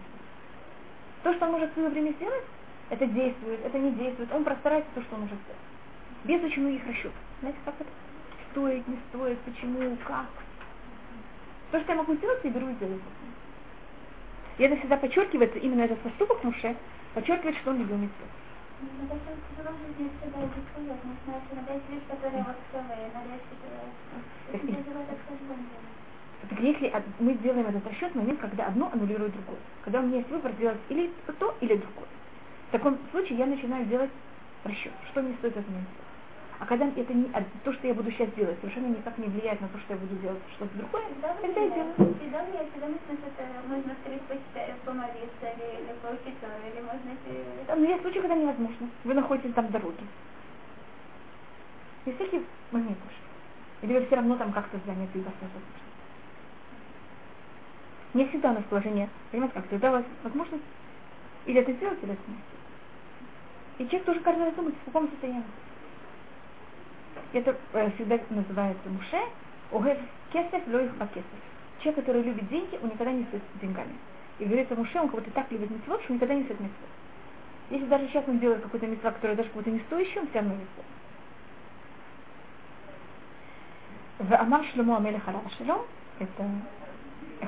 То, 1.23 1.33
что 1.33 1.45
он 1.45 1.53
может 1.53 1.71
в 1.71 1.75
свое 1.75 1.87
время 1.87 2.11
сделать, 2.11 2.43
это 2.89 3.05
действует, 3.05 3.63
это 3.63 3.79
не 3.79 3.91
действует. 3.91 4.33
Он 4.33 4.43
простарается 4.43 4.89
то, 4.95 5.01
что 5.01 5.15
он 5.15 5.21
может 5.21 5.37
сделать. 5.37 5.61
Без 6.25 6.43
очень 6.43 6.61
многих 6.61 6.85
расчетов. 6.85 7.13
Знаете, 7.39 7.59
как 7.63 7.75
это? 7.79 7.89
Стоит, 8.55 8.87
не 8.87 8.97
стоит, 9.09 9.37
почему, 9.39 9.97
как. 10.07 10.27
То, 11.71 11.81
что 11.81 11.91
я 11.91 11.97
могу 11.97 12.15
сделать, 12.15 12.39
я 12.41 12.49
беру 12.51 12.69
и 12.69 12.73
делаю. 12.75 13.01
И 14.57 14.63
это 14.63 14.77
всегда 14.77 14.95
подчеркивается, 14.95 15.59
именно 15.59 15.81
этот 15.81 15.99
поступок 15.99 16.41
Муше, 16.41 16.73
подчеркивает, 17.13 17.57
что 17.57 17.71
он 17.71 17.79
любил 17.79 17.97
митцвот. 17.97 18.29
Так 26.49 26.59
если 26.61 27.03
мы 27.19 27.33
делаем 27.33 27.67
этот 27.67 27.85
расчет 27.87 28.13
в 28.13 28.15
момент, 28.15 28.39
когда 28.39 28.67
одно 28.67 28.89
аннулирует 28.93 29.33
другое. 29.33 29.59
Когда 29.83 29.99
у 29.99 30.03
меня 30.03 30.19
есть 30.19 30.29
выбор 30.29 30.53
сделать 30.53 30.79
или 30.87 31.11
то, 31.39 31.57
или 31.59 31.75
другое. 31.75 32.07
В 32.69 32.71
таком 32.71 32.97
случае 33.11 33.37
я 33.37 33.47
начинаю 33.47 33.85
делать 33.87 34.11
расчет, 34.63 34.93
что 35.11 35.21
мне 35.21 35.33
стоит 35.39 35.57
от 35.57 35.67
меня 35.67 35.83
а 36.59 36.65
когда 36.65 36.87
это 36.87 37.13
не, 37.13 37.29
а 37.33 37.43
то, 37.63 37.73
что 37.73 37.87
я 37.87 37.93
буду 37.93 38.09
сейчас 38.11 38.29
делать, 38.31 38.57
совершенно 38.61 38.87
никак 38.87 39.17
не 39.17 39.27
влияет 39.27 39.59
на 39.59 39.67
то, 39.67 39.77
что 39.79 39.93
я 39.93 39.99
буду 39.99 40.15
делать 40.15 40.41
что-то 40.55 40.77
другое, 40.77 41.03
тогда 41.41 41.61
я 41.61 41.69
делаю. 41.69 41.93
Всегда 41.95 42.45
ли, 42.45 42.69
всегда 42.71 42.87
можно 43.67 43.95
встретить 43.95 44.81
помолиться 44.85 45.47
или, 45.57 45.95
поучиться, 46.01 46.47
или 46.71 46.81
можно... 46.81 47.75
Но 47.75 47.85
есть 47.85 48.01
случаи, 48.01 48.19
когда 48.19 48.35
невозможно. 48.35 48.89
Вы 49.03 49.13
находитесь 49.13 49.53
там 49.53 49.67
в 49.67 49.71
дороге. 49.71 50.03
Есть 52.05 52.17
всякие 52.19 52.43
моменты. 52.71 53.01
Или 53.81 53.93
вы 53.93 54.05
все 54.05 54.15
равно 54.15 54.37
там 54.37 54.53
как-то 54.53 54.79
заняты 54.85 55.19
и 55.19 55.21
вас. 55.21 55.33
Не 58.13 58.25
всегда 58.27 58.51
у 58.51 58.53
нас 58.53 58.63
положение, 58.69 59.09
понимаете, 59.29 59.55
как 59.55 59.67
тогда 59.67 59.89
у 59.89 59.93
вас 59.93 60.05
возможность 60.23 60.63
или 61.45 61.59
это 61.59 61.73
сделать, 61.73 61.99
или 62.01 62.13
это 62.13 62.21
не 62.27 63.85
И 63.85 63.89
человек 63.89 64.05
тоже 64.05 64.19
каждый 64.21 64.45
раз 64.45 64.53
думает, 64.55 64.75
в 64.81 64.85
каком 64.85 65.09
состоянии 65.09 65.43
это 67.35 67.55
всегда 67.95 68.19
называется 68.29 68.89
муше, 68.89 69.21
огев 69.71 69.97
кесев, 70.31 70.67
лоих 70.67 70.95
бакесев. 70.95 71.25
Человек, 71.79 72.05
который 72.05 72.23
любит 72.23 72.47
деньги, 72.47 72.79
он 72.81 72.89
никогда 72.89 73.11
не 73.11 73.25
сыт 73.31 73.41
деньгами. 73.61 73.95
И 74.39 74.45
говорится 74.45 74.75
муше, 74.75 74.99
он 74.99 75.09
кого-то 75.09 75.29
так 75.31 75.51
любит 75.51 75.69
митцвот, 75.69 76.01
что 76.03 76.13
никогда 76.13 76.33
не 76.33 76.43
сыт 76.43 76.59
митцвот. 76.59 76.89
Если 77.69 77.85
даже 77.87 78.07
сейчас 78.07 78.23
он 78.27 78.39
делает 78.39 78.61
какой-то 78.61 78.87
митцва, 78.87 79.11
который 79.11 79.35
даже 79.35 79.49
какой-то 79.49 79.71
не 79.71 79.79
стоящий, 79.79 80.19
он 80.19 80.27
все 80.27 80.39
равно 80.39 80.53
не 80.53 80.61
сыт. 80.61 80.85
В 84.19 84.33
Амар 84.33 84.65
Шломо 84.73 84.97
Амеле 84.97 85.19
Халашелом, 85.19 85.81
это 86.19 86.49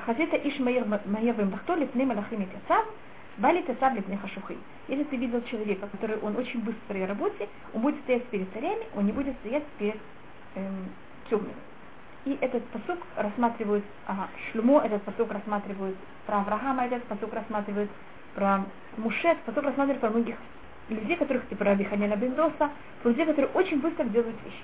Хазита 0.04 0.36
Иш 0.36 0.58
Майер 0.58 0.84
Пней 0.84 2.04
Малахим 2.04 2.46
Кацав, 2.46 2.86
Бали 3.38 3.62
тесав 3.62 3.94
лепне 3.94 4.16
хашухи. 4.16 4.58
Если 4.88 5.04
ты 5.04 5.16
видел 5.16 5.42
человека, 5.44 5.86
который 5.86 6.18
он 6.18 6.36
очень 6.36 6.60
быстро 6.60 6.98
в 6.98 7.08
работе, 7.08 7.48
он 7.72 7.82
будет 7.82 8.00
стоять 8.00 8.24
перед 8.26 8.52
царями, 8.52 8.84
он 8.96 9.06
не 9.06 9.12
будет 9.12 9.36
стоять 9.38 9.64
перед 9.78 9.96
эм, 10.56 10.88
темными. 11.30 11.54
И 12.24 12.36
этот 12.40 12.64
посук 12.66 12.98
рассматривает, 13.16 13.84
ага, 14.06 14.28
Шлюмо 14.50 14.80
этот 14.80 15.02
посук 15.04 15.30
рассматривает 15.30 15.96
про 16.26 16.38
Авраама, 16.38 16.86
этот 16.86 17.04
посук 17.04 17.32
рассматривает 17.32 17.90
про 18.34 18.64
Муше, 18.96 19.28
этот 19.28 19.44
посук 19.44 19.64
рассматривает 19.64 20.00
про 20.00 20.10
многих 20.10 20.36
людей, 20.88 21.16
которых 21.16 21.48
типа 21.48 21.64
Раби 21.64 21.84
Ханяна 21.84 22.16
Бендоса, 22.16 22.70
про 23.02 23.08
людей, 23.10 23.24
которые 23.24 23.52
очень 23.52 23.80
быстро 23.80 24.04
делают 24.04 24.36
вещи. 24.44 24.62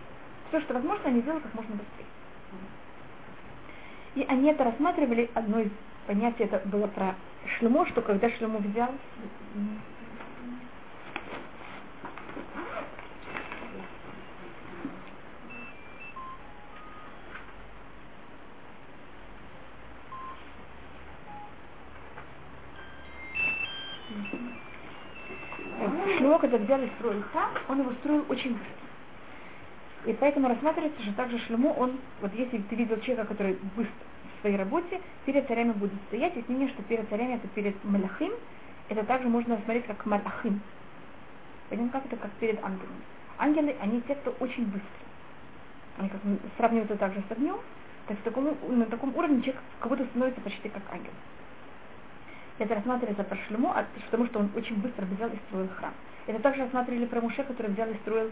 Все, 0.49 0.61
что 0.62 0.75
возможно, 0.75 1.11
они 1.11 1.22
делают 1.22 1.45
как 1.45 1.55
можно 1.55 1.77
быстрее. 1.77 2.07
И 4.16 4.22
они 4.29 4.51
это 4.51 4.64
рассматривали, 4.64 5.31
одно 5.35 5.61
из 5.61 5.70
понятий 6.07 6.45
это 6.45 6.63
было 6.67 6.87
про 6.87 7.15
Шлемо, 7.59 7.87
что 7.87 8.03
когда 8.03 8.31
Шлемо 8.31 8.59
взял 8.59 8.91
Шлемо, 26.19 26.39
когда 26.39 26.59
взял 26.59 26.81
и 26.81 26.89
строил 26.99 27.23
храм, 27.33 27.51
он 27.69 27.81
его 27.81 27.93
строил 27.95 28.25
очень 28.29 28.53
быстро. 28.53 28.85
И 30.07 30.13
поэтому 30.13 30.49
рассматривается, 30.49 31.03
что 31.03 31.13
также 31.15 31.39
Шлемо, 31.41 31.69
он, 31.69 31.99
вот 32.21 32.33
если 32.35 32.59
ты 32.59 32.77
видел 32.77 33.01
человека, 33.01 33.29
который 33.29 33.59
быстро, 33.75 34.04
своей 34.45 34.57
работе 34.59 35.01
перед 35.25 35.49
царями 35.49 35.73
будет 35.73 35.95
стоять. 36.09 36.37
Есть 36.37 36.49
мнение, 36.51 36.69
что 36.69 36.83
перед 36.83 37.09
царями 37.09 37.37
это 37.37 37.49
перед 37.49 37.83
Маляхим. 37.83 38.33
Это 38.91 39.03
также 39.05 39.29
можно 39.29 39.57
рассмотреть 39.57 39.87
как 39.87 40.05
Малахим. 40.05 40.61
Пойдем 41.71 41.89
как 41.89 42.05
это, 42.05 42.17
как 42.17 42.31
перед 42.33 42.63
ангелами. 42.63 43.01
Ангелы, 43.39 43.75
они 43.81 44.03
те, 44.03 44.15
кто 44.15 44.33
очень 44.41 44.65
быстрые. 44.65 45.09
Они 45.97 46.09
как 46.11 46.21
сравниваются 46.59 46.97
также 46.97 47.23
с 47.27 47.33
огнем. 47.33 47.57
Так 48.07 48.19
в 48.19 48.71
на 48.71 48.85
таком 48.85 49.17
уровне 49.17 49.41
человек 49.41 49.63
как 49.81 49.89
будто 49.89 50.05
становится 50.05 50.43
почти 50.43 50.69
как 50.69 50.83
ангел. 50.93 51.13
Это 52.59 52.75
рассматривается 52.75 53.25
про 53.25 53.39
Шлему, 53.49 53.75
потому 54.11 54.27
что 54.27 54.41
он 54.41 54.51
очень 54.55 54.77
быстро 54.77 55.07
взял 55.07 55.31
и 55.31 55.39
строил 55.49 55.69
храм. 55.69 55.95
Это 56.27 56.39
также 56.41 56.61
рассматривали 56.61 57.07
про 57.07 57.23
Муше, 57.23 57.43
который 57.45 57.73
взял 57.73 57.89
и 57.89 57.95
строил 58.03 58.31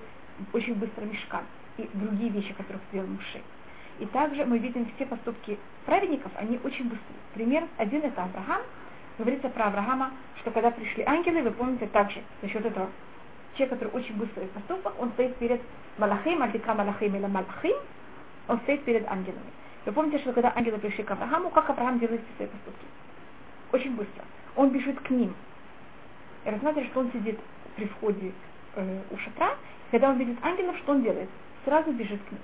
очень 0.53 0.75
быстро 0.75 1.05
мешкан 1.07 1.45
и 1.79 1.89
другие 1.95 2.31
вещи, 2.31 2.53
которых 2.53 2.83
сделал 2.91 3.07
Муше. 3.07 3.41
И 3.99 4.07
также 4.07 4.45
мы 4.45 4.59
видим 4.59 4.91
все 4.95 5.07
поступки 5.07 5.59
праведников, 5.85 6.33
они 6.37 6.59
очень 6.65 6.85
быстрые. 6.85 7.19
Пример 7.35 7.65
один 7.77 8.03
это 8.03 8.25
Авраам. 8.25 8.63
Говорится 9.19 9.49
про 9.51 9.67
Авраама, 9.67 10.11
что 10.41 10.51
когда 10.51 10.71
пришли 10.71 11.05
ангелы, 11.05 11.43
вы 11.43 11.51
помните 11.51 11.87
также, 11.87 12.23
за 12.41 12.49
счет 12.49 12.65
этого 12.65 12.89
человек, 13.55 13.79
который 13.79 13.95
очень 13.95 14.17
быстрый 14.17 14.47
поступок, 14.49 14.95
он 14.99 15.11
стоит 15.13 15.37
перед 15.37 15.61
Малахим, 15.99 16.43
Альдика 16.43 16.75
Малахим 16.75 17.15
или 17.15 17.27
Малахим, 17.27 17.77
он 18.49 18.59
стоит 18.61 18.83
перед 18.85 19.07
ангелами. 19.09 19.53
Вы 19.85 19.93
помните, 19.93 20.19
что 20.19 20.33
когда 20.33 20.53
ангелы 20.55 20.79
пришли 20.79 21.05
к 21.05 21.11
Аврааму, 21.11 21.51
как 21.51 21.69
Авраам 21.71 21.99
делает 21.99 22.21
все 22.23 22.37
свои 22.37 22.49
поступки? 22.49 22.87
Очень 23.73 23.97
быстро. 23.97 24.25
Он 24.57 24.71
бежит 24.71 24.99
к 25.01 25.11
ним. 25.11 25.35
И 26.45 26.51
рассматривает, 26.51 26.91
что 26.91 27.01
он 27.01 27.13
сидит 27.13 27.39
при 27.77 27.87
входе 27.87 28.33
э, 28.77 29.01
у 29.11 29.19
шатра. 29.19 29.57
Когда 29.91 30.11
он 30.11 30.19
видит 30.19 30.37
ангелов, 30.43 30.77
что 30.79 30.93
он 30.93 31.03
делает? 31.03 31.29
Сразу 31.65 31.93
бежит 31.93 32.21
к 32.29 32.33
ним. 32.33 32.41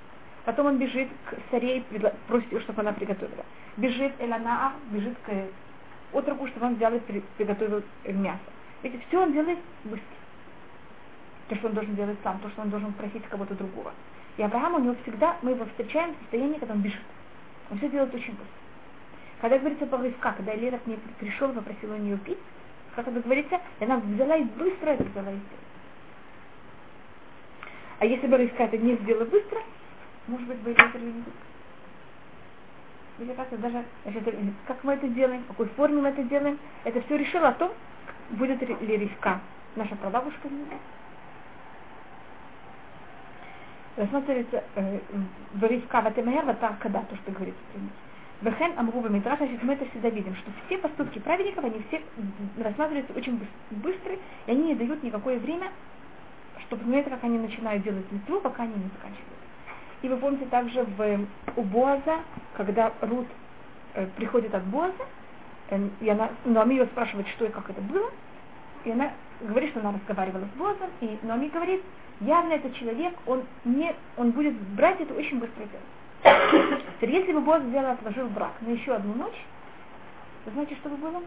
Потом 0.48 0.64
он 0.64 0.78
бежит 0.78 1.08
к 1.26 1.36
царе 1.50 1.80
и 1.80 1.84
просит 2.26 2.50
ее, 2.50 2.60
чтобы 2.60 2.80
она 2.80 2.94
приготовила. 2.94 3.44
Бежит 3.76 4.14
Эланаа, 4.18 4.72
бежит 4.90 5.14
к 5.26 5.30
отроку, 6.16 6.46
чтобы 6.46 6.68
он 6.68 6.76
взял 6.76 6.90
и 6.94 7.00
приготовил 7.36 7.82
мясо. 8.06 8.38
Видите, 8.82 9.04
все 9.08 9.22
он 9.24 9.34
делает 9.34 9.58
быстро. 9.84 10.16
То, 11.50 11.56
что 11.56 11.68
он 11.68 11.74
должен 11.74 11.94
делать 11.96 12.16
сам, 12.24 12.38
то, 12.38 12.48
что 12.48 12.62
он 12.62 12.70
должен 12.70 12.94
просить 12.94 13.24
кого-то 13.28 13.54
другого. 13.56 13.92
И 14.38 14.42
Авраам 14.42 14.76
у 14.76 14.78
него 14.78 14.96
всегда, 15.02 15.36
мы 15.42 15.50
его 15.50 15.66
встречаем 15.66 16.14
в 16.14 16.22
состоянии, 16.22 16.56
когда 16.56 16.72
он 16.72 16.80
бежит. 16.80 17.02
Он 17.70 17.76
все 17.76 17.90
делает 17.90 18.14
очень 18.14 18.32
быстро. 18.32 18.46
Когда 19.42 19.58
говорится 19.58 19.84
по 19.84 20.02
Ривка, 20.02 20.32
когда 20.32 20.54
Лера 20.54 20.78
к 20.78 20.86
ней 20.86 20.98
пришел 21.20 21.50
и 21.50 21.54
попросил 21.56 21.92
у 21.92 21.96
нее 21.98 22.16
пить, 22.16 22.38
как 22.96 23.06
это 23.06 23.20
говорится, 23.20 23.60
и 23.80 23.84
она 23.84 23.98
взяла 23.98 24.36
и 24.36 24.44
быстро 24.44 24.88
это 24.92 25.04
взяла 25.04 25.30
и 25.30 25.36
сделала. 25.36 25.68
А 27.98 28.06
если 28.06 28.26
бы 28.26 28.38
Ривка 28.38 28.62
это 28.62 28.78
не 28.78 28.94
сделала 28.94 29.26
быстро, 29.26 29.60
может 30.28 30.46
быть, 30.46 30.58
были 30.58 30.76
это 30.76 30.98
или 33.18 33.32
как-то 33.32 33.56
даже, 33.56 33.84
значит, 34.04 34.22
как 34.66 34.84
мы 34.84 34.92
это 34.92 35.08
делаем, 35.08 35.42
в 35.42 35.48
какой 35.48 35.66
форме 35.68 36.00
мы 36.00 36.08
это 36.10 36.22
делаем, 36.22 36.58
это 36.84 37.00
все 37.02 37.16
решило 37.16 37.48
о 37.48 37.52
том, 37.52 37.72
будет 38.30 38.62
ли 38.62 38.96
Ривка 38.96 39.40
наша 39.74 39.96
прабабушка. 39.96 40.48
Рассматривается 43.96 44.62
э, 44.76 45.00
в 45.54 45.64
Ривка, 45.64 46.00
в 46.00 46.06
Атаркада, 46.06 47.04
то, 47.10 47.16
что 47.16 47.32
говорится 47.32 47.60
пример. 47.72 47.90
Вехен 48.40 48.78
Амруба 48.78 49.08
Мидраш, 49.08 49.38
значит, 49.38 49.60
мы 49.64 49.72
это 49.72 49.84
всегда 49.86 50.10
видим, 50.10 50.36
что 50.36 50.52
все 50.66 50.78
поступки 50.78 51.18
праведников, 51.18 51.64
они 51.64 51.82
все 51.88 52.00
рассматриваются 52.62 53.12
очень 53.14 53.44
быстро, 53.70 54.12
и 54.46 54.50
они 54.50 54.62
не 54.62 54.74
дают 54.76 55.02
никакое 55.02 55.40
время, 55.40 55.72
чтобы 56.66 56.82
посмотреть, 56.82 57.08
как 57.08 57.24
они 57.24 57.38
начинают 57.38 57.82
делать 57.82 58.04
митву, 58.12 58.40
пока 58.40 58.62
они 58.62 58.74
не 58.74 58.88
заканчивают. 58.94 59.37
И 60.02 60.08
вы 60.08 60.16
помните 60.16 60.46
также 60.46 60.84
в, 60.84 61.26
у 61.56 61.62
Боаза, 61.62 62.20
когда 62.56 62.92
Рут 63.00 63.26
э, 63.94 64.06
приходит 64.16 64.54
от 64.54 64.64
Боаза, 64.64 64.94
э, 65.70 65.88
и 66.00 66.08
она, 66.08 66.30
Нуами 66.44 66.74
ее 66.74 66.86
спрашивает, 66.86 67.26
что 67.28 67.46
и 67.46 67.48
как 67.48 67.68
это 67.68 67.80
было, 67.80 68.10
и 68.84 68.90
она 68.90 69.12
говорит, 69.40 69.70
что 69.70 69.80
она 69.80 69.92
разговаривала 69.92 70.44
с 70.44 70.58
Боазом, 70.58 70.90
и 71.00 71.18
Нуами 71.22 71.48
говорит, 71.48 71.82
явно 72.20 72.52
этот 72.52 72.74
человек, 72.74 73.14
он, 73.26 73.42
не, 73.64 73.94
он 74.16 74.30
будет 74.30 74.54
брать 74.76 75.00
это 75.00 75.14
очень 75.14 75.40
быстро 75.40 75.64
делать. 75.64 76.82
Теперь, 76.96 77.10
если 77.10 77.32
бы 77.32 77.40
Боаз 77.40 77.62
взял 77.62 77.84
и 77.84 77.92
отложил 77.92 78.28
брак 78.28 78.52
на 78.60 78.70
еще 78.70 78.94
одну 78.94 79.14
ночь, 79.14 79.44
вы 80.44 80.52
знаете, 80.52 80.76
что 80.76 80.88
бы 80.88 80.96
было? 80.96 81.22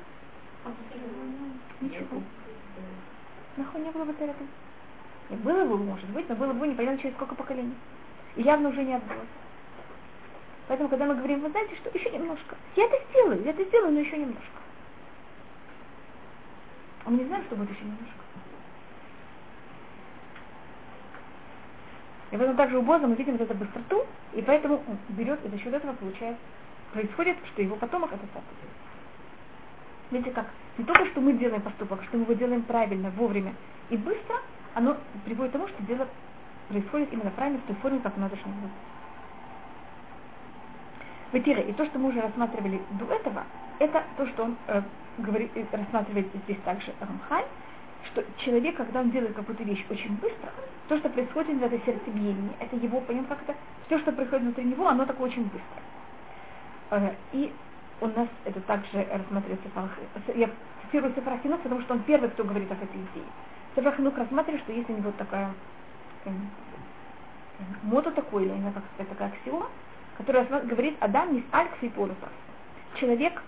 Ничего. 1.82 2.22
Нахуй 3.58 3.82
не 3.82 3.92
было 3.92 4.06
бы 4.06 4.12
этого. 4.12 4.36
И 5.30 5.36
было 5.36 5.66
бы, 5.66 5.78
может 5.78 6.10
быть, 6.10 6.28
но 6.30 6.36
было 6.36 6.54
бы 6.54 6.68
непонятно 6.68 7.02
через 7.02 7.16
сколько 7.16 7.36
поколений. 7.36 7.76
И 8.36 8.42
явно 8.42 8.70
уже 8.70 8.84
не 8.84 8.94
отбылось. 8.94 9.28
Поэтому, 10.68 10.90
когда 10.90 11.06
мы 11.06 11.16
говорим, 11.16 11.42
вы 11.42 11.50
знаете, 11.50 11.76
что 11.76 11.90
еще 11.98 12.10
немножко. 12.12 12.56
Я 12.76 12.86
это 12.86 12.96
сделаю, 13.10 13.44
я 13.44 13.52
это 13.52 13.64
сделаю, 13.66 13.94
но 13.94 14.00
еще 14.00 14.18
немножко. 14.18 14.62
А 17.04 17.10
мы 17.10 17.18
не 17.18 17.26
знаем, 17.26 17.44
что 17.46 17.56
будет 17.56 17.72
еще 17.72 17.84
немножко. 17.84 18.22
И 22.32 22.38
поэтому 22.38 22.56
также 22.56 22.78
у 22.78 22.82
Боза 22.82 23.08
мы 23.08 23.16
видим 23.16 23.34
вот 23.34 23.42
эту 23.42 23.54
быстроту, 23.54 24.06
и 24.34 24.42
поэтому 24.42 24.82
он 24.88 24.98
берет, 25.10 25.44
и 25.44 25.50
за 25.50 25.58
счет 25.58 25.74
этого 25.74 25.94
получает, 25.94 26.38
происходит, 26.94 27.38
что 27.52 27.62
его 27.62 27.76
потомок 27.76 28.14
это 28.14 28.26
так. 28.34 28.44
Видите 30.12 30.32
как? 30.32 30.48
Не 30.78 30.86
только, 30.86 31.06
что 31.08 31.20
мы 31.20 31.34
делаем 31.34 31.62
поступок, 31.62 32.02
что 32.04 32.18
мы 32.18 32.24
его 32.24 32.34
делаем 32.34 32.64
правильно, 32.64 33.10
вовремя 33.12 33.54
и 33.90 33.98
быстро, 33.98 34.38
оно 34.74 34.96
приводит 35.26 35.52
к 35.52 35.54
тому, 35.54 35.68
что 35.68 35.84
дело 35.84 36.08
происходит 36.72 37.12
именно 37.12 37.32
правильно, 37.32 37.60
в 37.60 37.64
той 37.64 37.76
форме, 37.78 38.00
как 38.00 38.18
оно 38.18 38.30
должно 38.30 38.52
быть. 38.52 38.72
И 41.34 41.74
то, 41.74 41.86
что 41.86 42.00
мы 42.00 42.10
уже 42.10 42.22
рассматривали 42.22 42.82
до 42.92 43.06
этого, 43.06 43.44
это 43.80 44.04
то, 44.18 44.28
что 44.28 44.44
он 44.44 44.58
э, 44.68 44.82
говорит, 45.18 45.52
э, 45.56 45.66
рассматривает 45.72 46.28
здесь 46.44 46.58
также 46.66 46.94
Рамхаль, 47.00 47.46
что 48.12 48.24
человек, 48.38 48.76
когда 48.76 49.00
он 49.00 49.12
делает 49.12 49.36
какую-то 49.36 49.64
вещь 49.64 49.86
очень 49.90 50.16
быстро, 50.18 50.50
то, 50.90 50.98
что 50.98 51.10
происходит 51.10 51.58
в 51.58 51.64
этой 51.64 51.82
сердцебиении, 51.86 52.52
это 52.60 52.76
его, 52.76 53.00
понятно, 53.02 53.36
как 53.36 53.44
это, 53.48 53.56
все, 53.86 54.00
что 54.00 54.12
происходит 54.12 54.44
внутри 54.44 54.66
него, 54.66 54.88
оно 54.88 55.06
такое 55.06 55.30
очень 55.30 55.44
быстро. 55.44 55.62
Э, 56.92 57.14
и 57.32 57.54
у 58.02 58.08
нас 58.08 58.28
это 58.44 58.60
также 58.62 59.08
рассматривается, 59.12 59.70
я 60.36 60.50
цитирую 60.84 61.14
Сефрахинук, 61.16 61.62
потому 61.62 61.82
что 61.82 61.94
он 61.94 62.04
первый, 62.04 62.30
кто 62.30 62.44
говорит 62.44 62.72
об 62.72 62.84
этой 62.84 62.98
идее. 62.98 63.30
Сефрахинук 63.76 64.18
рассматривает, 64.18 64.64
что 64.64 64.74
есть 64.74 64.90
у 64.90 64.94
него 64.94 65.12
такая 65.18 65.54
мото 67.84 68.12
такой, 68.12 68.44
или 68.44 68.52
не 68.52 68.60
знаю, 68.60 68.74
как 68.74 68.84
сказать, 68.94 69.10
такая 69.10 69.30
аксиома, 69.30 69.68
которая 70.18 70.46
говорит 70.46 70.98
Адам 71.00 71.34
не 71.34 71.44
аль 71.54 71.70
кфиполюсас. 71.78 72.30
Человек 72.96 73.42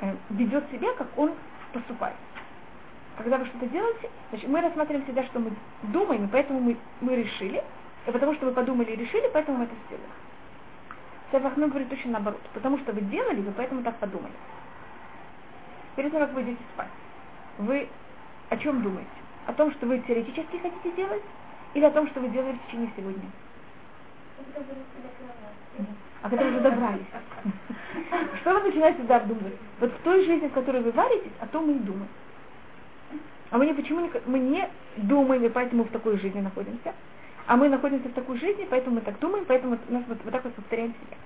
э, 0.00 0.14
ведет 0.30 0.64
себя, 0.70 0.92
как 0.94 1.06
он 1.16 1.32
поступает. 1.72 2.16
Когда 3.16 3.38
вы 3.38 3.46
что-то 3.46 3.66
делаете, 3.66 4.10
значит, 4.30 4.48
мы 4.48 4.60
рассматриваем 4.60 5.06
себя, 5.06 5.24
что 5.24 5.40
мы 5.40 5.52
думаем, 5.82 6.24
и 6.24 6.28
поэтому 6.28 6.60
мы, 6.60 6.76
мы 7.00 7.16
решили, 7.16 7.62
и 8.06 8.10
потому 8.10 8.34
что 8.34 8.46
мы 8.46 8.52
подумали 8.52 8.92
и 8.92 8.96
решили, 8.96 9.28
поэтому 9.32 9.58
мы 9.58 9.64
это 9.64 9.74
сделали. 9.86 10.08
Сефахну 11.32 11.68
говорит 11.68 11.88
точно 11.90 12.12
наоборот. 12.12 12.40
Потому 12.54 12.78
что 12.78 12.92
вы 12.92 13.02
делали, 13.02 13.40
вы 13.40 13.52
поэтому 13.52 13.82
так 13.82 13.96
подумали. 13.98 14.32
Перед 15.96 16.10
тем, 16.10 16.20
как 16.20 16.32
вы 16.32 16.42
идете 16.42 16.62
спать, 16.74 16.88
вы 17.58 17.88
о 18.48 18.56
чем 18.56 18.82
думаете? 18.82 19.10
О 19.46 19.52
том, 19.52 19.70
что 19.72 19.86
вы 19.86 19.98
теоретически 20.00 20.58
хотите 20.58 20.90
делать, 20.96 21.22
или 21.74 21.84
о 21.84 21.90
том, 21.90 22.08
что 22.08 22.20
вы 22.20 22.28
делали 22.28 22.56
в 22.56 22.66
течение 22.66 22.90
всего 22.92 23.10
дня? 23.10 23.28
А 26.22 26.28
когда 26.28 26.44
вы 26.44 26.50
уже 26.50 26.60
добрались. 26.60 27.06
Что 28.40 28.54
вы 28.54 28.62
начинаете 28.62 29.00
туда 29.02 29.16
обдумывать? 29.16 29.54
Вот 29.78 29.92
в 29.92 29.98
той 30.02 30.24
жизни, 30.24 30.48
в 30.48 30.52
которой 30.52 30.82
вы 30.82 30.92
варитесь, 30.92 31.32
о 31.40 31.46
том 31.46 31.66
мы 31.66 31.74
и 31.74 31.78
думаем. 31.78 32.08
А 33.50 33.58
мы 33.58 33.66
не 33.66 33.74
почему 33.74 34.00
не, 34.00 34.10
мы 34.26 34.38
не 34.38 34.68
думаем, 34.96 35.44
и 35.44 35.48
поэтому 35.48 35.84
в 35.84 35.90
такой 35.90 36.18
жизни 36.18 36.40
находимся. 36.40 36.94
А 37.46 37.56
мы 37.56 37.68
находимся 37.68 38.08
в 38.08 38.12
такой 38.12 38.38
жизни, 38.38 38.66
поэтому 38.68 38.96
мы 38.96 39.00
так 39.00 39.18
думаем, 39.18 39.44
поэтому 39.46 39.78
у 39.88 39.92
нас 39.92 40.04
вот, 40.06 40.18
вот 40.22 40.32
так 40.32 40.44
вот 40.44 40.54
повторяем 40.54 40.94
себя. 40.94 41.16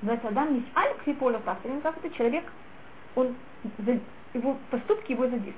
Называется 0.00 0.28
Адам 0.28 0.54
не 0.54 0.64
аль 0.74 0.94
квиполя 1.04 1.38
пасторин, 1.40 1.80
как 1.82 1.98
это 1.98 2.10
человек, 2.16 2.44
он, 3.16 3.34
его 4.32 4.56
поступки 4.70 5.12
его 5.12 5.24
задействуют. 5.24 5.56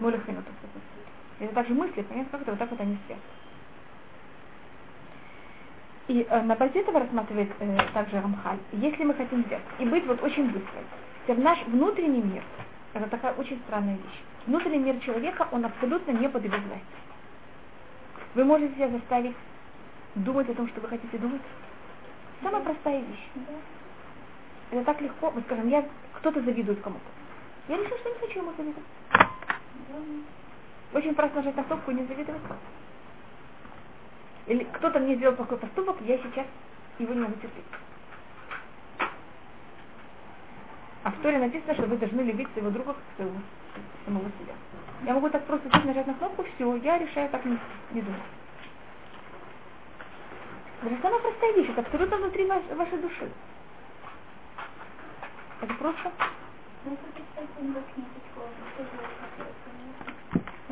Молехинутов. 0.00 0.52
Это 1.40 1.54
также 1.54 1.74
мысли, 1.74 2.02
понятно, 2.02 2.30
как 2.32 2.42
это 2.42 2.50
вот 2.50 2.58
так 2.58 2.70
вот 2.70 2.80
они 2.80 2.98
связаны. 3.06 3.24
И 6.08 6.26
э, 6.28 6.42
на 6.42 6.56
базе 6.56 6.80
этого 6.80 7.00
рассматривает 7.00 7.50
э, 7.60 7.78
также 7.92 8.20
Рамхаль, 8.20 8.58
если 8.72 9.04
мы 9.04 9.14
хотим 9.14 9.42
взять 9.42 9.62
и 9.78 9.84
быть 9.84 10.06
вот 10.06 10.22
очень 10.22 10.46
быстрым, 10.46 10.84
в 11.26 11.38
наш 11.38 11.62
внутренний 11.66 12.22
мир, 12.22 12.42
это 12.94 13.08
такая 13.08 13.34
очень 13.34 13.60
странная 13.66 13.96
вещь. 13.96 14.22
Внутренний 14.46 14.78
мир 14.78 14.98
человека, 15.00 15.46
он 15.52 15.66
абсолютно 15.66 16.12
не 16.12 16.28
под 16.28 16.44
его 16.44 16.56
властью. 16.56 16.80
Вы 18.34 18.44
можете 18.44 18.74
себя 18.74 18.88
заставить 18.88 19.36
думать 20.14 20.48
о 20.48 20.54
том, 20.54 20.68
что 20.68 20.80
вы 20.80 20.88
хотите 20.88 21.18
думать. 21.18 21.42
Самая 22.42 22.62
простая 22.62 23.00
вещь. 23.00 23.28
Это 24.70 24.84
так 24.84 25.00
легко. 25.00 25.30
Мы 25.30 25.42
скажем, 25.42 25.68
я 25.68 25.84
кто-то 26.14 26.40
завидует 26.40 26.80
кому-то. 26.80 27.04
Я 27.68 27.76
решил, 27.76 27.96
что 27.98 28.08
не 28.08 28.18
хочу 28.18 28.40
ему 28.40 28.52
завидовать. 28.56 28.84
Очень 30.92 31.14
просто 31.14 31.36
нажать 31.36 31.56
на 31.56 31.64
кнопку 31.64 31.90
и 31.90 31.94
не 31.94 32.06
завидовать. 32.06 32.42
Или 34.46 34.64
кто-то 34.64 34.98
мне 34.98 35.16
сделал 35.16 35.36
плохой 35.36 35.58
поступок, 35.58 35.96
я 36.00 36.16
сейчас 36.18 36.46
его 36.98 37.12
не 37.12 37.20
могу 37.20 37.34
терпеть. 37.34 37.64
А 41.04 41.10
в 41.10 41.22
Торе 41.22 41.38
написано, 41.38 41.74
что 41.74 41.86
вы 41.86 41.96
должны 41.96 42.22
любить 42.22 42.48
своего 42.52 42.70
друга 42.70 42.94
как 42.94 43.02
своего 43.16 43.36
самого 44.04 44.24
себя. 44.24 44.54
Я 45.04 45.14
могу 45.14 45.28
так 45.28 45.44
просто 45.44 45.68
здесь 45.68 45.84
нажать 45.84 46.06
на 46.06 46.14
кнопку, 46.14 46.44
все, 46.54 46.76
я 46.76 46.98
решаю 46.98 47.28
так 47.28 47.44
не, 47.44 47.58
не 47.92 48.02
думать. 48.02 48.20
Это 50.80 50.90
же 50.90 51.02
самая 51.02 51.20
простая 51.20 51.52
вещь, 51.54 51.70
это 51.70 51.80
абсолютно 51.80 52.16
внутри 52.16 52.46
ваш, 52.46 52.62
вашей 52.74 52.98
души. 52.98 53.30
Это 55.60 55.74
просто... 55.74 56.12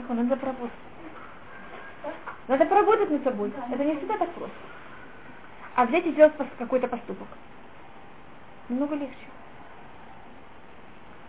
Так, 0.06 0.16
надо 0.16 0.36
поработать. 0.36 0.70
Надо 2.46 2.66
поработать 2.66 3.10
над 3.10 3.24
собой. 3.24 3.52
Это 3.72 3.84
не 3.84 3.96
всегда 3.96 4.16
так 4.18 4.30
просто. 4.34 4.56
А 5.74 5.84
взять 5.86 6.06
и 6.06 6.12
сделать 6.12 6.32
какой-то 6.58 6.86
поступок. 6.88 7.26
Много 8.68 8.94
легче. 8.94 9.16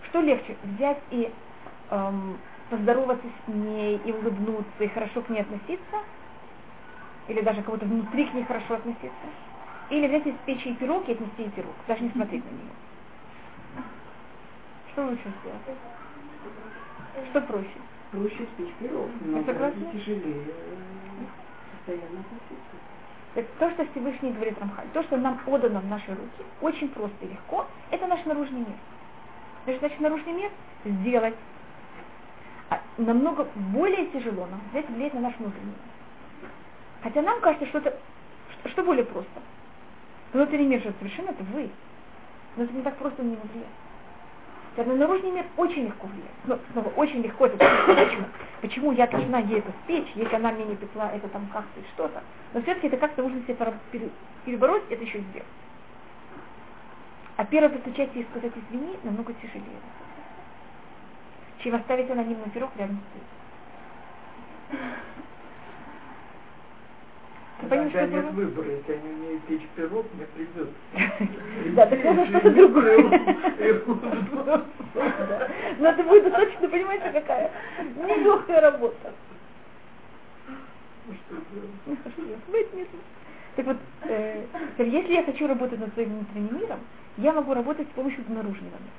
Что 0.10 0.22
легче? 0.22 0.56
Взять 0.64 1.02
и 1.12 1.34
эм, 1.90 2.38
поздороваться 2.70 3.28
с 3.28 3.48
ней 3.48 3.98
и 3.98 4.12
улыбнуться, 4.12 4.84
и 4.84 4.88
хорошо 4.88 5.22
к 5.22 5.30
ней 5.30 5.42
относиться? 5.42 5.98
Или 7.28 7.42
даже 7.42 7.62
кого-то 7.64 7.86
внутри 7.86 8.26
к 8.26 8.34
ней 8.34 8.46
хорошо 8.46 8.76
относиться? 8.76 9.28
Или 9.90 10.08
взять 10.08 10.28
и 10.28 10.32
испечь 10.32 10.66
ей 10.66 10.76
пирог 10.76 11.08
и 11.10 11.14
отнести 11.14 11.44
ей 11.44 11.52
пирог, 11.52 11.76
даже 11.88 12.04
не 12.04 12.10
смотреть 12.12 12.46
на 12.46 12.50
нее? 12.50 12.72
Что 14.92 15.06
лучше 15.06 15.34
сделать? 15.42 15.80
Что 17.32 17.42
проще? 17.42 17.97
Проще 18.12 18.48
спечь 18.54 18.74
пирог, 18.80 19.10
но 19.26 19.44
тяжелее 19.44 20.46
постоянно 21.72 22.20
относиться. 22.20 22.78
Так 23.34 23.46
то, 23.60 23.70
что 23.72 23.92
Всевышний 23.92 24.32
говорит 24.32 24.58
Рамхаль, 24.60 24.88
то, 24.94 25.04
что 25.04 25.18
нам 25.18 25.40
отдано 25.46 25.82
в 25.82 25.88
наши 25.88 26.10
руки, 26.10 26.44
очень 26.62 26.90
просто 26.90 27.26
и 27.26 27.28
легко, 27.28 27.68
это 27.92 28.08
наш 28.08 28.24
наружный 28.26 28.60
мир. 28.60 28.78
Значит, 29.66 29.82
наш 29.82 30.00
наружный 30.00 30.34
мир 30.34 30.52
сделать 30.86 31.36
а 32.70 32.82
намного 32.98 33.48
более 33.56 34.08
тяжело 34.08 34.46
нам 34.48 34.62
взять 34.72 34.90
влиять 34.90 35.14
на 35.14 35.22
наш 35.22 35.36
внутренний 35.38 35.66
мир. 35.66 36.50
Хотя 37.02 37.22
нам 37.22 37.40
кажется, 37.42 37.68
что 37.68 37.78
это 37.78 37.98
что, 38.60 38.70
что 38.70 38.84
более 38.84 39.06
просто. 39.06 39.42
Внутренний 40.34 40.68
мир 40.68 40.82
же 40.82 40.94
совершенно 41.00 41.30
это 41.30 41.44
вы. 41.44 41.70
Но 42.56 42.64
это 42.64 42.74
не 42.74 42.82
так 42.82 42.98
просто 42.98 43.24
на 43.24 43.28
него 43.28 43.42
влиять. 44.84 44.88
На 44.88 44.96
наружный 44.96 45.32
мир 45.32 45.46
очень 45.58 45.86
легко 45.86 46.08
влиять. 46.08 46.30
Но 46.46 46.60
снова 46.72 46.90
очень 46.96 47.22
легко 47.22 47.48
это 47.48 47.58
точно. 47.58 48.30
Почему 48.62 48.92
я 48.92 49.08
должна 49.08 49.40
ей 49.40 49.60
это 49.60 49.72
спечь, 49.84 50.12
если 50.16 50.36
она 50.36 50.52
мне 50.52 50.66
не 50.66 50.76
пекла 50.76 51.12
это 51.12 51.28
там 51.28 51.48
как-то 51.54 51.80
и 51.80 51.84
что-то. 51.94 52.22
Но 52.54 52.62
все-таки 52.62 52.88
это 52.88 52.98
как-то 52.98 53.24
нужно 53.24 53.42
себе 53.42 53.58
перебороть, 54.46 54.84
это 54.90 55.04
еще 55.04 55.20
сделать. 55.20 55.48
А 57.36 57.46
первое 57.46 57.70
постучать 57.70 58.10
и 58.16 58.26
сказать 58.32 58.54
извини 58.56 58.98
намного 59.04 59.34
тяжелее 59.34 59.78
чем 61.68 61.76
оставить 61.76 62.10
анонимный 62.10 62.50
пирог 62.52 62.72
рядом 62.78 62.98
с 62.98 64.74
ней. 64.74 64.82
Понимаешь, 67.60 67.92
что 67.92 68.08
нет 68.08 68.32
выбора, 68.34 68.70
если 68.70 68.94
они 68.94 69.10
умеют 69.10 69.44
печь 69.46 69.68
пирог, 69.76 70.06
мне 70.14 70.26
придется. 70.36 70.74
Да, 71.76 71.88
так 71.88 72.04
можно 72.04 72.26
что-то 72.28 72.52
другое. 72.52 72.98
Но 75.80 75.90
это 75.90 76.04
будет 76.04 76.32
точно, 76.34 76.70
понимаете, 76.70 77.10
какая 77.12 77.52
нелегкая 77.96 78.62
работа. 78.62 79.12
не 82.74 82.84
знаю. 82.84 83.04
Так 83.56 83.66
вот, 83.66 83.78
э, 84.04 84.46
если 84.78 85.14
я 85.14 85.24
хочу 85.24 85.48
работать 85.48 85.80
над 85.80 85.94
своим 85.94 86.10
внутренним 86.10 86.60
миром, 86.60 86.80
я 87.18 87.34
могу 87.34 87.56
работать 87.56 87.88
с 87.88 87.96
помощью 87.96 88.24
наружного 88.28 88.66
мира. 88.66 88.94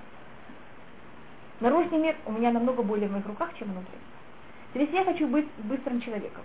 Наружный 1.61 1.99
мир 1.99 2.17
у 2.27 2.33
меня 2.33 2.51
намного 2.51 2.83
более 2.83 3.09
в 3.09 3.13
моих 3.13 3.27
руках, 3.27 3.51
чем 3.59 3.69
внутри. 3.69 3.95
То 4.73 4.81
есть 4.81 4.93
я 4.93 5.05
хочу 5.05 5.29
быть 5.29 5.47
быстрым 5.59 6.01
человеком. 6.01 6.43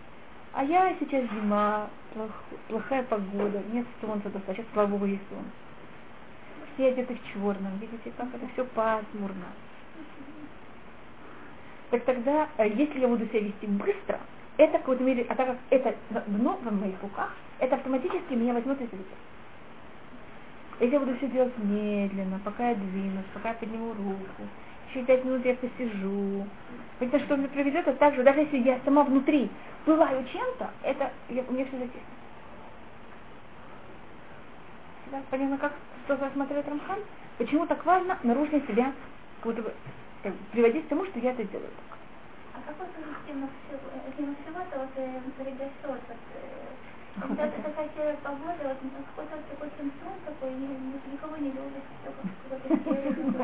А 0.53 0.64
я 0.64 0.95
сейчас 0.99 1.24
зима, 1.34 1.89
плох, 2.14 2.32
плохая 2.68 3.03
погода, 3.03 3.61
нет 3.72 3.86
солнца 4.01 4.30
достаточно, 4.30 4.66
сейчас, 4.74 4.89
есть 5.05 5.24
солнце. 5.30 5.49
Все 6.74 6.88
одеты 6.88 7.16
в 7.16 7.34
черном, 7.34 7.78
видите, 7.80 8.11
как 8.18 8.34
это 8.34 8.47
все 8.53 8.66
пасмурно. 8.66 9.47
Так 11.91 12.03
тогда, 12.05 12.47
э, 12.57 12.70
если 12.70 12.99
я 12.99 13.07
буду 13.07 13.26
себя 13.28 13.41
вести 13.41 13.68
быстро, 13.68 14.20
это 14.57 14.80
какой-то 14.80 15.03
мере, 15.03 15.26
а 15.30 15.36
так 15.36 15.47
как 15.47 15.57
это 15.70 15.95
дно 16.28 16.57
в 16.61 16.72
моих 16.72 17.01
руках, 17.01 17.36
это 17.59 17.76
автоматически 17.76 18.34
меня 18.34 18.53
возьмет 18.53 18.82
и 18.82 18.86
заведет. 18.86 19.07
Если 20.80 20.93
я 20.93 20.99
буду 20.99 21.16
все 21.18 21.28
делать 21.28 21.57
медленно, 21.57 22.39
пока 22.43 22.70
я 22.70 22.76
двинусь, 22.76 23.26
пока 23.34 23.49
я 23.49 23.55
подниму 23.55 23.93
руку, 23.93 24.43
еще 24.93 25.05
пять 25.05 25.25
минут 25.25 25.43
я 25.45 25.55
посижу. 25.55 26.45
Понятно, 26.99 27.19
что 27.19 27.37
мне 27.37 27.47
приведет, 27.47 27.87
это 27.87 27.97
так 27.97 28.15
же, 28.15 28.23
даже 28.23 28.41
если 28.41 28.57
я 28.59 28.79
сама 28.85 29.03
внутри 29.03 29.49
пылаю 29.85 30.23
чем-то, 30.31 30.69
это 30.83 31.11
я, 31.29 31.43
у 31.47 31.51
меня 31.51 31.65
все 31.65 31.77
затихнет. 31.77 32.03
Да, 35.11 35.21
понятно, 35.29 35.57
как 35.57 35.73
что 36.05 36.17
рассматривает 36.17 36.67
Рамхан? 36.67 36.99
Почему 37.37 37.65
так 37.65 37.83
важно 37.85 38.17
наружно 38.23 38.61
себя 38.67 38.93
как 39.41 39.45
будто 39.45 39.63
бы, 39.63 39.73
как, 40.21 40.33
приводить 40.51 40.85
к 40.85 40.89
тому, 40.89 41.05
что 41.05 41.19
я 41.19 41.31
это 41.31 41.43
делаю 41.43 41.67
так. 41.67 41.97
А 42.53 42.71
какой 42.71 42.87
позитивно 42.87 43.49
всего-то 43.65 44.79
вот 44.79 44.89
э, 44.95 45.19
регрессор, 45.39 45.89
вот, 45.89 45.99
э, 46.09 47.19
когда 47.21 47.47
такая 47.47 48.15
погода, 48.23 48.61
вот 48.63 48.77
какой-то 49.07 49.35
вот 49.35 49.49
такой 49.49 49.69
симптом 49.77 50.13
такой, 50.25 50.51
никого 51.11 51.37
не 51.37 51.51
любит, 51.51 51.83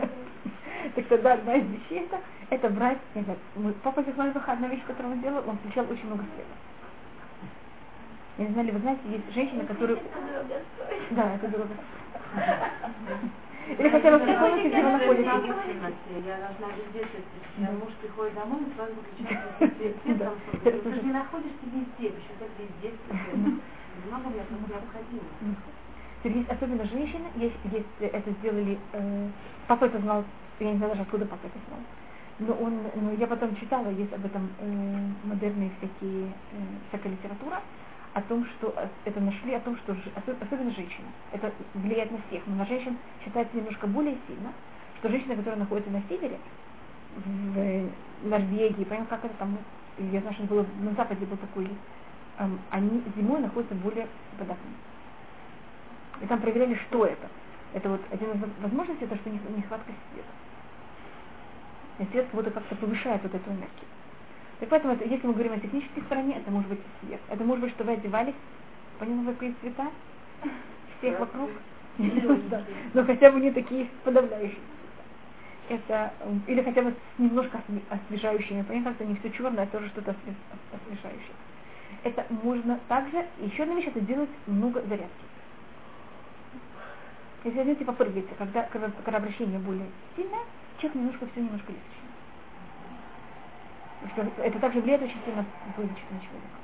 все 1.03 1.09
Так 1.09 1.17
тогда 1.17 1.33
одна 1.33 1.55
из 1.55 1.65
вещей 1.69 2.05
это, 2.05 2.19
это 2.49 2.69
брать, 2.69 2.97
не 3.15 3.23
знаю, 3.23 3.39
папа 3.83 4.03
Зихман 4.03 4.33
одна 4.35 4.67
вещь, 4.67 4.83
которую 4.85 5.13
он 5.13 5.21
делал, 5.21 5.43
он 5.47 5.57
включал 5.57 5.85
очень 5.89 6.05
много 6.07 6.23
света. 6.23 6.49
Я 8.37 8.45
не 8.45 8.53
знаю, 8.53 8.67
ли 8.67 8.73
вы 8.73 8.79
знаете, 8.79 9.01
есть 9.09 9.33
женщины, 9.33 9.65
которые... 9.65 9.99
Да, 11.11 11.35
это 11.35 11.47
дорого. 11.47 11.73
Или 13.67 13.89
хотя 13.89 14.11
бы 14.11 14.17
в 14.17 14.25
той 14.25 14.35
комнате, 14.35 14.67
где 14.69 14.81
вы 14.81 14.91
находитесь. 14.91 15.25
Я 15.25 16.37
должна 16.37 16.67
везде 16.75 17.07
свет. 17.11 17.69
Муж 17.79 17.93
приходит 18.01 18.33
домой, 18.33 18.59
и 18.61 18.75
сразу 18.75 18.93
выключает 18.95 19.75
свет. 19.77 20.83
Ты 20.83 20.95
же 20.95 21.01
не 21.03 21.11
находишься 21.11 21.65
везде, 21.65 22.15
почему 22.15 22.37
так 22.39 22.49
везде 22.57 22.97
Много 24.07 24.29
мне 24.29 24.41
необходимо. 24.67 25.55
Есть 26.23 26.49
особенно 26.49 26.83
женщины, 26.85 27.27
есть, 27.35 27.55
есть 27.71 27.87
это 27.99 28.31
сделали, 28.39 28.77
э, 28.91 29.29
папа 29.67 29.85
это 29.85 29.99
знал, 29.99 30.25
я 30.60 30.72
не 30.72 30.78
знаю 30.78 30.91
даже 30.91 31.03
откуда 31.03 31.26
папа 31.26 31.45
это 31.45 31.60
знал. 31.68 31.80
Но 32.39 32.53
он, 32.53 32.80
но 32.95 33.12
я 33.14 33.28
потом 33.28 33.55
читала, 33.57 33.89
есть 33.89 34.14
об 34.14 34.26
этом 34.26 34.49
э, 34.60 35.28
модерные 35.28 35.72
всякие, 35.78 36.28
э, 36.28 36.57
всякая 36.89 37.10
литература, 37.10 37.62
о 38.14 38.22
том, 38.22 38.45
что 38.45 38.74
это 39.05 39.20
нашли, 39.20 39.53
о 39.53 39.60
том, 39.60 39.78
что 39.78 39.95
особенно 40.41 40.72
женщины, 40.72 41.07
это 41.32 41.51
влияет 41.76 42.12
на 42.12 42.18
всех, 42.28 42.41
но 42.47 42.55
на 42.55 42.66
женщин 42.66 42.97
считается 43.24 43.55
немножко 43.55 43.88
более 43.88 44.18
сильно, 44.28 44.51
что 44.99 45.10
женщины, 45.10 45.36
которые 45.36 45.60
находятся 45.60 45.91
на 45.91 46.01
севере, 46.10 46.38
в 47.26 47.89
Норвегии, 48.24 48.84
понятно, 48.84 49.18
как 49.18 49.26
это 49.26 49.34
там, 49.38 49.57
я 49.97 50.22
знаю, 50.22 50.36
что 50.36 50.43
было, 50.43 50.66
на 50.82 50.91
Западе 50.93 51.26
был 51.26 51.38
такой, 51.38 51.68
эм, 52.39 52.60
они 52.70 53.03
зимой 53.16 53.41
находятся 53.41 53.76
более 53.76 54.07
податными. 54.38 54.76
И 56.22 56.26
там 56.26 56.41
проверяли, 56.41 56.76
что 56.88 57.05
это. 57.05 57.28
Это 57.74 57.89
вот 57.89 58.01
один 58.12 58.32
из 58.32 58.41
возможностей, 58.62 59.05
это 59.05 59.16
что 59.16 59.30
нехватка 59.30 59.91
света. 60.12 60.30
И 61.99 62.05
свет 62.11 62.25
как 62.25 62.35
будто 62.35 62.51
как-то 62.51 62.75
повышает 62.75 63.21
вот 63.23 63.35
эту 63.35 63.49
энергию. 63.49 63.87
Так 64.59 64.69
поэтому, 64.69 64.93
это, 64.93 65.05
если 65.05 65.27
мы 65.27 65.33
говорим 65.33 65.53
о 65.53 65.59
технической 65.59 66.03
стороне, 66.03 66.37
это 66.37 66.51
может 66.51 66.69
быть 66.69 66.79
свет. 67.01 67.19
Это 67.29 67.43
может 67.43 67.63
быть, 67.63 67.73
что 67.73 67.83
вы 67.83 67.93
одевались, 67.93 68.35
поняла, 68.99 69.21
в 69.21 69.33
какие 69.33 69.53
цвета? 69.61 69.87
Всех 70.97 71.19
вокруг? 71.19 71.49
Но 72.93 73.05
хотя 73.05 73.31
бы 73.31 73.39
не 73.39 73.51
такие 73.51 73.87
подавляющие. 74.03 74.59
Это, 75.69 76.13
или 76.47 76.61
хотя 76.63 76.81
бы 76.81 76.95
немножко 77.17 77.61
освежающими. 77.89 78.63
Понятно, 78.63 78.91
как-то 78.91 79.05
не 79.05 79.15
все 79.17 79.29
черное, 79.31 79.65
а 79.65 79.67
тоже 79.67 79.87
что-то 79.89 80.15
освежающее. 80.73 81.35
Это 82.03 82.25
можно 82.43 82.79
также, 82.87 83.25
еще 83.39 83.63
одна 83.63 83.75
вещь, 83.75 83.87
это 83.87 83.99
делать 83.99 84.29
много 84.47 84.81
зарядки. 84.81 85.25
Если 87.43 87.57
возьмете, 87.57 87.85
попрыгаете, 87.85 88.29
когда 88.37 88.63
кровообращение 89.03 89.59
более 89.59 89.85
сильное, 90.15 90.41
человек 90.80 90.95
немножко 90.95 91.27
все 91.27 91.41
немножко 91.41 91.71
легче 91.71 91.99
это 94.43 94.59
также 94.59 94.82
влияет 94.82 95.01
очень 95.03 95.19
сильно 95.25 95.45
на 95.65 95.84
человека. 95.86 96.57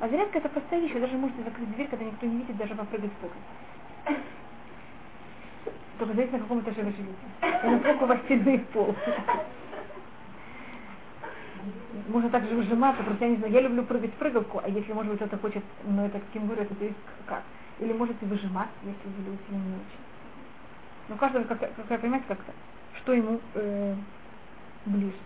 А 0.00 0.08
зарядка 0.08 0.38
это 0.38 0.48
простая 0.48 0.80
вещь, 0.80 0.92
вы 0.92 1.00
даже 1.00 1.16
можете 1.16 1.42
закрыть 1.42 1.72
дверь, 1.74 1.88
когда 1.88 2.04
никто 2.04 2.26
не 2.26 2.36
видит, 2.38 2.56
даже 2.56 2.74
попрыгать 2.74 3.10
спокойно. 3.18 4.22
Только 5.98 6.14
зависит 6.14 6.32
на 6.32 6.38
каком 6.38 6.60
этаже 6.60 6.82
вы 6.82 6.92
живете. 6.92 7.66
И 7.66 7.70
насколько 7.70 8.04
у 8.04 8.06
вас 8.06 8.20
стены 8.24 8.58
пол. 8.72 8.94
Можно 12.08 12.30
также 12.30 12.54
выжиматься, 12.54 13.02
просто 13.02 13.24
я 13.24 13.30
не 13.32 13.36
знаю, 13.38 13.52
я 13.52 13.60
люблю 13.60 13.82
прыгать 13.82 14.12
в 14.12 14.16
прыгалку, 14.16 14.60
а 14.64 14.68
если, 14.68 14.92
может 14.92 15.12
быть, 15.12 15.20
кто-то 15.20 15.36
хочет, 15.38 15.64
ну 15.84 16.06
это 16.06 16.20
говорю, 16.32 16.62
это 16.62 16.74
зависит 16.74 16.96
как. 17.26 17.42
Или 17.80 17.92
можете 17.92 18.24
выжиматься, 18.24 18.72
если 18.84 19.08
вы 19.08 19.24
любите, 19.24 19.44
не 19.50 19.58
очень. 19.58 20.00
Но 21.08 21.16
каждого, 21.16 21.44
как, 21.44 21.58
как 21.58 22.00
понимаете, 22.00 22.26
как-то, 22.28 22.52
что 23.08 23.14
ему 23.14 23.40
э, 23.54 23.94
ближе 24.84 25.16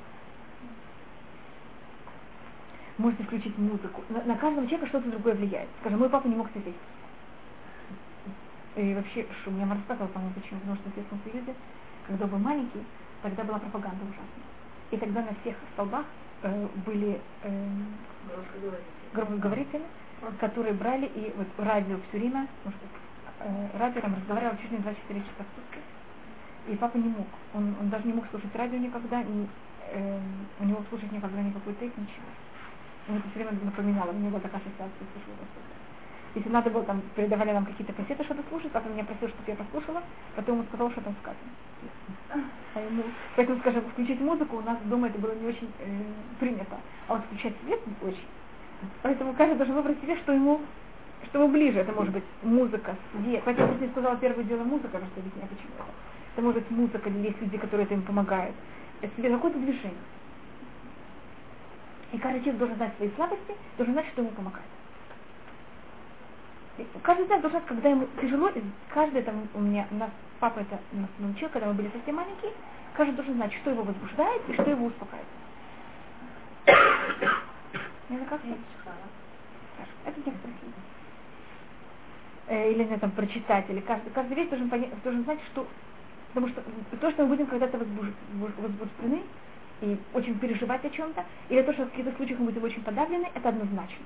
можете 2.96 3.24
включить 3.24 3.58
музыку. 3.58 4.04
На, 4.08 4.22
на 4.22 4.36
каждого 4.36 4.64
человека 4.68 4.86
что-то 4.86 5.10
другое 5.10 5.34
влияет. 5.34 5.68
Скажем, 5.80 5.98
мой 5.98 6.08
папа 6.08 6.28
не 6.28 6.36
мог 6.36 6.48
сидеть. 6.54 6.76
И 8.76 8.94
вообще, 8.94 9.26
что 9.40 9.50
мне 9.50 9.64
мама 9.64 9.80
рассказывала, 9.80 10.12
по-моему, 10.12 10.34
почему. 10.34 10.60
Потому 10.60 10.76
что 10.76 10.90
в 10.90 10.92
Советском 10.92 11.20
Союзе, 11.24 11.54
когда 12.06 12.26
был 12.28 12.38
маленький, 12.38 12.84
тогда 13.20 13.42
была 13.42 13.58
пропаганда 13.58 14.04
ужасная. 14.04 14.46
И 14.92 14.96
тогда 14.98 15.22
на 15.22 15.34
всех 15.40 15.56
столбах 15.72 16.06
э, 16.42 16.68
были 16.86 17.20
э, 17.42 17.68
громкоговорители, 19.12 19.82
которые 20.38 20.74
брали 20.74 21.06
и 21.06 21.34
вот 21.36 21.48
радио 21.58 21.96
все 22.08 22.18
время, 22.18 22.46
может, 22.64 22.78
э, 23.40 23.66
радио 23.76 24.00
там 24.00 24.14
разговаривал 24.14 24.56
чуть 24.62 24.70
не 24.70 24.78
24 24.78 25.18
часа 25.18 25.32
в 25.38 25.56
сутки. 25.56 25.80
И 26.68 26.76
папа 26.76 26.96
не 26.96 27.08
мог. 27.08 27.26
Он, 27.54 27.74
он 27.80 27.90
даже 27.90 28.06
не 28.06 28.12
мог 28.12 28.24
слушать 28.30 28.54
радио 28.54 28.78
никогда, 28.78 29.20
и 29.20 29.46
э, 29.92 30.18
у 30.60 30.64
него 30.64 30.82
слушать 30.88 31.10
никогда 31.10 31.42
никакой 31.42 31.74
тейп, 31.74 31.96
ничего. 31.96 32.26
Мне 33.08 33.18
это 33.18 33.28
все 33.30 33.40
время 33.42 33.58
напоминало, 33.64 34.12
мне 34.12 34.28
была 34.28 34.40
такая 34.40 34.60
ассоциация 34.60 34.92
с 35.02 36.36
Если 36.36 36.48
надо 36.48 36.70
было, 36.70 36.84
там, 36.84 37.02
передавали 37.16 37.52
нам 37.52 37.66
какие-то 37.66 37.92
кассеты, 37.92 38.22
что-то 38.24 38.42
слушать, 38.48 38.70
папа 38.70 38.86
меня 38.88 39.04
просил, 39.04 39.28
чтобы 39.28 39.42
я 39.48 39.56
послушала, 39.56 40.02
потом 40.36 40.58
ему 40.58 40.66
сказал, 40.68 40.90
что 40.92 41.00
там 41.00 41.14
сказано. 41.20 41.50
А 42.74 42.80
ему, 42.80 43.02
поэтому, 43.34 43.58
скажем, 43.58 43.82
включить 43.90 44.20
музыку 44.20 44.58
у 44.58 44.62
нас 44.62 44.78
дома 44.84 45.08
это 45.08 45.18
было 45.18 45.34
не 45.34 45.46
очень 45.46 45.70
э, 45.80 46.02
принято, 46.38 46.78
а 47.08 47.14
вот 47.14 47.24
включать 47.26 47.54
свет 47.64 47.80
очень. 48.02 48.28
Поэтому 49.02 49.34
каждый 49.34 49.56
должен 49.56 49.74
выбрать 49.74 50.00
себе, 50.00 50.16
что 50.16 50.32
ему, 50.32 50.60
что 51.28 51.38
ему 51.38 51.52
ближе. 51.52 51.80
Это 51.80 51.92
может 51.92 52.12
быть 52.12 52.24
музыка, 52.42 52.96
свет. 53.12 53.42
Поэтому 53.44 53.72
я 53.74 53.78
не 53.78 53.88
сказала 53.88 54.16
первое 54.16 54.44
дело 54.44 54.64
музыка, 54.64 54.98
просто 54.98 55.20
объясняю 55.20 55.48
почему 55.48 55.72
это. 55.76 55.86
Это 56.32 56.42
может 56.42 56.70
музыка, 56.70 57.08
или 57.08 57.28
есть 57.28 57.40
люди, 57.40 57.58
которые 57.58 57.84
это 57.84 57.94
им 57.94 58.02
помогают. 58.02 58.54
Это 59.00 59.14
себе 59.16 59.30
какое-то 59.30 59.58
движение. 59.58 59.98
И 62.12 62.18
каждый 62.18 62.40
человек 62.40 62.58
должен 62.58 62.76
знать 62.76 62.94
свои 62.96 63.10
слабости, 63.16 63.54
должен 63.76 63.94
знать, 63.94 64.06
что 64.12 64.22
ему 64.22 64.30
помогает. 64.32 64.66
И 66.78 66.86
каждый 67.02 67.24
человек 67.26 67.42
должен 67.42 67.60
знать, 67.60 67.68
когда 67.68 67.88
ему 67.88 68.06
тяжело, 68.20 68.48
и 68.48 68.62
каждый 68.92 69.22
там 69.22 69.48
у 69.54 69.60
меня, 69.60 69.86
у 69.90 69.94
нас 69.96 70.10
папа 70.40 70.60
это 70.60 70.78
нас 70.92 71.08
научил, 71.18 71.48
когда 71.50 71.68
мы 71.68 71.74
были 71.74 71.90
совсем 71.90 72.16
маленькие, 72.16 72.52
каждый 72.94 73.14
должен 73.14 73.34
знать, 73.34 73.52
что 73.54 73.70
его 73.70 73.82
возбуждает 73.82 74.42
и 74.48 74.54
что 74.54 74.70
его 74.70 74.86
успокаивает. 74.86 75.28
Это 76.64 78.24
как 78.28 78.40
Это 80.04 80.20
некоторые 80.24 80.56
э, 82.48 82.72
или 82.72 82.84
не 82.84 82.98
там 82.98 83.10
прочитать, 83.12 83.64
или 83.68 83.80
каждый, 83.80 84.10
каждый 84.10 84.34
вещь 84.34 84.48
должен, 84.48 84.68
понять, 84.68 84.90
должен 85.02 85.24
знать, 85.24 85.38
что 85.52 85.66
потому 86.34 86.48
что 86.48 86.62
то, 87.00 87.10
что 87.10 87.22
мы 87.22 87.28
будем 87.28 87.46
когда-то 87.46 87.78
возбуждены, 87.78 89.22
и 89.82 89.98
очень 90.14 90.38
переживать 90.38 90.84
о 90.84 90.90
чем-то, 90.90 91.24
или 91.48 91.62
то, 91.62 91.72
что 91.72 91.84
в 91.84 91.90
каких-то 91.90 92.12
случаях 92.16 92.38
мы 92.38 92.46
будем 92.46 92.62
очень 92.62 92.82
подавлены, 92.82 93.28
это 93.34 93.48
однозначно. 93.48 94.04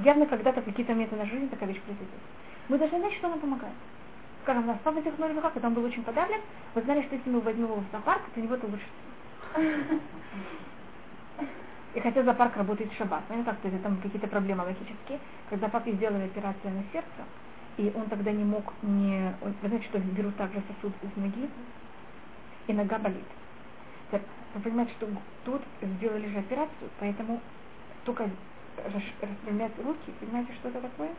Явно 0.00 0.26
когда-то 0.26 0.60
в 0.60 0.64
какие-то 0.64 0.92
моменты 0.92 1.16
нашей 1.16 1.32
жизни 1.32 1.46
такая 1.48 1.68
вещь 1.68 1.80
произойдет. 1.80 2.20
Мы 2.68 2.78
должны 2.78 2.98
знать, 2.98 3.14
что 3.14 3.28
нам 3.28 3.40
помогает. 3.40 3.74
Скажем, 4.42 4.64
у 4.64 4.66
нас 4.66 4.78
папа 4.84 4.98
этих 4.98 5.18
ноль 5.18 5.34
когда 5.34 5.68
он 5.68 5.74
был 5.74 5.84
очень 5.84 6.02
подавлен, 6.04 6.40
вы 6.74 6.82
знали, 6.82 7.02
что 7.02 7.16
если 7.16 7.30
мы 7.30 7.40
возьмем 7.40 7.64
его 7.64 7.76
в 7.76 7.84
зоопарк, 7.90 8.22
то 8.34 8.40
у 8.40 8.42
него 8.42 8.54
это 8.54 8.66
лучше. 8.66 8.86
И 11.94 12.00
хотя 12.00 12.22
зоопарк 12.22 12.56
работает 12.56 12.92
в 12.92 12.96
шаббат, 12.96 13.22
ну 13.30 13.42
как, 13.44 13.56
то 13.58 13.68
есть 13.68 13.82
там 13.82 13.96
какие-то 13.96 14.28
проблемы 14.28 14.64
логические, 14.64 15.18
когда 15.48 15.68
папе 15.68 15.92
сделали 15.92 16.26
операцию 16.26 16.74
на 16.74 16.84
сердце, 16.92 17.24
и 17.78 17.92
он 17.96 18.10
тогда 18.10 18.32
не 18.32 18.44
мог 18.44 18.74
не... 18.82 19.38
Вы 19.42 19.68
знаете, 19.68 19.88
что 19.88 20.00
берут 20.00 20.36
также 20.36 20.62
сосуд 20.68 20.94
из 21.02 21.16
ноги, 21.16 21.50
и 22.68 22.74
нога 22.74 22.98
болит. 23.00 23.28
Вы 24.54 24.62
понимаете, 24.62 24.94
что 24.94 25.08
тут 25.44 25.64
сделали 25.82 26.28
же 26.28 26.38
операцию, 26.38 26.92
поэтому 26.98 27.44
только 28.04 28.30
распрямлять 28.76 29.78
руки, 29.78 30.12
понимаете, 30.20 30.54
что 30.54 30.70
это 30.70 30.82
такое? 30.82 31.16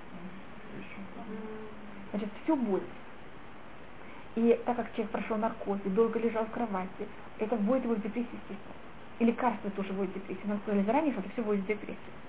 Значит, 2.12 2.32
всю 2.44 2.56
боль. 2.58 2.88
И 4.36 4.64
так 4.66 4.78
как 4.78 4.92
человек 4.94 5.12
прошел 5.12 5.38
наркоз 5.38 5.82
и 5.86 5.90
долго 5.90 6.20
лежал 6.20 6.46
в 6.46 6.52
кровати, 6.52 7.10
это 7.38 7.58
вводит 7.58 7.86
его 7.86 7.96
в 7.96 8.02
депрессию, 8.02 8.36
естественно. 8.38 8.76
И 9.20 9.26
лекарства 9.26 9.72
тоже 9.72 9.94
вводят 9.94 10.14
в 10.16 10.20
депрессию. 10.20 10.50
Нам 10.50 10.60
сказали 10.62 10.84
заранее, 10.86 11.14
что 11.14 11.22
это 11.22 11.32
все 11.32 11.58
депрессию. 11.58 12.14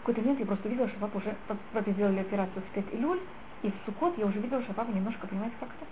какой-то 0.00 0.20
момент 0.20 0.40
я 0.40 0.46
просто 0.46 0.68
видела, 0.68 0.88
что 0.88 0.98
папа 1.00 1.18
уже, 1.18 1.36
папе 1.72 1.92
сделали 1.92 2.20
операцию 2.20 2.62
в 2.62 2.74
5 2.74 2.94
июль, 2.94 3.20
и 3.62 3.70
в 3.70 3.74
Сукот 3.84 4.16
я 4.18 4.26
уже 4.26 4.38
видела, 4.40 4.62
что 4.62 4.74
папа 4.74 4.90
немножко, 4.90 5.26
понимаете, 5.26 5.56
как-то 5.60 5.86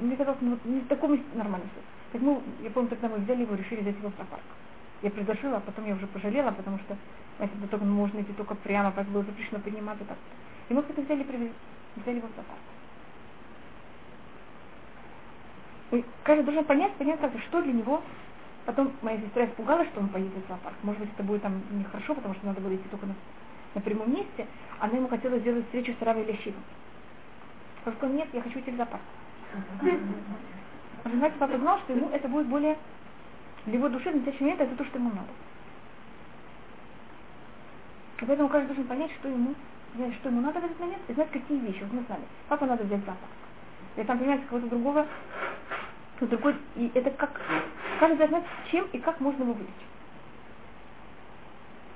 мне 0.00 0.16
казалось, 0.16 0.38
ну, 0.40 0.58
не 0.64 0.80
в 0.80 0.88
таком 0.88 1.18
нормальном 1.34 1.68
Так 2.12 2.20
мы, 2.20 2.40
я 2.62 2.70
помню, 2.70 2.90
тогда 2.90 3.08
мы 3.08 3.18
взяли 3.18 3.42
его, 3.42 3.54
решили 3.54 3.80
взять 3.80 3.96
его 3.98 4.10
в 4.10 4.16
зоопарк. 4.16 4.42
Я 5.02 5.10
предложила, 5.10 5.58
а 5.58 5.60
потом 5.60 5.86
я 5.86 5.94
уже 5.94 6.06
пожалела, 6.06 6.50
потому 6.50 6.78
что, 6.78 6.96
знаете, 7.36 7.56
это 7.58 7.68
только 7.68 7.84
можно 7.84 8.20
идти 8.20 8.32
только 8.32 8.54
прямо, 8.54 8.92
как 8.92 9.06
было 9.06 9.22
запрещено 9.22 9.60
подниматься 9.60 10.04
так. 10.04 10.16
И 10.68 10.74
мы 10.74 10.82
как-то 10.82 11.02
взяли, 11.02 11.22
привезли, 11.22 11.52
взяли 11.96 12.16
его 12.16 12.28
в 12.28 12.36
зоопарк. 12.36 12.60
И 15.92 16.04
каждый 16.24 16.44
должен 16.44 16.64
понять, 16.64 16.92
понять, 16.94 17.20
что 17.48 17.62
для 17.62 17.72
него. 17.72 18.02
Потом 18.66 18.92
моя 19.02 19.18
сестра 19.20 19.44
испугалась, 19.44 19.88
что 19.88 20.00
он 20.00 20.08
поедет 20.08 20.32
в 20.44 20.48
зоопарк. 20.48 20.76
Может 20.82 21.00
быть, 21.00 21.10
это 21.12 21.22
будет 21.22 21.42
там 21.42 21.60
нехорошо, 21.70 22.14
потому 22.14 22.34
что 22.34 22.46
надо 22.46 22.60
было 22.60 22.74
идти 22.74 22.88
только 22.90 23.06
на, 23.06 23.14
на 23.74 23.80
прямом 23.80 24.10
месте. 24.12 24.46
Она 24.78 24.94
ему 24.94 25.08
хотела 25.08 25.38
сделать 25.38 25.64
встречу 25.66 25.94
с 25.98 26.02
Равой 26.02 26.24
Лещивым. 26.24 26.62
Он 27.84 27.92
сказал, 27.92 28.14
нет, 28.14 28.28
я 28.32 28.40
хочу 28.40 28.58
идти 28.60 28.70
в 28.70 28.76
зоопарк. 28.76 29.02
Понимаете, 31.02 31.36
папа 31.38 31.58
знал, 31.58 31.78
что 31.80 31.92
ему 31.92 32.08
это 32.08 32.28
будет 32.28 32.46
более 32.46 32.78
для 33.66 33.78
его 33.78 33.88
души 33.88 34.10
в 34.10 34.14
настоящий 34.14 34.44
момент 34.44 34.60
это 34.60 34.76
то, 34.76 34.84
что 34.84 34.98
ему 34.98 35.10
надо. 35.10 35.28
Поэтому 38.26 38.48
каждый 38.48 38.68
должен 38.68 38.84
понять, 38.84 39.10
что 39.18 39.28
ему, 39.28 39.54
что 39.94 40.28
ему 40.28 40.40
надо 40.40 40.60
в 40.60 40.64
этот 40.64 40.78
момент, 40.80 41.02
и 41.08 41.12
знать, 41.12 41.30
какие 41.30 41.58
вещи. 41.58 41.82
Вот 41.82 41.92
мы 41.92 42.02
с. 42.02 42.06
Папа 42.48 42.66
надо 42.66 42.84
взять 42.84 43.00
запах. 43.00 43.16
И 43.96 44.02
там, 44.02 44.18
понимаете, 44.18 44.44
кого-то 44.48 44.68
другого, 44.68 45.06
другой, 46.20 46.56
и 46.76 46.90
это 46.94 47.10
как, 47.10 47.40
каждый 48.00 48.18
должен 48.18 48.38
знать, 48.40 48.44
чем 48.70 48.86
и 48.92 48.98
как 48.98 49.20
можно 49.20 49.42
его 49.42 49.52
вылечить. 49.54 49.74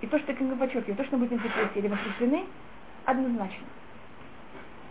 И 0.01 0.07
то, 0.07 0.19
что 0.19 0.33
я 0.33 0.57
подчеркиваю, 0.57 0.97
то, 0.97 1.05
что 1.05 1.17
мы 1.17 1.27
будем 1.27 1.43
депрессии 1.43 1.79
или 1.79 1.89
восхищены, 1.89 2.47
однозначно. 3.05 3.67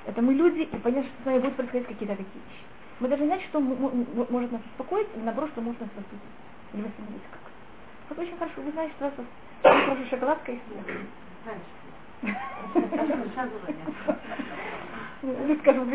Это 0.05 0.21
мы 0.21 0.33
люди, 0.33 0.61
и 0.61 0.77
понятно, 0.77 1.09
что 1.11 1.23
с 1.23 1.25
нами 1.25 1.39
будут 1.39 1.55
происходить 1.57 1.87
какие-то 1.87 2.15
такие 2.15 2.43
вещи. 2.43 2.63
Мы 2.99 3.07
должны 3.09 3.27
знать, 3.27 3.41
что 3.43 3.59
может 3.59 4.51
нас 4.51 4.61
успокоить, 4.65 5.07
или 5.15 5.23
наоборот, 5.23 5.51
что 5.51 5.61
может 5.61 5.81
нас 5.81 5.89
восстановить. 5.95 6.31
Или 6.73 6.81
восстановить 6.83 7.23
как. 7.31 7.51
Вот 8.09 8.19
очень 8.19 8.37
хорошо, 8.37 8.61
вы 8.61 8.71
знаете, 8.71 8.93
что 8.95 9.05
у 9.05 9.09
вас 9.09 9.27
хорошая 9.85 10.07
шоколадка 10.07 10.51
и 10.53 10.61
Ну, 15.21 15.57
скажем, 15.61 15.89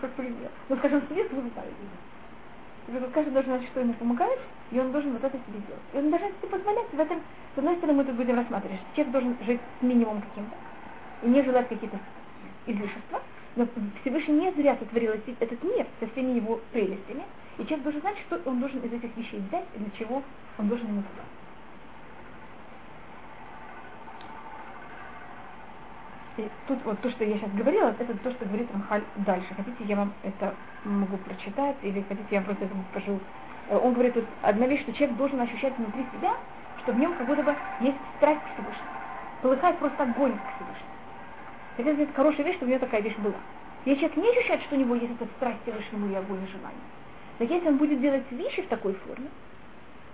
как 0.00 0.14
пример. 0.14 0.50
Ну, 0.68 0.76
скажем, 0.76 1.02
свет 1.08 1.32
вы 1.32 1.50
знаете. 1.50 1.76
Каждый 3.12 3.32
должен 3.32 3.52
знать, 3.52 3.68
что 3.68 3.80
ему 3.80 3.92
помогает, 3.94 4.38
и 4.70 4.80
он 4.80 4.92
должен 4.92 5.12
вот 5.12 5.22
это 5.22 5.36
себе 5.36 5.60
делать. 5.66 5.82
И 5.92 5.98
он 5.98 6.10
должен 6.10 6.28
себе 6.28 6.48
позволять 6.48 6.90
в 6.90 6.98
этом, 6.98 7.20
с 7.54 7.58
одной 7.58 7.76
стороны, 7.76 7.98
мы 7.98 8.04
тут 8.04 8.14
будем 8.14 8.36
рассматривать, 8.36 8.80
что 8.80 8.96
человек 8.96 9.12
должен 9.12 9.36
жить 9.44 9.60
с 9.78 9.82
минимумом 9.82 10.22
каким-то, 10.22 10.56
и 11.22 11.28
не 11.28 11.42
желать 11.42 11.68
какие-то 11.68 11.98
излишества, 12.66 13.20
но 13.56 13.66
Всевышний 14.00 14.40
не 14.40 14.52
зря 14.52 14.76
сотворил 14.76 15.12
этот 15.12 15.64
мир 15.64 15.86
со 16.00 16.06
всеми 16.06 16.36
его 16.36 16.60
прелестями, 16.72 17.24
и 17.58 17.64
человек 17.64 17.82
должен 17.82 18.00
знать, 18.00 18.16
что 18.26 18.40
он 18.46 18.60
должен 18.60 18.80
из 18.80 18.92
этих 18.92 19.14
вещей 19.16 19.40
взять, 19.48 19.66
и 19.74 19.78
для 19.78 19.90
чего 19.98 20.22
он 20.58 20.68
должен 20.68 20.86
ему 20.86 21.00
взять. 21.00 21.37
И 26.38 26.48
тут 26.68 26.78
вот 26.84 27.00
то, 27.00 27.10
что 27.10 27.24
я 27.24 27.36
сейчас 27.36 27.50
говорила, 27.50 27.92
это 27.98 28.16
то, 28.16 28.30
что 28.30 28.44
говорит 28.44 28.68
Рамхаль 28.72 29.02
дальше. 29.16 29.48
Хотите, 29.56 29.84
я 29.84 29.96
вам 29.96 30.12
это 30.22 30.54
могу 30.84 31.16
прочитать, 31.16 31.76
или 31.82 32.04
хотите, 32.08 32.28
я 32.30 32.42
просто 32.42 32.64
это 32.64 32.74
скажу. 32.92 33.18
Э, 33.68 33.76
он 33.76 33.92
говорит, 33.92 34.14
тут 34.14 34.24
одна 34.42 34.68
вещь, 34.68 34.82
что 34.82 34.92
человек 34.92 35.16
должен 35.16 35.40
ощущать 35.40 35.76
внутри 35.76 36.04
себя, 36.12 36.36
что 36.82 36.92
в 36.92 36.98
нем 36.98 37.12
как 37.14 37.26
будто 37.26 37.42
бы 37.42 37.56
есть 37.80 37.96
страсть 38.16 38.40
к 38.40 38.54
Всевышнему. 38.54 38.88
Полыхает 39.42 39.78
просто 39.78 40.02
огонь 40.04 40.32
к 40.32 40.54
Всевышнему. 40.54 41.96
Это, 41.96 42.02
это 42.02 42.12
хорошая 42.12 42.46
вещь, 42.46 42.56
что 42.56 42.66
у 42.66 42.68
него 42.68 42.78
такая 42.78 43.02
вещь 43.02 43.16
была. 43.16 43.34
Если 43.84 44.00
человек 44.02 44.16
не 44.18 44.30
ощущает, 44.30 44.62
что 44.62 44.76
у 44.76 44.78
него 44.78 44.94
есть 44.94 45.12
эта 45.20 45.26
страсть 45.36 45.58
Всевышнему 45.62 46.08
и 46.08 46.14
огонь 46.14 46.44
и 46.44 46.52
желание, 46.52 46.86
так 47.38 47.50
если 47.50 47.66
он 47.66 47.78
будет 47.78 48.00
делать 48.00 48.30
вещи 48.30 48.62
в 48.62 48.68
такой 48.68 48.94
форме, 48.94 49.28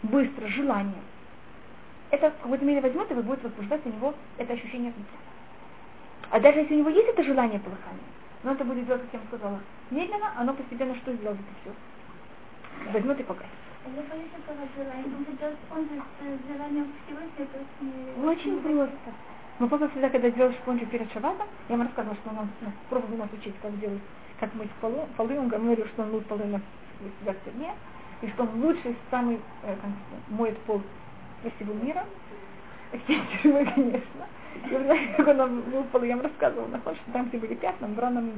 быстро, 0.03 0.47
желание, 0.49 1.03
это 2.11 2.31
в 2.31 2.43
какой-то 2.43 2.65
мере 2.65 2.81
возьмет 2.81 3.11
и 3.11 3.15
будет 3.15 3.43
возбуждать 3.43 3.85
у 3.85 3.89
него 3.91 4.15
это 4.39 4.55
ощущение 4.55 4.91
внутри. 4.91 5.34
А 6.35 6.41
даже 6.41 6.59
если 6.59 6.75
у 6.75 6.79
него 6.79 6.91
есть 6.91 7.09
это 7.11 7.23
желание 7.23 7.61
полыхания, 7.61 8.03
но 8.43 8.51
это 8.51 8.65
будет 8.65 8.85
делать, 8.87 9.03
как 9.03 9.13
я 9.13 9.19
вам 9.21 9.29
сказала, 9.29 9.61
медленно, 9.93 10.33
оно 10.37 10.53
постепенно 10.53 10.97
что 10.97 11.13
сделает 11.13 11.39
это 11.39 11.55
все? 11.63 12.91
Возьмет 12.93 13.21
и 13.21 13.23
погасит. 13.23 13.53
Очень 18.27 18.61
просто. 18.63 19.11
Но 19.61 19.69
папа 19.69 19.89
всегда, 19.91 20.09
когда 20.09 20.29
делал 20.29 20.51
шпонжи 20.55 20.87
перед 20.87 21.13
шабатом, 21.13 21.47
я 21.69 21.77
ему 21.77 21.85
рассказывала, 21.85 22.17
что 22.17 22.31
он 22.31 22.35
нас, 22.35 22.47
ну, 22.63 22.73
пробовал 22.91 23.17
нас 23.17 23.29
учить, 23.33 23.55
как 23.63 23.79
делать, 23.79 24.03
как 24.41 24.53
мыть 24.55 24.73
полы. 24.81 25.07
полы. 25.17 25.39
Он 25.39 25.47
говорил, 25.47 25.87
что 25.87 26.03
он 26.03 26.11
мыл 26.11 26.21
полы 26.23 26.47
на 26.47 26.61
себя 27.21 27.33
в 27.33 27.45
тюрьме, 27.45 27.73
и 28.23 28.29
что 28.31 28.43
он 28.43 28.61
лучший, 28.61 28.97
самый, 29.09 29.39
э, 29.63 29.77
как, 29.77 29.91
моет 30.31 30.59
пол 30.63 30.83
всего 31.55 31.75
мира. 31.75 32.05
Тюрьмы, 33.07 33.65
конечно. 33.73 34.27
И 34.55 34.69
знаете, 34.69 35.15
как 35.17 35.29
он 35.29 35.85
полы, 35.93 36.07
я 36.07 36.13
ему 36.13 36.23
рассказывала, 36.23 36.69
находишь, 36.69 37.01
что 37.03 37.13
там, 37.13 37.29
где 37.29 37.39
были 37.39 37.55
пятна, 37.55 37.89
мыл. 37.89 38.33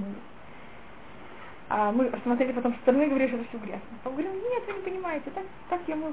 А 1.68 1.90
мы 1.92 2.06
посмотрели 2.06 2.52
потом 2.52 2.74
со 2.74 2.80
стороны 2.80 3.04
и 3.04 3.08
говорили, 3.08 3.28
что 3.28 3.38
это 3.38 3.48
все 3.48 3.58
грязно. 3.58 3.82
Он 4.04 4.12
говорил, 4.12 4.32
нет, 4.32 4.62
вы 4.66 4.72
не 4.74 4.80
понимаете, 4.82 5.30
так, 5.34 5.44
так 5.68 5.80
я 5.88 5.96
мыл 5.96 6.12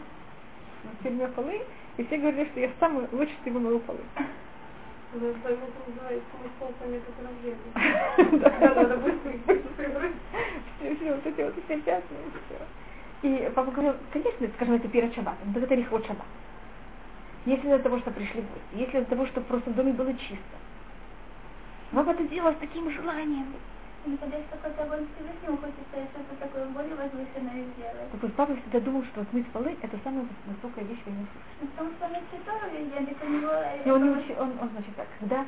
в 1.00 1.04
тюрьме 1.04 1.28
полы, 1.28 1.62
и 1.98 2.04
все 2.04 2.18
говорили, 2.18 2.50
что 2.50 2.60
я 2.60 2.70
самый 2.80 3.08
лучший, 3.12 3.36
кто 3.42 3.52
мыл 3.60 3.80
полы. 3.80 4.00
Да. 8.18 8.50
Да, 8.50 8.50
Все, 10.80 10.96
все, 10.96 11.14
вот 11.14 11.26
эти 11.28 11.42
вот 11.42 11.54
все 11.66 11.80
пятна, 11.82 12.18
все. 12.48 13.28
И 13.28 13.52
папа 13.54 13.72
говорил, 13.72 13.94
конечно, 14.12 14.48
скажем, 14.56 14.74
это 14.76 14.88
перед 14.88 15.14
шаббатом, 15.14 15.54
так 15.54 15.64
это 15.64 15.76
лихвот 15.76 16.06
шаббат. 16.08 16.26
Если 17.46 17.68
из-за 17.68 17.80
того, 17.80 18.00
что 18.00 18.12
пришли 18.12 18.42
гости, 18.42 18.62
если 18.74 18.98
из-за 19.00 19.10
того, 19.10 19.26
что 19.28 19.42
просто 19.42 19.70
в 19.72 19.76
доме 19.76 19.92
было 19.92 20.14
чисто. 20.14 20.56
Папа 21.92 22.12
это 22.12 22.24
делал 22.28 22.54
с 22.54 22.58
таким 22.58 22.90
желанием. 22.90 23.48
И 24.06 24.18
когда 24.18 24.36
есть 24.36 24.50
какой-то 24.50 24.84
огонь 24.84 25.08
хочется 25.48 26.12
что-то 26.12 26.36
такое 26.40 26.66
более 26.68 26.96
возвышенное 26.96 27.64
сделать. 27.76 28.12
Так 28.12 28.22
вот 28.22 28.34
папа 28.34 28.56
всегда 28.56 28.80
думал, 28.82 29.04
что 29.06 29.22
отмыть 29.22 29.48
полы 29.48 29.78
это 29.82 29.98
самая 30.04 30.26
высокая 30.46 30.84
вещь 30.86 31.00
в 31.06 31.08
мире. 31.08 31.28
Ну, 31.62 31.68
потому 31.68 31.90
что 31.92 32.06
он 32.06 32.12
учит 32.12 32.46
Тору, 32.46 32.68
я 32.74 33.06
так 33.06 33.24
у 33.24 33.30
него... 33.32 33.52
И 33.86 33.90
он, 33.90 34.04
не 34.04 34.10
учи, 34.10 34.34
он, 34.34 34.52
он, 34.60 34.70
значит, 34.70 34.96
так, 34.96 35.08
когда... 35.20 35.46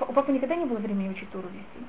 У 0.00 0.12
папы 0.12 0.32
никогда 0.32 0.56
не 0.56 0.64
было 0.64 0.78
времени 0.78 1.10
учить 1.10 1.30
Тору 1.30 1.48
вести. 1.48 1.86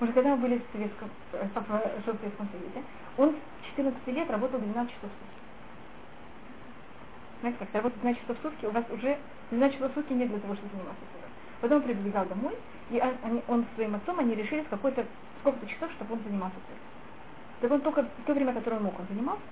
Уже 0.00 0.12
когда 0.12 0.36
мы 0.36 0.42
были 0.42 0.58
в 0.58 0.72
Советском, 0.72 1.08
э, 1.32 1.48
папа 1.54 1.80
жил 2.04 2.14
в 2.14 2.18
Советском 2.18 2.48
Союзе, 2.52 2.82
он 3.16 3.34
с 3.62 3.66
14 3.68 4.06
лет 4.08 4.30
работал 4.30 4.58
12 4.60 4.92
часов 4.92 5.08
в 5.08 5.14
сутки. 5.14 5.45
Знаете, 7.40 7.58
как 7.58 7.74
работать 7.74 8.00
12 8.00 8.22
часов 8.22 8.38
в 8.38 8.42
сутки, 8.42 8.66
у 8.66 8.70
вас 8.70 8.84
уже 8.90 9.18
12 9.50 9.76
часов 9.76 9.92
в 9.92 9.94
сутки 9.94 10.12
нет 10.12 10.28
для 10.30 10.38
того, 10.38 10.54
чтобы 10.54 10.70
заниматься 10.70 11.02
Торой. 11.12 11.30
Потом 11.60 11.76
он 11.78 11.82
прибегал 11.82 12.26
домой, 12.26 12.56
и 12.90 12.98
они, 12.98 13.42
он 13.48 13.64
с 13.64 13.74
своим 13.74 13.94
отцом, 13.94 14.18
они 14.18 14.34
решили 14.34 14.62
в 14.62 14.68
какой-то 14.68 15.04
сколько-то 15.40 15.66
часов, 15.66 15.90
чтобы 15.92 16.14
он 16.14 16.20
занимался 16.24 16.56
этим. 16.56 16.80
Так 17.60 17.70
он 17.70 17.80
только 17.80 18.02
в 18.02 18.24
то 18.26 18.32
время, 18.32 18.52
которое 18.52 18.76
он 18.76 18.84
мог, 18.84 18.98
он 18.98 19.06
занимался, 19.08 19.42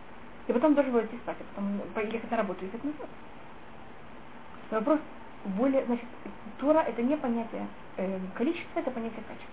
и 0.47 0.53
потом 0.53 0.74
должен 0.74 0.93
был 0.93 1.01
идти 1.01 1.16
спать, 1.18 1.37
а 1.41 1.45
потом 1.55 1.80
поехать 1.95 2.30
на 2.30 2.37
работу, 2.37 2.64
ехать 2.64 2.85
назад. 2.85 3.09
Но 4.70 4.78
вопрос 4.78 5.01
более, 5.45 5.85
значит, 5.85 6.05
Тора 6.59 6.80
это 6.80 7.03
не 7.03 7.16
понятие 7.16 7.66
э, 7.97 8.18
количества, 8.35 8.80
это 8.80 8.91
понятие 8.91 9.22
качества. 9.28 9.51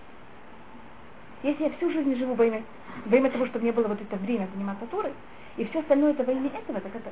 Если 1.42 1.64
я 1.64 1.70
всю 1.70 1.90
жизнь 1.90 2.14
живу 2.16 2.34
во 2.34 2.46
имя, 2.46 2.62
во 3.06 3.16
имя 3.16 3.30
того, 3.30 3.46
чтобы 3.46 3.64
мне 3.64 3.72
было 3.72 3.88
вот 3.88 4.00
это 4.00 4.16
время 4.16 4.48
заниматься 4.54 4.86
Торой, 4.86 5.12
и 5.56 5.64
все 5.66 5.80
остальное 5.80 6.12
это 6.12 6.24
во 6.24 6.32
имя 6.32 6.48
этого, 6.48 6.80
так 6.80 6.94
это 6.94 7.10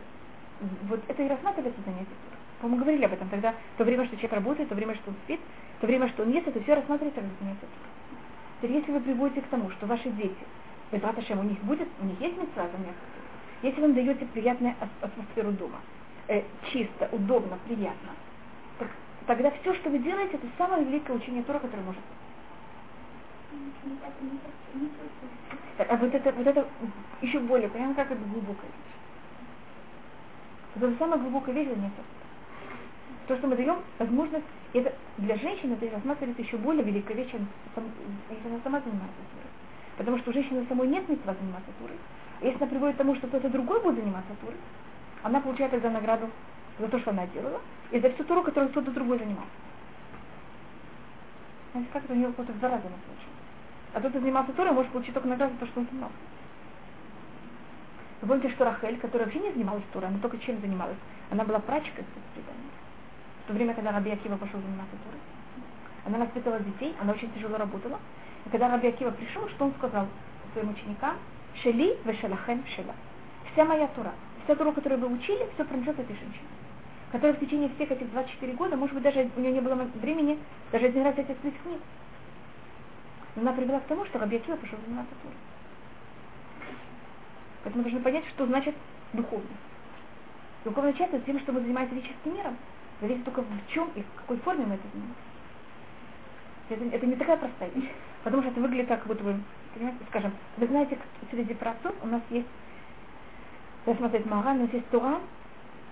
вот 0.88 1.00
это 1.08 1.22
и 1.22 1.28
рассматривается 1.28 1.80
занятие. 1.84 2.14
Мы 2.62 2.76
говорили 2.76 3.04
об 3.04 3.12
этом 3.12 3.28
тогда, 3.28 3.54
то 3.78 3.84
время, 3.84 4.04
что 4.06 4.16
человек 4.16 4.34
работает, 4.34 4.68
то 4.68 4.74
время, 4.74 4.94
что 4.94 5.10
он 5.10 5.16
спит, 5.24 5.40
то 5.80 5.86
время, 5.86 6.08
что 6.08 6.22
он 6.22 6.30
ест, 6.30 6.46
это 6.46 6.62
все 6.62 6.74
рассматривается 6.74 7.20
как 7.22 7.30
занятие. 7.40 7.68
Теперь, 8.58 8.76
если 8.76 8.92
вы 8.92 9.00
приводите 9.00 9.40
к 9.40 9.46
тому, 9.48 9.70
что 9.70 9.86
ваши 9.86 10.10
дети, 10.10 10.36
Безраташем, 10.92 11.38
у 11.38 11.42
них 11.44 11.58
будет, 11.60 11.88
у 12.00 12.04
них 12.04 12.20
есть 12.20 12.36
мецва 12.36 12.68
заняться, 12.68 13.00
если 13.62 13.80
вы 13.80 13.88
им 13.88 13.94
даете 13.94 14.26
приятную 14.26 14.74
атмосферу 15.00 15.52
дома, 15.52 15.80
э, 16.28 16.42
чисто, 16.70 17.08
удобно, 17.12 17.58
приятно, 17.66 18.10
так, 18.78 18.88
тогда 19.26 19.50
все, 19.50 19.74
что 19.74 19.88
вы 19.88 19.98
делаете, 19.98 20.36
это 20.36 20.46
самое 20.58 20.84
великое 20.84 21.16
учение 21.16 21.42
Тора, 21.44 21.60
которое 21.60 21.82
может 21.82 22.00
быть. 22.00 22.20
А 25.78 25.96
вот 25.96 26.14
это, 26.14 26.32
вот 26.32 26.46
это 26.46 26.66
еще 27.22 27.38
более, 27.40 27.68
прям 27.68 27.94
как 27.94 28.10
это 28.10 28.20
глубокая 28.20 28.66
вещь. 28.66 28.89
Это 30.76 30.92
самая 30.98 31.18
глубокая 31.18 31.54
вещь 31.54 31.66
для 31.66 31.76
нее. 31.76 31.90
То, 33.26 33.36
что 33.36 33.46
мы 33.46 33.56
даем 33.56 33.78
возможность, 33.98 34.44
это 34.72 34.92
для 35.18 35.36
женщины 35.36 35.74
это 35.74 35.94
рассматривается 35.94 36.42
еще 36.42 36.56
более 36.56 36.84
великая 36.84 37.14
вещь, 37.14 37.30
чем 37.30 37.46
если 38.30 38.48
она 38.48 38.60
сама 38.62 38.80
занимается 38.80 39.16
турой. 39.32 39.50
Потому 39.96 40.18
что 40.18 40.30
у 40.30 40.32
женщины 40.32 40.64
самой 40.68 40.88
нет 40.88 41.08
митцва 41.08 41.34
заниматься 41.34 41.70
турой. 41.78 41.96
Если 42.40 42.56
она 42.56 42.66
приводит 42.66 42.94
к 42.96 42.98
тому, 42.98 43.14
что 43.16 43.26
кто-то 43.26 43.48
другой 43.48 43.82
будет 43.82 43.96
заниматься 43.96 44.32
турой, 44.40 44.58
она 45.22 45.40
получает 45.40 45.72
тогда 45.72 45.90
награду 45.90 46.30
за 46.78 46.88
то, 46.88 46.98
что 46.98 47.10
она 47.10 47.26
делала, 47.28 47.60
и 47.90 48.00
за 48.00 48.10
всю 48.10 48.24
туру, 48.24 48.42
которую 48.42 48.70
кто-то 48.70 48.90
другой 48.90 49.18
занимался. 49.18 49.50
Знаете, 51.72 51.90
как 51.92 52.04
это 52.04 52.12
у 52.14 52.16
нее 52.16 52.32
кто-то 52.32 52.52
в 52.52 52.58
два 52.58 52.68
получилось. 52.68 53.40
А 53.92 54.00
тот, 54.00 54.10
кто 54.10 54.20
занимался 54.20 54.52
турой, 54.52 54.72
может 54.72 54.90
получить 54.92 55.14
только 55.14 55.28
награду 55.28 55.52
за 55.54 55.60
то, 55.60 55.66
что 55.66 55.80
он 55.80 55.86
занимался. 55.90 56.16
Вы 58.20 58.28
помните, 58.28 58.50
что 58.50 58.64
Рахель, 58.64 58.98
которая 58.98 59.26
вообще 59.26 59.40
не 59.40 59.52
занималась 59.52 59.82
турой, 59.92 60.08
она 60.08 60.18
только 60.18 60.38
чем 60.38 60.60
занималась? 60.60 60.96
Она 61.30 61.44
была 61.44 61.58
прачкой 61.58 62.04
в 62.04 63.46
то 63.46 63.52
время, 63.54 63.74
когда 63.74 63.92
Раби 63.92 64.10
Акива 64.10 64.36
пошел 64.36 64.60
заниматься 64.60 64.94
турой. 65.04 65.20
Она 66.04 66.18
воспитывала 66.18 66.60
детей, 66.60 66.94
она 67.00 67.12
очень 67.12 67.32
тяжело 67.32 67.56
работала. 67.56 67.98
И 68.46 68.50
когда 68.50 68.70
Раби 68.70 68.88
Акива 68.88 69.10
пришел, 69.10 69.48
что 69.48 69.64
он 69.64 69.72
сказал 69.78 70.06
своим 70.52 70.70
ученикам? 70.70 71.16
Шели 71.62 71.96
вешалахем 72.04 72.64
шела. 72.74 72.94
Вся 73.52 73.64
моя 73.64 73.88
тура, 73.88 74.12
вся 74.44 74.54
тура, 74.54 74.72
которую 74.72 75.00
вы 75.00 75.14
учили, 75.14 75.48
все 75.54 75.64
принадлежит 75.64 75.98
этой 75.98 76.14
женщине. 76.14 76.48
Которая 77.12 77.34
в 77.34 77.40
течение 77.40 77.70
всех 77.70 77.90
этих 77.90 78.10
24 78.12 78.52
года, 78.52 78.76
может 78.76 78.94
быть, 78.94 79.02
даже 79.02 79.28
у 79.36 79.40
нее 79.40 79.52
не 79.52 79.60
было 79.60 79.74
времени 79.74 80.38
даже 80.70 80.86
один 80.86 81.02
раз 81.04 81.14
эти 81.16 81.32
книг. 81.32 81.80
Но 83.34 83.42
она 83.42 83.52
привела 83.52 83.80
к 83.80 83.84
тому, 83.84 84.04
что 84.04 84.18
Раби 84.18 84.36
Акива 84.36 84.56
пошел 84.56 84.78
заниматься 84.86 85.14
турой. 85.22 85.36
Поэтому 87.62 87.84
должны 87.84 88.00
понять, 88.00 88.24
что 88.28 88.46
значит 88.46 88.74
духовность. 89.12 89.50
Духовная 90.64 90.92
часть 90.94 91.12
это 91.12 91.24
тем, 91.24 91.40
что 91.40 91.52
мы 91.52 91.60
занимаемся 91.60 91.94
физическим 91.94 92.34
миром. 92.34 92.56
Зависит 93.00 93.24
только 93.24 93.42
в 93.42 93.46
чем 93.68 93.90
и 93.94 94.02
в 94.02 94.14
какой 94.16 94.36
форме 94.38 94.66
мы 94.66 94.74
это 94.74 94.82
занимаемся. 94.92 95.20
Это, 96.68 96.96
это 96.96 97.06
не 97.06 97.16
такая 97.16 97.36
простая 97.36 97.70
вещь. 97.70 97.90
Потому 98.22 98.42
что 98.42 98.52
это 98.52 98.60
выглядит 98.60 98.88
как 98.88 99.06
будто 99.06 99.24
бы, 99.24 99.40
понимаете, 99.74 99.98
скажем, 100.08 100.32
вы 100.58 100.66
знаете, 100.66 100.98
среди 101.30 101.54
праотцов 101.54 101.94
у 102.02 102.06
нас 102.06 102.22
есть, 102.30 102.46
если 103.86 103.98
смотреть 103.98 104.26
Мара, 104.26 104.52
у 104.52 104.56
нас 104.56 104.72
есть 104.72 104.88
Тура, 104.90 105.20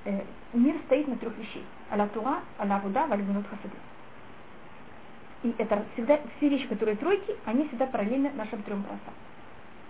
э, 0.05 0.23
мир 0.53 0.77
стоит 0.87 1.09
на 1.09 1.17
трех 1.17 1.37
вещей. 1.39 1.65
Аля 1.91 2.07
Тура, 2.09 2.43
Аля 2.61 2.81
Вуда, 2.85 3.07
Вальгунут 3.07 3.47
Хасаду. 3.47 3.77
И 5.43 5.55
это 5.57 5.85
всегда, 5.95 6.19
все 6.37 6.49
вещи, 6.49 6.67
которые 6.67 6.97
тройки, 6.97 7.35
они 7.47 7.67
всегда 7.69 7.87
параллельны 7.87 8.31
нашим 8.35 8.63
трем 8.63 8.83
праотцам 8.83 9.15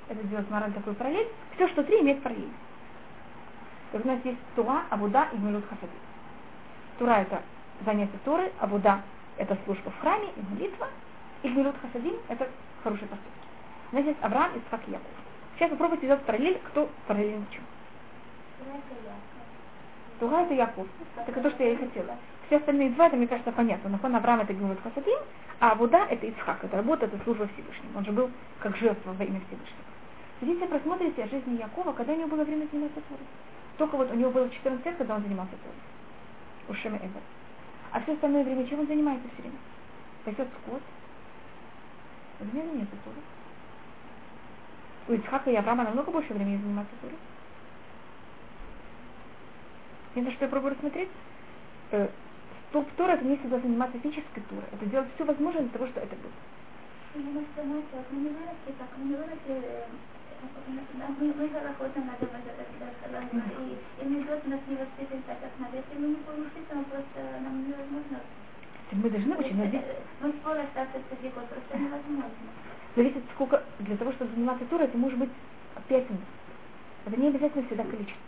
это 0.09 0.27
сделать 0.27 0.51
мораль 0.51 0.73
такой 0.73 0.95
параллель, 0.95 1.29
все, 1.55 1.69
что 1.69 1.85
три, 1.85 2.01
имеет 2.01 2.23
параллель. 2.23 2.51
Так 3.93 4.05
у 4.05 4.09
нас 4.09 4.19
есть 4.25 4.39
Тура, 4.55 4.83
Абуда 4.91 5.29
и 5.33 5.37
Гмилут 5.37 5.65
Хасади. 5.65 5.93
Тура 6.99 7.13
это 7.13 7.43
занятие 7.85 8.19
Торы, 8.25 8.53
Абуда 8.59 9.01
это 9.37 9.57
служба 9.65 9.91
в 9.91 10.01
храме 10.01 10.29
и 10.37 10.53
молитва, 10.53 10.89
и 11.43 11.49
Гмилут 11.49 11.77
Хасадим 11.81 12.17
это 12.29 12.49
хорошие 12.83 13.09
поступки. 13.09 13.39
У 13.93 13.97
нас 13.97 14.05
есть 14.05 14.19
Авраам, 14.23 14.53
Исхак 14.59 14.81
и 14.89 14.91
Яков. 14.91 15.07
Сейчас 15.57 15.71
попробуйте 15.71 16.07
сделать 16.07 16.23
параллель, 16.25 16.61
кто 16.69 16.89
параллелен 17.07 17.47
чем. 17.51 17.63
Тура 20.21 20.37
это 20.43 20.55
Яков. 20.55 20.87
Это 21.27 21.41
то, 21.41 21.51
что 21.51 21.65
я 21.65 21.73
и 21.73 21.77
хотела. 21.77 22.17
Все 22.47 22.57
остальные 22.57 22.91
два, 22.91 23.07
это, 23.07 23.17
мне 23.17 23.27
кажется, 23.27 23.53
понятно. 23.53 23.91
Нахон 23.91 24.17
Авраам 24.17 24.41
это 24.41 24.53
Гмилут 24.53 24.81
Хасадим, 24.83 25.19
а 25.61 25.73
Абуда 25.73 26.07
это 26.11 26.29
Исхак. 26.29 26.65
Это 26.65 26.77
работа, 26.77 27.07
это 27.07 27.19
служба 27.25 27.49
Всевышнему. 27.49 27.99
Он 27.99 28.05
же 28.05 28.13
был 28.13 28.31
как 28.61 28.77
жертва 28.77 29.13
во 29.13 29.25
имя 29.25 29.41
Всевышнего. 29.47 29.88
Если 30.41 30.67
просмотрите 30.67 31.25
о 31.25 31.29
жизни 31.29 31.59
Якова, 31.59 31.93
когда 31.93 32.13
у 32.13 32.17
него 32.17 32.29
было 32.29 32.45
время 32.45 32.67
заниматься 32.71 33.01
Торой. 33.09 33.27
Только 33.77 33.97
вот 33.97 34.11
у 34.13 34.15
него 34.15 34.31
было 34.31 34.49
14 34.49 34.87
лет, 34.87 34.97
когда 34.97 35.17
он 35.17 35.23
занимался 35.23 35.53
Торой. 35.57 35.77
У 36.69 36.75
Шема 36.75 36.97
Эбер. 36.99 37.23
А 37.91 38.01
все 38.01 38.13
остальное 38.13 38.45
время 38.45 38.67
чем 38.67 38.81
он 38.81 38.87
занимается 38.87 39.29
все 39.33 39.43
время? 39.43 39.59
Пасет 40.25 40.49
скот. 40.63 40.83
Время 42.39 42.71
нет 42.73 42.89
Торы. 43.05 43.17
У 45.09 45.13
Ицхака 45.15 45.51
и 45.51 45.57
Авраама 45.57 45.85
намного 45.85 46.13
больше 46.13 46.33
времени 46.33 46.59
заниматься 46.59 46.93
Торой. 47.01 47.17
Это 50.15 50.31
что 50.33 50.45
я 50.45 50.51
пробую 50.51 50.75
рассмотреть? 50.75 51.09
Э, 51.91 52.09
столб 52.69 52.89
Тора 52.97 53.13
это 53.13 53.25
не 53.25 53.37
всегда 53.39 53.59
заниматься 53.59 53.99
физической 53.99 54.41
Торой. 54.43 54.65
Это 54.73 54.87
делать 54.87 55.09
все 55.15 55.25
возможное 55.25 55.63
для 55.63 55.71
того, 55.71 55.87
чтобы 55.87 56.07
это 56.07 56.17
не 57.15 58.31
не 59.05 59.15
выросли 59.15 59.85
мы, 61.19 61.35
мы 61.35 61.49
заработаем 61.49 62.07
надо 62.07 62.29
и, 64.01 64.05
медот 64.05 64.47
нас 64.47 64.61
не 64.69 64.77
воспитывает 64.77 65.25
так, 65.27 65.41
как 65.41 65.51
надо. 65.59 65.77
Если 65.77 66.01
мы 66.01 66.09
не 66.09 66.15
будем 66.17 66.47
учиться, 66.47 66.75
мы 66.75 66.85
просто, 66.85 67.41
нам 67.43 67.67
невозможно. 67.67 68.21
Мы 68.93 69.11
должны 69.11 69.37
учить, 69.37 69.55
но 69.55 69.67
здесь... 69.67 69.83
Мы 70.21 70.33
скоро 70.41 70.63
остаться 70.63 70.99
среди 71.11 71.35
год, 71.35 71.47
просто 71.49 71.79
невозможно. 71.79 72.49
Зависит 72.97 73.23
сколько, 73.35 73.63
для 73.81 73.97
того, 73.97 74.13
чтобы 74.13 74.35
заниматься 74.35 74.65
турой, 74.67 74.87
это 74.87 74.97
может 74.97 75.19
быть 75.19 75.31
5 75.89 76.11
минут. 76.11 76.25
Это 77.07 77.21
не 77.21 77.29
обязательно 77.29 77.67
всегда 77.67 77.85
количество. 77.85 78.23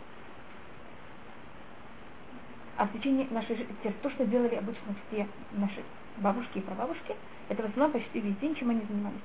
А 2.77 2.85
в 2.85 2.93
течение 2.93 3.27
нашей 3.29 3.55
жизни, 3.55 3.75
то, 4.01 4.09
что 4.09 4.25
делали 4.25 4.55
обычно 4.55 4.95
все 5.07 5.27
наши 5.53 5.83
бабушки 6.17 6.59
и 6.59 6.61
прабабушки, 6.61 7.15
это 7.49 7.63
в 7.63 7.65
основном 7.65 7.91
почти 7.91 8.19
весь 8.19 8.37
день, 8.37 8.55
чем 8.55 8.69
они 8.69 8.81
занимались. 8.87 9.19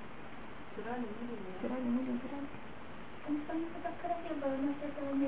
Стирали, 0.72 1.00
мыли, 1.00 1.38
стирали, 1.58 1.84
мыли, 1.84 2.10
убирали. 2.10 2.46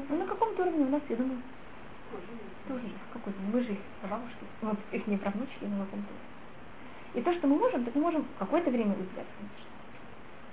Ну, 0.08 0.16
на 0.16 0.26
каком-то 0.26 0.62
уровне 0.62 0.86
у 0.86 0.90
нас, 0.90 1.02
я 1.08 1.16
думаю, 1.16 1.42
тоже 2.68 2.84
есть 2.84 2.96
какой-то. 3.12 3.38
Мы 3.52 3.60
же 3.60 3.72
их 3.72 3.78
бабушки, 4.08 4.44
вот 4.62 4.78
их 4.92 5.06
не 5.06 5.16
правнучки, 5.16 5.64
но 5.64 5.78
на 5.78 5.84
каком-то 5.84 6.08
И 7.14 7.22
то, 7.22 7.32
что 7.34 7.48
мы 7.48 7.56
можем, 7.56 7.84
так 7.84 7.94
мы 7.94 8.02
можем 8.02 8.24
какое-то 8.38 8.70
время 8.70 8.92
уделять, 8.92 9.26
конечно. 9.38 9.68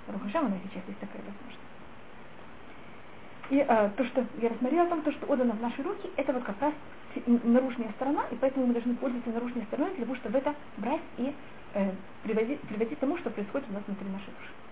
Рухашам 0.08 0.46
у 0.46 0.48
нас 0.50 0.58
сейчас 0.64 0.82
есть 0.86 0.98
такая 1.00 1.22
возможность. 1.22 1.60
И 3.50 3.58
э, 3.58 3.90
то, 3.96 4.04
что 4.04 4.26
я 4.42 4.48
рассмотрела 4.48 4.88
там, 4.88 5.02
то, 5.02 5.12
что 5.12 5.26
отдано 5.26 5.52
в 5.54 5.60
наши 5.60 5.82
руки, 5.82 6.10
это 6.16 6.32
вот 6.32 6.42
как 6.42 6.60
раз 6.60 6.74
наружная 7.26 7.92
сторона, 7.92 8.24
и 8.30 8.36
поэтому 8.36 8.66
мы 8.66 8.72
должны 8.72 8.94
пользоваться 8.94 9.30
наружной 9.30 9.64
стороной 9.66 9.94
для 9.94 10.04
того, 10.04 10.16
чтобы 10.16 10.38
это 10.38 10.54
брать 10.78 11.00
и 11.18 11.32
э, 11.74 11.92
приводить, 12.24 12.60
приводить 12.62 12.98
к 12.98 13.00
тому, 13.00 13.16
что 13.18 13.30
происходит 13.30 13.68
у 13.70 13.72
нас 13.72 13.82
внутри 13.86 14.08
нашей 14.08 14.32
души 14.32 14.65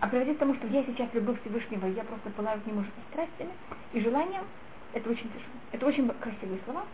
а 0.00 0.08
приводить 0.08 0.36
к 0.36 0.40
тому, 0.40 0.54
что 0.54 0.66
я 0.68 0.82
сейчас 0.84 1.12
люблю 1.12 1.36
Всевышнего, 1.42 1.86
я 1.86 2.04
просто 2.04 2.30
пылаю 2.30 2.60
к 2.60 2.66
нему 2.66 2.84
страстями 3.10 3.50
и 3.92 4.00
желанием, 4.00 4.44
это 4.94 5.10
очень 5.10 5.28
тяжело. 5.28 5.52
Это 5.72 5.86
очень 5.86 6.08
красивые 6.08 6.60
слова, 6.64 6.84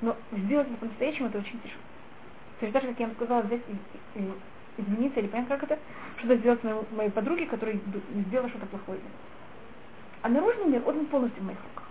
но 0.00 0.16
сделать 0.32 0.66
это 0.68 0.76
по-настоящему 0.78 1.28
это 1.28 1.38
очень 1.38 1.60
тяжело. 1.60 1.82
То 2.58 2.66
есть 2.66 2.72
даже, 2.72 2.88
как 2.88 2.98
я 2.98 3.06
вам 3.06 3.16
сказала, 3.16 3.42
взять 3.42 3.60
и, 3.68 4.18
и 4.18 4.32
измениться 4.78 5.20
или 5.20 5.26
понять, 5.26 5.48
как 5.48 5.62
это, 5.62 5.78
что-то 6.18 6.36
сделать 6.36 6.64
моей, 6.64 6.76
моей 6.92 7.10
подруге, 7.10 7.46
которая 7.46 7.78
сделала 8.26 8.48
что-то 8.48 8.66
плохое. 8.66 9.00
А 10.22 10.28
наружный 10.28 10.66
мир, 10.66 10.82
он 10.86 11.06
полностью 11.06 11.42
в 11.42 11.46
моих 11.46 11.58
руках. 11.62 11.88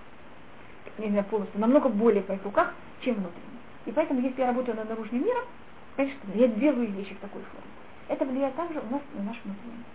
Не 0.98 1.10
знаю, 1.10 1.26
полностью, 1.26 1.60
намного 1.60 1.90
более 1.90 2.24
в 2.24 2.30
моих 2.30 2.44
руках, 2.44 2.74
чем 3.02 3.16
внутренний. 3.16 3.60
И 3.86 3.92
поэтому, 3.92 4.20
если 4.22 4.42
я 4.42 4.48
работаю 4.48 4.76
над 4.76 4.90
наружным 4.90 5.24
миром, 5.24 5.44
конечно, 5.96 6.20
я 6.34 6.48
делаю 6.48 6.92
вещи 6.92 7.14
в 7.14 7.20
такой 7.20 7.42
форме. 7.44 7.70
Это 8.08 8.26
влияет 8.26 8.56
также 8.56 8.80
у 8.80 8.92
нас 8.92 9.02
на 9.14 9.24
наш 9.24 9.38
внутренний 9.44 9.78
мир. 9.78 9.95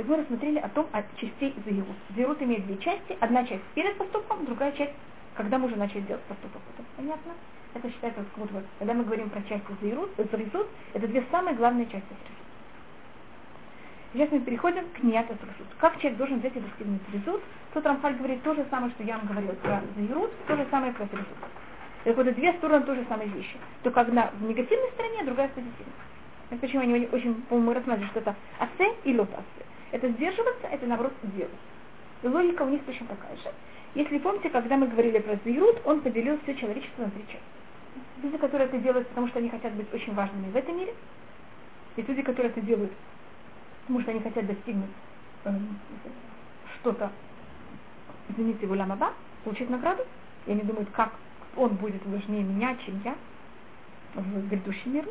Так 0.00 0.08
мы 0.08 0.16
рассмотрели 0.16 0.58
о 0.58 0.68
том, 0.70 0.86
от 0.92 1.04
частей 1.16 1.54
Зеирут. 1.66 1.94
Зеирут 2.16 2.40
имеет 2.40 2.64
две 2.64 2.78
части. 2.78 3.18
Одна 3.20 3.44
часть 3.44 3.62
перед 3.74 3.98
поступком, 3.98 4.46
другая 4.46 4.72
часть, 4.72 4.94
когда 5.34 5.58
мы 5.58 5.66
уже 5.66 5.76
начали 5.76 6.00
делать 6.00 6.22
поступок. 6.22 6.62
Это 6.72 6.86
понятно? 6.96 7.32
Это 7.74 7.90
считается, 7.90 8.24
вот, 8.36 8.50
вот, 8.50 8.64
когда 8.78 8.94
мы 8.94 9.04
говорим 9.04 9.28
про 9.28 9.42
части 9.42 9.66
Зеирут, 9.82 10.08
Зризут, 10.16 10.68
это 10.94 11.06
две 11.06 11.22
самые 11.30 11.54
главные 11.54 11.84
части 11.84 12.08
Зризут. 12.08 12.46
Сейчас 14.14 14.30
мы 14.30 14.40
переходим 14.40 14.88
к 14.88 15.02
Ният 15.02 15.26
Зризут. 15.26 15.66
Как 15.78 15.98
человек 15.98 16.16
должен 16.16 16.38
взять 16.38 16.56
и 16.56 16.60
достигнуть 16.60 17.02
Зризут? 17.10 17.42
Тут 17.74 17.84
Рамхаль 17.84 18.14
говорит 18.14 18.42
то 18.42 18.54
же 18.54 18.64
самое, 18.70 18.90
что 18.92 19.02
я 19.02 19.18
вам 19.18 19.26
говорил 19.26 19.52
про 19.56 19.82
Зеирут, 19.98 20.30
то 20.46 20.56
же 20.56 20.66
самое 20.70 20.94
про 20.94 21.04
Зризут. 21.04 21.36
Так 22.04 22.16
вот, 22.16 22.34
две 22.34 22.54
стороны 22.54 22.86
тоже 22.86 23.04
самые 23.06 23.28
вещи. 23.28 23.58
Только 23.82 24.00
одна 24.00 24.30
в 24.40 24.42
негативной 24.44 24.88
стороне, 24.92 25.18
а 25.20 25.24
другая 25.26 25.48
в 25.48 25.52
позитивной. 25.52 25.92
Это 26.48 26.60
почему 26.62 26.82
они 26.84 27.06
очень, 27.12 27.34
по-моему, 27.42 27.74
рассматривают, 27.74 28.10
что 28.12 28.20
это 28.20 28.34
асе 28.58 28.94
и 29.04 29.14
лот 29.14 29.28
асе. 29.34 29.69
Это 29.92 30.08
сдерживаться, 30.08 30.66
это 30.66 30.86
наоборот 30.86 31.12
делать. 31.22 31.50
И 32.22 32.28
логика 32.28 32.62
у 32.62 32.68
них 32.68 32.84
точно 32.84 33.06
такая 33.06 33.36
же. 33.36 33.52
Если 33.94 34.18
помните, 34.18 34.50
когда 34.50 34.76
мы 34.76 34.86
говорили 34.86 35.18
про 35.18 35.36
Зверут, 35.44 35.80
он 35.84 36.00
поделил 36.00 36.38
все 36.42 36.54
человечество 36.54 37.02
на 37.02 37.10
три 37.10 37.22
части. 37.22 37.40
Люди, 38.22 38.36
которые 38.36 38.68
это 38.68 38.78
делают, 38.78 39.08
потому 39.08 39.28
что 39.28 39.38
они 39.38 39.48
хотят 39.48 39.72
быть 39.72 39.92
очень 39.92 40.14
важными 40.14 40.50
в 40.50 40.56
этом 40.56 40.76
мире. 40.76 40.94
Есть 41.96 42.08
люди, 42.08 42.22
которые 42.22 42.52
это 42.52 42.60
делают, 42.60 42.92
потому 43.82 44.00
что 44.02 44.12
они 44.12 44.20
хотят 44.20 44.46
достигнуть 44.46 44.90
э, 45.44 45.50
что-то, 46.80 47.10
извините, 48.28 48.66
в 48.66 48.72
Уламаба. 48.72 49.12
получить 49.42 49.70
награду, 49.70 50.04
и 50.46 50.52
они 50.52 50.62
думают, 50.62 50.90
как 50.90 51.12
он 51.56 51.70
будет 51.74 52.04
важнее 52.06 52.44
меня, 52.44 52.76
чем 52.84 53.00
я 53.04 53.16
в 54.14 54.48
грядущем 54.48 54.94
мире. 54.94 55.08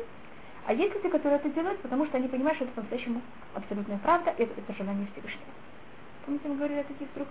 А 0.66 0.72
есть 0.72 0.94
люди, 0.94 1.08
которые 1.08 1.40
это 1.40 1.48
делают, 1.50 1.80
потому 1.80 2.06
что 2.06 2.16
они 2.16 2.28
понимают, 2.28 2.56
что 2.56 2.64
это 2.64 2.74
по-настоящему 2.74 3.22
абсолютная 3.54 3.98
правда, 3.98 4.30
и 4.38 4.42
это, 4.42 4.60
это 4.60 4.72
желание 4.74 5.06
Всевышнего. 5.12 5.50
Помните, 6.24 6.48
мы 6.48 6.56
говорили 6.56 6.80
о 6.80 6.84
таких 6.84 7.08
трех 7.10 7.26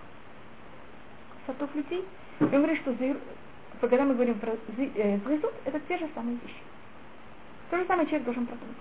сортов 1.46 1.74
людей? 1.74 2.04
И 2.40 2.44
он 2.44 2.50
говорит, 2.50 2.80
что 2.80 2.94
когда 3.88 4.04
мы 4.04 4.14
говорим 4.14 4.38
про 4.38 4.52
зрезут, 4.76 5.52
это 5.64 5.80
те 5.80 5.98
же 5.98 6.08
самые 6.14 6.36
вещи. 6.36 6.60
То 7.70 7.78
же 7.78 7.86
самое 7.86 8.06
человек 8.06 8.24
должен 8.24 8.46
продумать. 8.46 8.76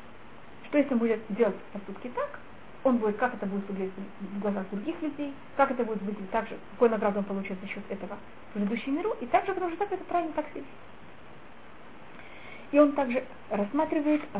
Что 0.66 0.78
если 0.78 0.94
он 0.94 1.00
будет 1.00 1.22
делать 1.30 1.56
поступки 1.72 2.10
так, 2.16 2.40
он 2.84 2.98
будет, 2.98 3.18
как 3.18 3.34
это 3.34 3.46
будет 3.46 3.68
выглядеть 3.70 3.94
в 4.20 4.40
глазах 4.40 4.70
других 4.72 5.02
людей, 5.02 5.34
как 5.58 5.72
это 5.72 5.84
будет 5.84 6.02
выглядеть 6.02 6.32
так 6.32 6.48
же, 6.48 6.58
какой 6.72 6.90
награду 6.90 7.20
он 7.20 7.26
получит 7.26 7.60
за 7.62 7.68
счет 7.68 7.84
этого 7.90 8.18
в 8.50 8.54
предыдущем 8.54 8.96
миру, 8.96 9.16
и 9.20 9.26
также, 9.26 9.54
потому 9.54 9.72
что 9.72 9.80
так 9.80 9.92
это 9.92 10.04
правильно 10.06 10.34
так 10.34 10.46
себя 10.54 10.64
И 12.72 12.80
он 12.80 12.94
также 12.94 13.24
рассматривает 13.50 14.22
э, 14.34 14.40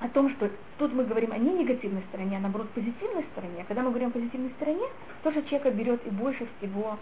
о 0.00 0.08
том, 0.08 0.30
что 0.34 0.50
тут 0.78 0.92
мы 0.94 1.04
говорим 1.04 1.32
о 1.32 1.38
не 1.38 1.52
негативной 1.52 2.02
стороне, 2.08 2.36
а 2.38 2.40
наоборот 2.40 2.70
позитивной 2.70 3.24
стороне. 3.32 3.62
А 3.62 3.64
когда 3.64 3.82
мы 3.82 3.90
говорим 3.90 4.08
о 4.08 4.12
позитивной 4.12 4.50
стороне, 4.56 4.86
то, 5.22 5.30
что 5.30 5.42
человека 5.42 5.70
берет 5.70 6.06
и 6.06 6.10
больше 6.10 6.46
всего 6.58 6.98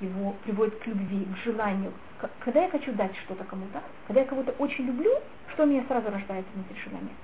его 0.00 0.34
приводит 0.44 0.78
к 0.78 0.86
любви, 0.86 1.26
к 1.34 1.44
желанию. 1.44 1.92
Когда 2.40 2.62
я 2.62 2.70
хочу 2.70 2.92
дать 2.92 3.14
что-то 3.24 3.44
кому-то, 3.44 3.82
когда 4.06 4.20
я 4.20 4.26
кого-то 4.26 4.52
очень 4.58 4.86
люблю, 4.86 5.12
что 5.52 5.64
у 5.64 5.66
меня 5.66 5.84
сразу 5.88 6.10
рождается 6.10 6.50
внутри 6.54 6.76
желания? 6.84 7.14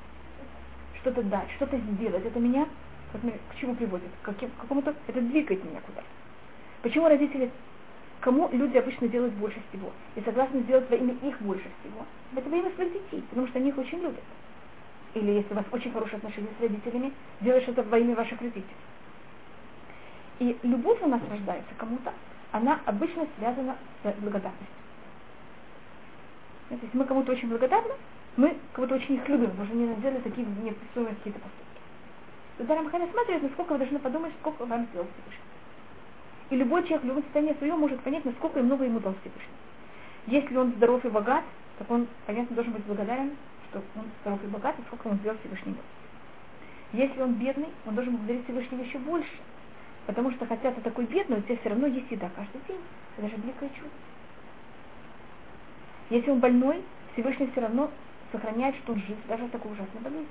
Что-то 1.00 1.22
дать, 1.22 1.50
что-то 1.56 1.78
сделать. 1.78 2.24
Это 2.24 2.38
меня 2.38 2.66
к 3.12 3.56
чему 3.60 3.74
приводит? 3.74 4.08
К 4.22 4.32
какому-то, 4.60 4.94
это 5.06 5.20
двигает 5.20 5.64
меня 5.64 5.80
куда-то. 5.80 6.06
Почему 6.82 7.08
родители, 7.08 7.50
кому 8.20 8.48
люди 8.52 8.76
обычно 8.76 9.08
делают 9.08 9.34
больше 9.34 9.60
всего? 9.68 9.90
И 10.14 10.20
согласны 10.20 10.60
сделать 10.60 10.88
во 10.90 10.96
имя 10.96 11.14
их 11.22 11.40
больше 11.40 11.68
всего? 11.80 12.04
Это 12.36 12.48
во 12.48 12.56
имя 12.56 12.70
своих 12.74 12.92
детей, 12.92 13.22
потому 13.30 13.46
что 13.48 13.58
они 13.58 13.70
их 13.70 13.78
очень 13.78 13.98
любят. 13.98 14.22
Или 15.14 15.32
если 15.32 15.52
у 15.52 15.56
вас 15.56 15.64
очень 15.72 15.92
хорошие 15.92 16.18
отношения 16.18 16.48
с 16.58 16.62
родителями, 16.62 17.12
делаешь 17.40 17.66
это 17.66 17.82
во 17.82 17.98
имя 17.98 18.14
ваших 18.14 18.40
родителей. 18.40 18.64
И 20.38 20.56
любовь 20.62 21.02
у 21.02 21.08
нас 21.08 21.20
рождается 21.30 21.70
кому-то, 21.76 22.12
она 22.52 22.80
обычно 22.86 23.26
связана 23.36 23.76
с 24.02 24.14
благодарностью. 24.20 24.66
Если 26.70 26.88
мы 26.92 27.04
кому-то 27.04 27.32
очень 27.32 27.48
благодарны, 27.48 27.94
мы 28.36 28.56
кого-то 28.72 28.94
очень 28.94 29.16
их 29.16 29.28
любим, 29.28 29.50
потому 29.50 29.66
что 29.66 29.74
они 29.74 29.92
сделали 29.94 30.20
такие 30.20 30.46
неописуемые 30.46 31.16
какие-то 31.16 31.40
поступки. 31.40 31.80
Тогда 32.58 32.76
Рамхан 32.76 33.10
смотрит, 33.10 33.42
насколько 33.42 33.72
вы 33.72 33.78
должны 33.78 33.98
подумать, 33.98 34.32
сколько 34.40 34.64
вам 34.64 34.86
сделал 34.86 35.06
Всевышний. 35.06 35.49
И 36.50 36.56
любой 36.56 36.82
человек 36.82 37.02
в 37.02 37.06
любом 37.06 37.22
состоянии 37.22 37.54
своем 37.54 37.78
может 37.78 38.00
понять, 38.00 38.24
насколько 38.24 38.60
много 38.60 38.84
ему 38.84 39.00
дал 39.00 39.14
Всевышний. 39.20 39.54
Если 40.26 40.56
он 40.56 40.72
здоров 40.72 41.04
и 41.04 41.08
богат, 41.08 41.44
так 41.78 41.90
он, 41.90 42.06
понятно, 42.26 42.54
должен 42.54 42.72
быть 42.72 42.84
благодарен, 42.84 43.32
что 43.70 43.80
он 43.96 44.04
здоров 44.20 44.40
и 44.44 44.48
богат, 44.48 44.78
и 44.78 44.82
сколько 44.82 45.08
он 45.08 45.16
сделал 45.18 45.38
Всевышний 45.38 45.76
Если 46.92 47.20
он 47.22 47.34
бедный, 47.34 47.68
он 47.86 47.94
должен 47.94 48.16
благодарить 48.16 48.44
Всевышнего 48.44 48.82
еще 48.82 48.98
больше, 48.98 49.30
Потому 50.06 50.32
что 50.32 50.46
хотя 50.46 50.72
ты 50.72 50.80
такой 50.80 51.04
бедный, 51.04 51.38
у 51.38 51.42
тебя 51.42 51.56
все 51.58 51.68
равно 51.68 51.86
есть 51.86 52.10
еда 52.10 52.28
каждый 52.34 52.60
день. 52.66 52.80
Это 53.16 53.28
же 53.28 53.36
великое 53.36 53.68
чудо. 53.68 53.90
Если 56.08 56.30
он 56.30 56.40
больной, 56.40 56.82
Всевышний 57.12 57.48
все 57.52 57.60
равно 57.60 57.90
сохраняет, 58.32 58.74
что 58.76 58.92
он 58.92 58.98
жив, 59.00 59.16
даже 59.28 59.44
в 59.44 59.50
такой 59.50 59.70
ужасной 59.70 60.00
болезни. 60.00 60.26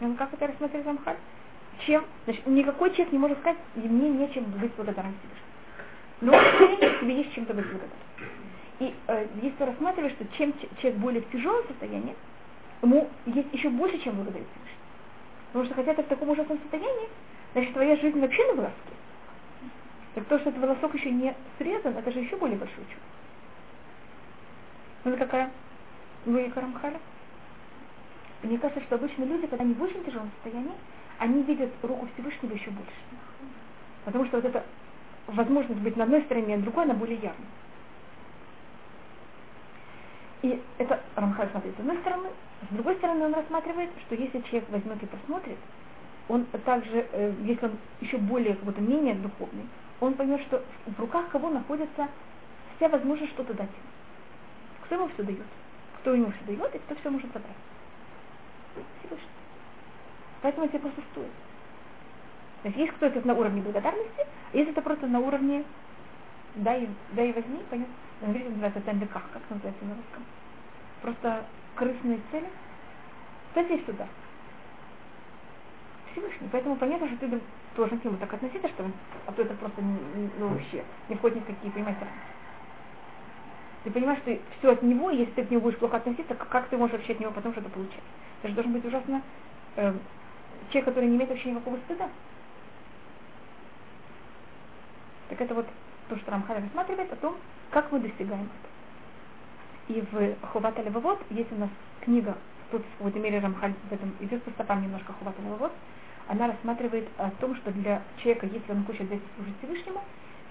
И 0.00 0.04
он 0.04 0.14
как 0.14 0.32
это 0.32 0.46
рассмотреть 0.46 0.86
Амхаль? 0.86 1.16
Чем? 1.86 2.04
Значит, 2.24 2.46
никакой 2.46 2.90
человек 2.90 3.12
не 3.12 3.18
может 3.18 3.38
сказать, 3.38 3.58
мне 3.74 4.08
нечем 4.08 4.44
быть 4.44 4.72
благодарным 4.74 5.14
Всевышнему. 5.18 5.42
Но 6.20 7.00
тебе 7.00 7.16
есть 7.16 7.34
чем-то 7.34 7.54
быть 7.54 7.64
благодарным. 7.64 7.98
И 8.78 8.94
э, 9.08 9.26
если 9.42 9.64
рассматривать, 9.64 10.12
что 10.12 10.26
чем 10.36 10.54
человек 10.80 11.00
более 11.00 11.22
в 11.22 11.30
тяжелом 11.30 11.66
состоянии, 11.66 12.14
ему 12.82 13.08
есть 13.26 13.52
еще 13.52 13.68
больше, 13.70 13.98
чем 13.98 14.14
благодарить 14.14 14.46
Всевышнему. 14.48 14.78
Потому 15.46 15.64
что 15.66 15.74
хотя 15.74 15.94
ты 15.94 16.02
в 16.02 16.06
таком 16.06 16.30
ужасном 16.30 16.58
состоянии, 16.58 17.08
значит 17.52 17.72
твоя 17.72 17.96
жизнь 17.96 18.20
вообще 18.20 18.46
на 18.48 18.54
волоске. 18.54 18.92
Так 20.14 20.24
то, 20.26 20.38
что 20.38 20.50
этот 20.50 20.62
волосок 20.62 20.94
еще 20.94 21.10
не 21.10 21.34
срезан, 21.58 21.96
это 21.96 22.10
же 22.12 22.20
еще 22.20 22.36
более 22.36 22.58
большой 22.58 22.84
чудо. 22.84 23.00
Ну, 25.04 25.10
это 25.12 25.24
какая 25.24 25.50
логика 26.26 26.60
Рамхаля? 26.60 27.00
Мне 28.42 28.58
кажется, 28.58 28.82
что 28.82 28.96
обычно 28.96 29.24
люди, 29.24 29.46
когда 29.46 29.64
они 29.64 29.74
в 29.74 29.82
очень 29.82 30.04
тяжелом 30.04 30.30
состоянии, 30.36 30.72
они 31.22 31.44
видят 31.44 31.70
руку 31.82 32.08
Всевышнего 32.14 32.52
еще 32.52 32.70
больше. 32.70 32.92
Потому 34.04 34.26
что 34.26 34.38
вот 34.38 34.44
эта 34.44 34.64
возможность 35.28 35.80
быть 35.80 35.96
на 35.96 36.02
одной 36.02 36.22
стороне, 36.22 36.54
а 36.54 36.56
на 36.56 36.62
другой, 36.64 36.82
она 36.82 36.94
более 36.94 37.16
явна. 37.16 37.46
И 40.42 40.60
это 40.78 41.00
Рамхаль 41.14 41.48
смотрит 41.50 41.76
с 41.76 41.78
одной 41.78 41.96
стороны. 41.98 42.28
С 42.68 42.74
другой 42.74 42.96
стороны, 42.96 43.26
он 43.26 43.34
рассматривает, 43.34 43.90
что 44.04 44.16
если 44.16 44.40
человек 44.40 44.68
возьмет 44.70 45.00
и 45.00 45.06
посмотрит, 45.06 45.58
он 46.28 46.44
также, 46.64 47.06
э, 47.12 47.32
если 47.44 47.66
он 47.66 47.72
еще 48.00 48.16
более, 48.16 48.54
как 48.56 48.64
будто 48.64 48.80
менее 48.80 49.14
духовный, 49.14 49.66
он 50.00 50.14
поймет, 50.14 50.40
что 50.42 50.64
в 50.86 50.98
руках 50.98 51.28
кого 51.28 51.50
находится 51.50 52.08
вся 52.76 52.88
возможность 52.88 53.32
что-то 53.34 53.54
дать. 53.54 53.70
Кто 54.86 54.96
ему 54.96 55.08
все 55.14 55.22
дает? 55.22 55.46
Кто 56.00 56.14
ему 56.14 56.32
все 56.32 56.56
дает 56.56 56.74
и 56.74 56.78
кто 56.78 56.96
все 56.96 57.10
может 57.10 57.32
забрать. 57.32 57.56
Всевышний. 58.98 59.41
Поэтому 60.42 60.68
тебе 60.68 60.80
просто 60.80 61.00
стоит. 61.12 61.32
То 62.62 62.68
есть 62.68 62.78
есть 62.78 62.92
кто-то 62.94 63.26
на 63.26 63.34
уровне 63.34 63.62
благодарности, 63.62 64.26
а 64.52 64.56
есть 64.56 64.70
это 64.70 64.82
просто 64.82 65.06
на 65.06 65.20
уровне 65.20 65.64
дай, 66.56 66.88
дай 67.12 67.32
возьми, 67.32 67.60
понятно? 67.70 67.94
На 68.20 68.26
английском 68.28 68.52
называется 68.52 68.80
тендеках, 68.82 69.22
как 69.32 69.42
называется 69.50 69.84
на 69.84 69.94
русском. 69.94 70.22
Просто 71.00 71.44
крысные 71.74 72.20
цели. 72.30 72.48
Кстати, 73.48 73.72
есть 73.72 73.86
сюда. 73.86 74.06
Всевышний. 76.12 76.48
Поэтому 76.52 76.76
понятно, 76.76 77.08
что 77.08 77.16
ты 77.16 77.40
должен 77.74 77.98
к 77.98 78.04
нему 78.04 78.16
так 78.18 78.32
относиться, 78.32 78.68
что 78.68 78.84
а 79.26 79.32
то 79.32 79.42
это 79.42 79.54
просто 79.54 79.80
ну, 79.80 80.48
вообще 80.48 80.84
не 81.08 81.16
входит 81.16 81.36
ни 81.36 81.70
в 81.70 81.72
понимаете, 81.72 82.06
Ты 83.84 83.90
понимаешь, 83.90 84.20
что 84.20 84.38
все 84.58 84.72
от 84.72 84.82
него, 84.82 85.10
и 85.10 85.18
если 85.18 85.32
ты 85.32 85.44
к 85.44 85.50
нему 85.50 85.62
будешь 85.62 85.78
плохо 85.78 85.96
относиться, 85.96 86.34
как 86.34 86.68
ты 86.68 86.76
можешь 86.76 86.92
вообще 86.92 87.14
от 87.14 87.20
него 87.20 87.32
потом 87.32 87.52
что-то 87.52 87.70
получать? 87.70 88.02
Это 88.42 88.48
же 88.48 88.54
должен 88.54 88.72
быть 88.72 88.84
ужасно 88.84 89.22
э, 89.76 89.94
человек, 90.70 90.86
который 90.86 91.08
не 91.08 91.16
имеет 91.16 91.30
вообще 91.30 91.50
никакого 91.50 91.76
стыда. 91.84 92.08
Так 95.28 95.40
это 95.40 95.54
вот 95.54 95.66
то, 96.08 96.16
что 96.16 96.30
Рамхаль 96.30 96.62
рассматривает 96.62 97.12
о 97.12 97.16
том, 97.16 97.36
как 97.70 97.90
мы 97.90 98.00
достигаем 98.00 98.48
это. 99.88 99.94
И 99.94 100.00
в 100.12 100.46
Хуват 100.48 100.78
Левовод 100.78 101.20
есть 101.30 101.50
у 101.52 101.56
нас 101.56 101.70
книга, 102.00 102.36
тут 102.70 102.82
в 102.82 102.98
какой-то 102.98 103.18
мере 103.18 103.38
Рамхаль 103.38 103.74
в 103.88 103.92
этом 103.92 104.14
идет 104.20 104.42
по 104.42 104.50
стопам 104.50 104.82
немножко 104.82 105.12
Хуват 105.14 105.34
Левовод, 105.38 105.72
она 106.28 106.48
рассматривает 106.48 107.08
о 107.18 107.30
том, 107.30 107.56
что 107.56 107.72
для 107.72 108.02
человека, 108.18 108.46
если 108.46 108.72
он 108.72 108.84
хочет 108.84 109.08
дать 109.08 109.20
служить 109.36 109.54
Всевышнему, 109.58 110.02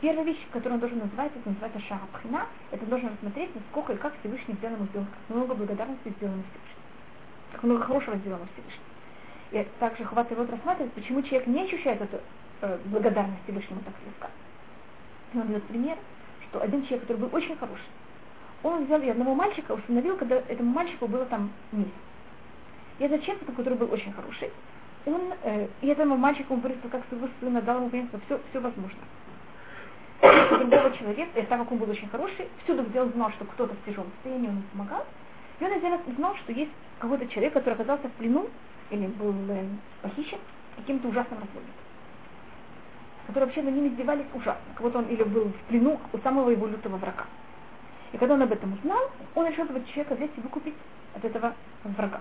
первая 0.02 0.26
вещь, 0.26 0.46
которую 0.52 0.76
он 0.76 0.80
должен 0.80 1.00
называть, 1.00 1.32
это 1.36 1.50
называется 1.50 1.80
шарабхина, 1.80 2.48
это 2.72 2.86
должен 2.86 3.10
рассмотреть, 3.10 3.56
насколько 3.56 3.94
и 3.94 3.98
как 3.98 4.14
Всевышний 4.20 4.56
сделал 4.56 4.76
ему 4.76 4.86
сделать, 4.88 5.10
как 5.10 5.36
много 5.36 5.56
благодарности 5.56 6.10
сделано 6.18 6.44
Всевышнему, 6.44 6.82
как 7.52 7.64
много 7.64 7.84
хорошего 7.84 8.18
сделано 8.18 8.48
Всевышнему. 8.54 8.91
И 9.52 9.68
также 9.80 10.06
хватит 10.06 10.38
вот 10.38 10.50
рассматривать, 10.50 10.94
почему 10.94 11.22
человек 11.22 11.48
не 11.48 11.64
ощущает 11.64 12.02
эту 12.02 12.20
э, 12.62 12.78
благодарность 12.86 13.44
Всевышнему 13.44 13.82
так 13.82 13.94
слегка. 14.04 14.30
И 15.34 15.38
он 15.38 15.48
дает 15.48 15.64
пример, 15.64 15.98
что 16.50 16.62
один 16.62 16.84
человек, 16.84 17.02
который 17.02 17.18
был 17.18 17.30
очень 17.34 17.58
хороший, 17.58 17.84
он 18.64 18.86
взял 18.86 19.02
и 19.02 19.10
одного 19.10 19.36
мальчика 19.36 19.74
установил, 19.74 20.16
когда 20.18 20.38
этому 20.38 20.72
мальчику 20.72 21.08
было 21.08 21.26
там 21.26 21.52
месяц. 21.72 21.92
И 23.00 23.04
этот 23.04 23.24
человек, 23.24 23.46
который 23.56 23.78
был 23.78 23.92
очень 23.92 24.14
хороший, 24.14 24.52
он, 25.06 25.34
э, 25.44 25.68
и 25.82 25.88
этому 25.88 26.16
мальчику 26.16 26.54
он 26.54 26.60
вырастил 26.62 26.90
как 26.90 27.02
своего 27.10 27.28
сына, 27.40 27.62
дал 27.62 27.78
ему 27.78 28.08
что 28.08 28.20
все, 28.26 28.40
все 28.50 28.60
возможно. 28.60 29.00
И 30.22 30.58
другого 30.58 30.96
человека, 30.96 31.40
и 31.40 31.44
так 31.44 31.60
как 31.60 31.72
он 31.72 31.80
был 31.80 31.90
очень 31.90 32.08
хороший, 32.10 32.48
всюду 32.64 32.84
где 32.84 33.04
знал, 33.04 33.32
что 33.32 33.46
кто-то 33.46 33.74
в 33.74 33.86
тяжелом 33.86 34.12
состоянии, 34.16 34.48
он 34.48 34.54
ему 34.54 34.64
помогал, 34.72 35.06
и 35.60 35.66
он 35.66 35.72
один 35.72 36.00
знал, 36.16 36.36
что 36.36 36.54
есть 36.54 36.72
какой-то 37.00 37.28
человек, 37.28 37.54
который 37.54 37.74
оказался 37.74 38.08
в 38.08 38.12
плену, 38.14 38.48
или 38.92 39.08
был 39.08 39.34
похищен 40.02 40.40
каким-то 40.78 41.08
ужасным 41.08 41.40
разбойником 41.40 41.82
которые 43.32 43.46
вообще 43.46 43.62
на 43.62 43.70
ним 43.70 43.88
издевались 43.88 44.26
ужасно. 44.34 44.62
Как 44.74 44.82
будто 44.82 45.00
он 45.00 45.06
или 45.06 45.24
был 45.24 45.46
в 45.46 45.68
плену 45.70 46.00
у 46.12 46.18
самого 46.18 46.50
его 46.50 46.68
лютого 46.68 46.98
врага. 46.98 47.26
И 48.12 48.18
когда 48.18 48.34
он 48.34 48.42
об 48.42 48.52
этом 48.52 48.74
узнал, 48.74 49.10
он 49.36 49.48
решил 49.48 49.64
этого 49.64 49.82
человека 49.86 50.16
взять 50.16 50.32
и 50.36 50.42
выкупить 50.42 50.76
от 51.16 51.24
этого 51.24 51.54
врага. 51.84 52.20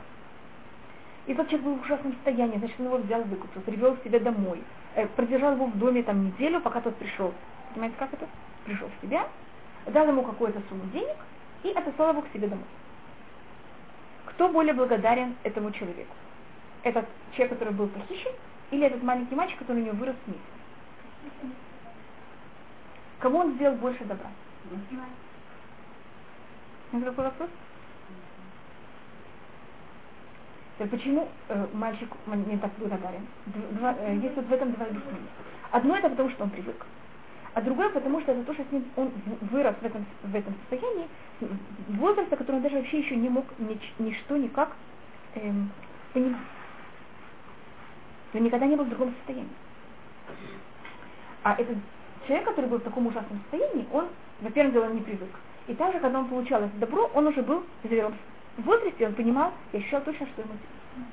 И 1.26 1.34
тот 1.34 1.48
человек 1.48 1.66
был 1.66 1.74
в 1.76 1.82
ужасном 1.82 2.12
состоянии, 2.14 2.59
значит, 2.59 2.78
он 2.78 2.86
его 2.86 2.97
взял, 2.98 3.22
выкупил, 3.22 3.60
привел 3.62 3.97
к 3.97 4.05
себе 4.05 4.20
домой, 4.20 4.62
э, 4.94 5.06
продержал 5.09 5.55
его 5.55 5.66
в 5.66 5.78
доме 5.78 6.02
там 6.02 6.26
неделю, 6.26 6.60
пока 6.60 6.80
тот 6.80 6.94
пришел. 6.97 7.34
Понимаете, 7.74 7.97
как 7.98 8.12
это? 8.12 8.26
Пришел 8.64 8.88
в 8.88 9.05
себя, 9.05 9.28
дал 9.86 10.06
ему 10.09 10.22
какую-то 10.22 10.62
сумму 10.68 10.84
денег 10.92 11.16
и 11.64 11.70
отослал 11.70 12.10
его 12.10 12.22
к 12.22 12.28
себе 12.32 12.47
домой. 12.47 12.64
Кто 14.26 14.48
более 14.48 14.74
благодарен 14.74 15.34
этому 15.42 15.72
человеку? 15.72 16.14
Этот 16.82 17.07
человек, 17.32 17.59
который 17.59 17.74
был 17.74 17.89
похищен, 17.89 18.32
или 18.70 18.86
этот 18.86 19.02
маленький 19.02 19.35
мальчик, 19.35 19.59
который 19.59 19.82
у 19.82 19.86
него 19.86 19.97
вырос 19.97 20.16
в 20.24 20.28
месяц? 20.28 21.55
Кому 23.19 23.39
он 23.39 23.55
сделал 23.55 23.77
больше 23.77 24.05
добра? 24.05 24.31
Это 26.93 27.05
какой 27.05 27.24
вопрос? 27.24 27.51
Почему 30.90 31.28
э, 31.48 31.66
мальчик 31.74 32.09
не 32.27 32.57
так 32.57 32.70
благодарен? 32.78 33.27
Два, 33.73 33.94
э, 33.98 34.16
есть 34.16 34.35
вот 34.35 34.47
в 34.47 34.52
этом 34.52 34.73
два 34.73 34.86
объяснения. 34.86 35.28
Одно 35.73 35.97
это 35.97 36.09
потому, 36.09 36.31
что 36.31 36.44
он 36.44 36.51
привык. 36.51 36.86
А 37.52 37.61
другое 37.61 37.90
потому, 37.90 38.20
что 38.23 38.32
это 38.32 38.44
то, 38.44 38.55
что 38.55 38.65
с 38.65 38.73
ним 38.73 38.85
он 38.97 39.11
вырос 39.51 39.74
в 39.81 39.85
этом, 39.85 40.07
в 40.23 40.35
этом 40.35 40.55
состоянии, 40.61 41.09
в 41.40 41.97
возрасте, 41.98 42.35
который 42.36 42.57
он 42.57 42.62
даже 42.62 42.77
вообще 42.77 43.01
еще 43.01 43.16
не 43.16 43.28
мог 43.28 43.44
нич, 43.59 43.93
ничто 43.98 44.36
никак 44.36 44.74
эм, 45.35 45.70
понимать. 46.15 46.40
Он 48.35 48.43
никогда 48.43 48.66
не 48.66 48.77
был 48.77 48.85
в 48.85 48.89
другом 48.89 49.15
состоянии. 49.19 49.51
А 51.43 51.55
этот 51.55 51.77
человек, 52.27 52.47
который 52.47 52.66
был 52.66 52.78
в 52.78 52.85
таком 52.85 53.07
ужасном 53.07 53.40
состоянии, 53.43 53.86
он, 53.93 54.09
во-первых, 54.40 54.85
он 54.85 54.94
не 54.94 55.01
привык. 55.01 55.31
И 55.66 55.74
также, 55.74 55.98
когда 56.01 56.20
он 56.20 56.28
получал 56.28 56.62
это 56.62 56.77
добро, 56.78 57.11
он 57.15 57.27
уже 57.27 57.43
был 57.43 57.65
звером. 57.85 58.15
В 58.57 58.62
возрасте 58.62 59.07
он 59.07 59.15
понимал 59.15 59.52
и 59.73 59.78
ощущал 59.78 60.01
точно, 60.02 60.27
что 60.27 60.43
ему 60.43 60.52
делать. 60.52 61.09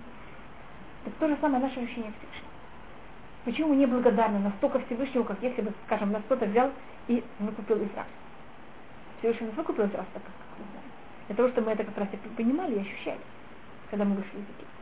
Это 1.05 1.15
то 1.19 1.27
же 1.27 1.37
самое 1.39 1.63
наше 1.63 1.79
ощущение 1.79 2.11
Всевышнего. 2.11 2.47
Почему 3.45 3.69
мы 3.69 3.75
не 3.77 3.85
благодарны 3.85 4.39
настолько 4.39 4.79
Всевышнему, 4.79 5.23
как 5.23 5.41
если 5.41 5.61
бы, 5.61 5.71
скажем, 5.85 6.11
нас 6.11 6.21
кто-то 6.23 6.45
взял 6.45 6.71
и 7.07 7.23
выкупил 7.39 7.77
из 7.77 7.93
рабства? 7.95 8.05
Всевышний 9.19 9.47
нас 9.47 9.55
выкупил 9.55 9.85
из 9.85 9.93
рабства, 9.93 10.19
как 10.19 10.33
мы 10.59 10.65
знаем. 10.65 10.91
Для 11.27 11.35
того, 11.35 11.49
чтобы 11.49 11.67
мы 11.67 11.73
это 11.73 11.83
как 11.85 11.97
раз 11.97 12.09
и 12.11 12.17
понимали 12.35 12.75
и 12.75 12.81
ощущали, 12.81 13.21
когда 13.89 14.03
мы 14.03 14.15
вышли 14.15 14.35
из 14.35 14.43
Египта. 14.43 14.76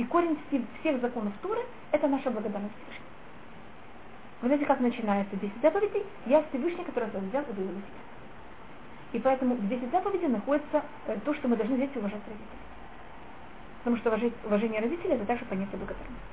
И 0.00 0.04
корень 0.04 0.38
всех 0.80 0.98
законов 1.02 1.34
Туры– 1.42 1.60
это 1.92 2.08
наша 2.08 2.30
благодарность 2.30 2.72
Всевышнему. 2.74 3.06
Вы 4.40 4.48
знаете, 4.48 4.64
как 4.64 4.80
начинается 4.80 5.36
10 5.36 5.52
заповедей? 5.60 6.06
Я 6.24 6.42
Всевышний, 6.44 6.84
который 6.84 7.10
вас 7.10 7.22
взял 7.22 7.42
и 7.42 7.52
вывел 7.52 7.72
из 7.72 7.84
И 9.12 9.18
поэтому 9.18 9.56
в 9.56 9.68
10 9.68 9.90
заповедей 9.90 10.28
находится 10.28 10.82
э, 11.06 11.18
то, 11.22 11.34
что 11.34 11.48
мы 11.48 11.56
должны 11.56 11.76
здесь 11.76 11.94
уважать 11.96 12.22
родителей. 12.26 12.48
Потому 13.80 13.96
что 13.98 14.30
уважение 14.46 14.80
родителей– 14.80 15.14
это 15.16 15.26
также 15.26 15.44
понятие 15.44 15.76
благодарности. 15.76 16.24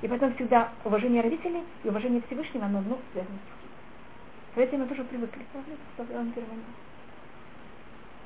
И 0.00 0.08
поэтому 0.08 0.34
всегда 0.34 0.72
уважение 0.82 1.20
родителей 1.20 1.64
и 1.84 1.90
уважение 1.90 2.22
Всевышнего, 2.28 2.64
оно 2.64 2.78
одно 2.78 2.98
связано 3.12 3.36
с 4.54 4.56
другим. 4.56 4.80
Мы 4.80 4.86
тоже 4.86 5.04
привыкли. 5.04 5.44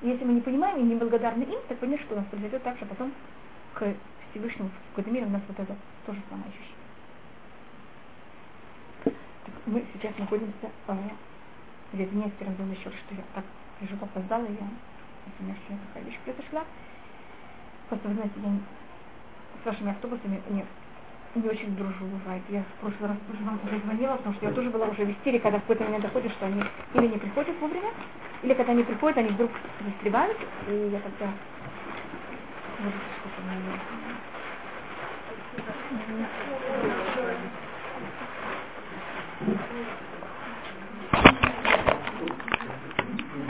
Если 0.02 0.24
мы 0.24 0.34
не 0.34 0.40
понимаем 0.42 0.78
и 0.78 0.82
не 0.84 0.94
благодарны 0.94 1.42
им, 1.42 1.58
так 1.66 1.76
понятно, 1.78 2.06
что 2.06 2.14
у 2.14 2.18
нас 2.18 2.26
произойдет 2.26 2.62
так 2.62 2.78
же 2.78 2.86
потом 2.86 3.10
к 3.74 3.92
Всевышнему 4.36 4.68
в 4.68 4.90
какой-то 4.90 5.10
мере 5.10 5.26
у 5.26 5.30
нас 5.30 5.40
вот 5.48 5.58
это 5.58 5.74
тоже 6.04 6.20
самое 6.28 6.48
ощущение. 6.48 6.76
Так, 9.44 9.54
мы 9.64 9.84
сейчас 9.94 10.12
находимся 10.18 10.68
э, 10.88 10.94
я 11.94 12.04
извиняюсь, 12.04 12.32
первым 12.38 12.56
делом 12.56 12.72
еще 12.72 12.90
что 12.90 13.14
я 13.14 13.24
так 13.34 13.44
лежу 13.80 13.96
опоздала, 13.96 14.44
я 14.44 14.68
извиняюсь, 15.32 15.60
что 15.64 15.74
такая 15.88 16.04
вещь 16.04 16.18
произошла. 16.24 16.64
Просто, 17.88 18.08
вы 18.08 18.14
знаете, 18.14 18.34
я 18.44 18.50
с 19.62 19.64
вашими 19.64 19.90
автобусами 19.90 20.42
не, 20.50 20.64
не 21.34 21.48
очень 21.48 21.74
дружу 21.76 22.04
бывает. 22.04 22.42
Я 22.50 22.62
в 22.62 22.80
прошлый 22.80 23.08
раз 23.08 23.18
тоже 23.30 23.42
вам 23.42 23.58
уже 23.64 23.78
звонила, 23.80 24.16
потому 24.16 24.34
что 24.34 24.46
я 24.46 24.52
тоже 24.52 24.70
была 24.70 24.86
уже 24.88 25.06
в 25.06 25.10
истерике, 25.10 25.40
когда 25.40 25.58
в 25.58 25.62
какой-то 25.62 25.84
момент 25.84 26.02
доходит, 26.02 26.32
что 26.32 26.46
они 26.46 26.62
или 26.92 27.06
не 27.06 27.18
приходят 27.18 27.56
вовремя, 27.60 27.90
или 28.42 28.52
когда 28.52 28.72
они 28.72 28.82
приходят, 28.82 29.16
они 29.16 29.28
вдруг 29.30 29.50
застревают, 29.80 30.36
и 30.68 30.90
я 30.92 31.00
тогда 31.00 31.32
вот 32.82 32.92
что-то 32.92 33.42
мне 35.90 36.28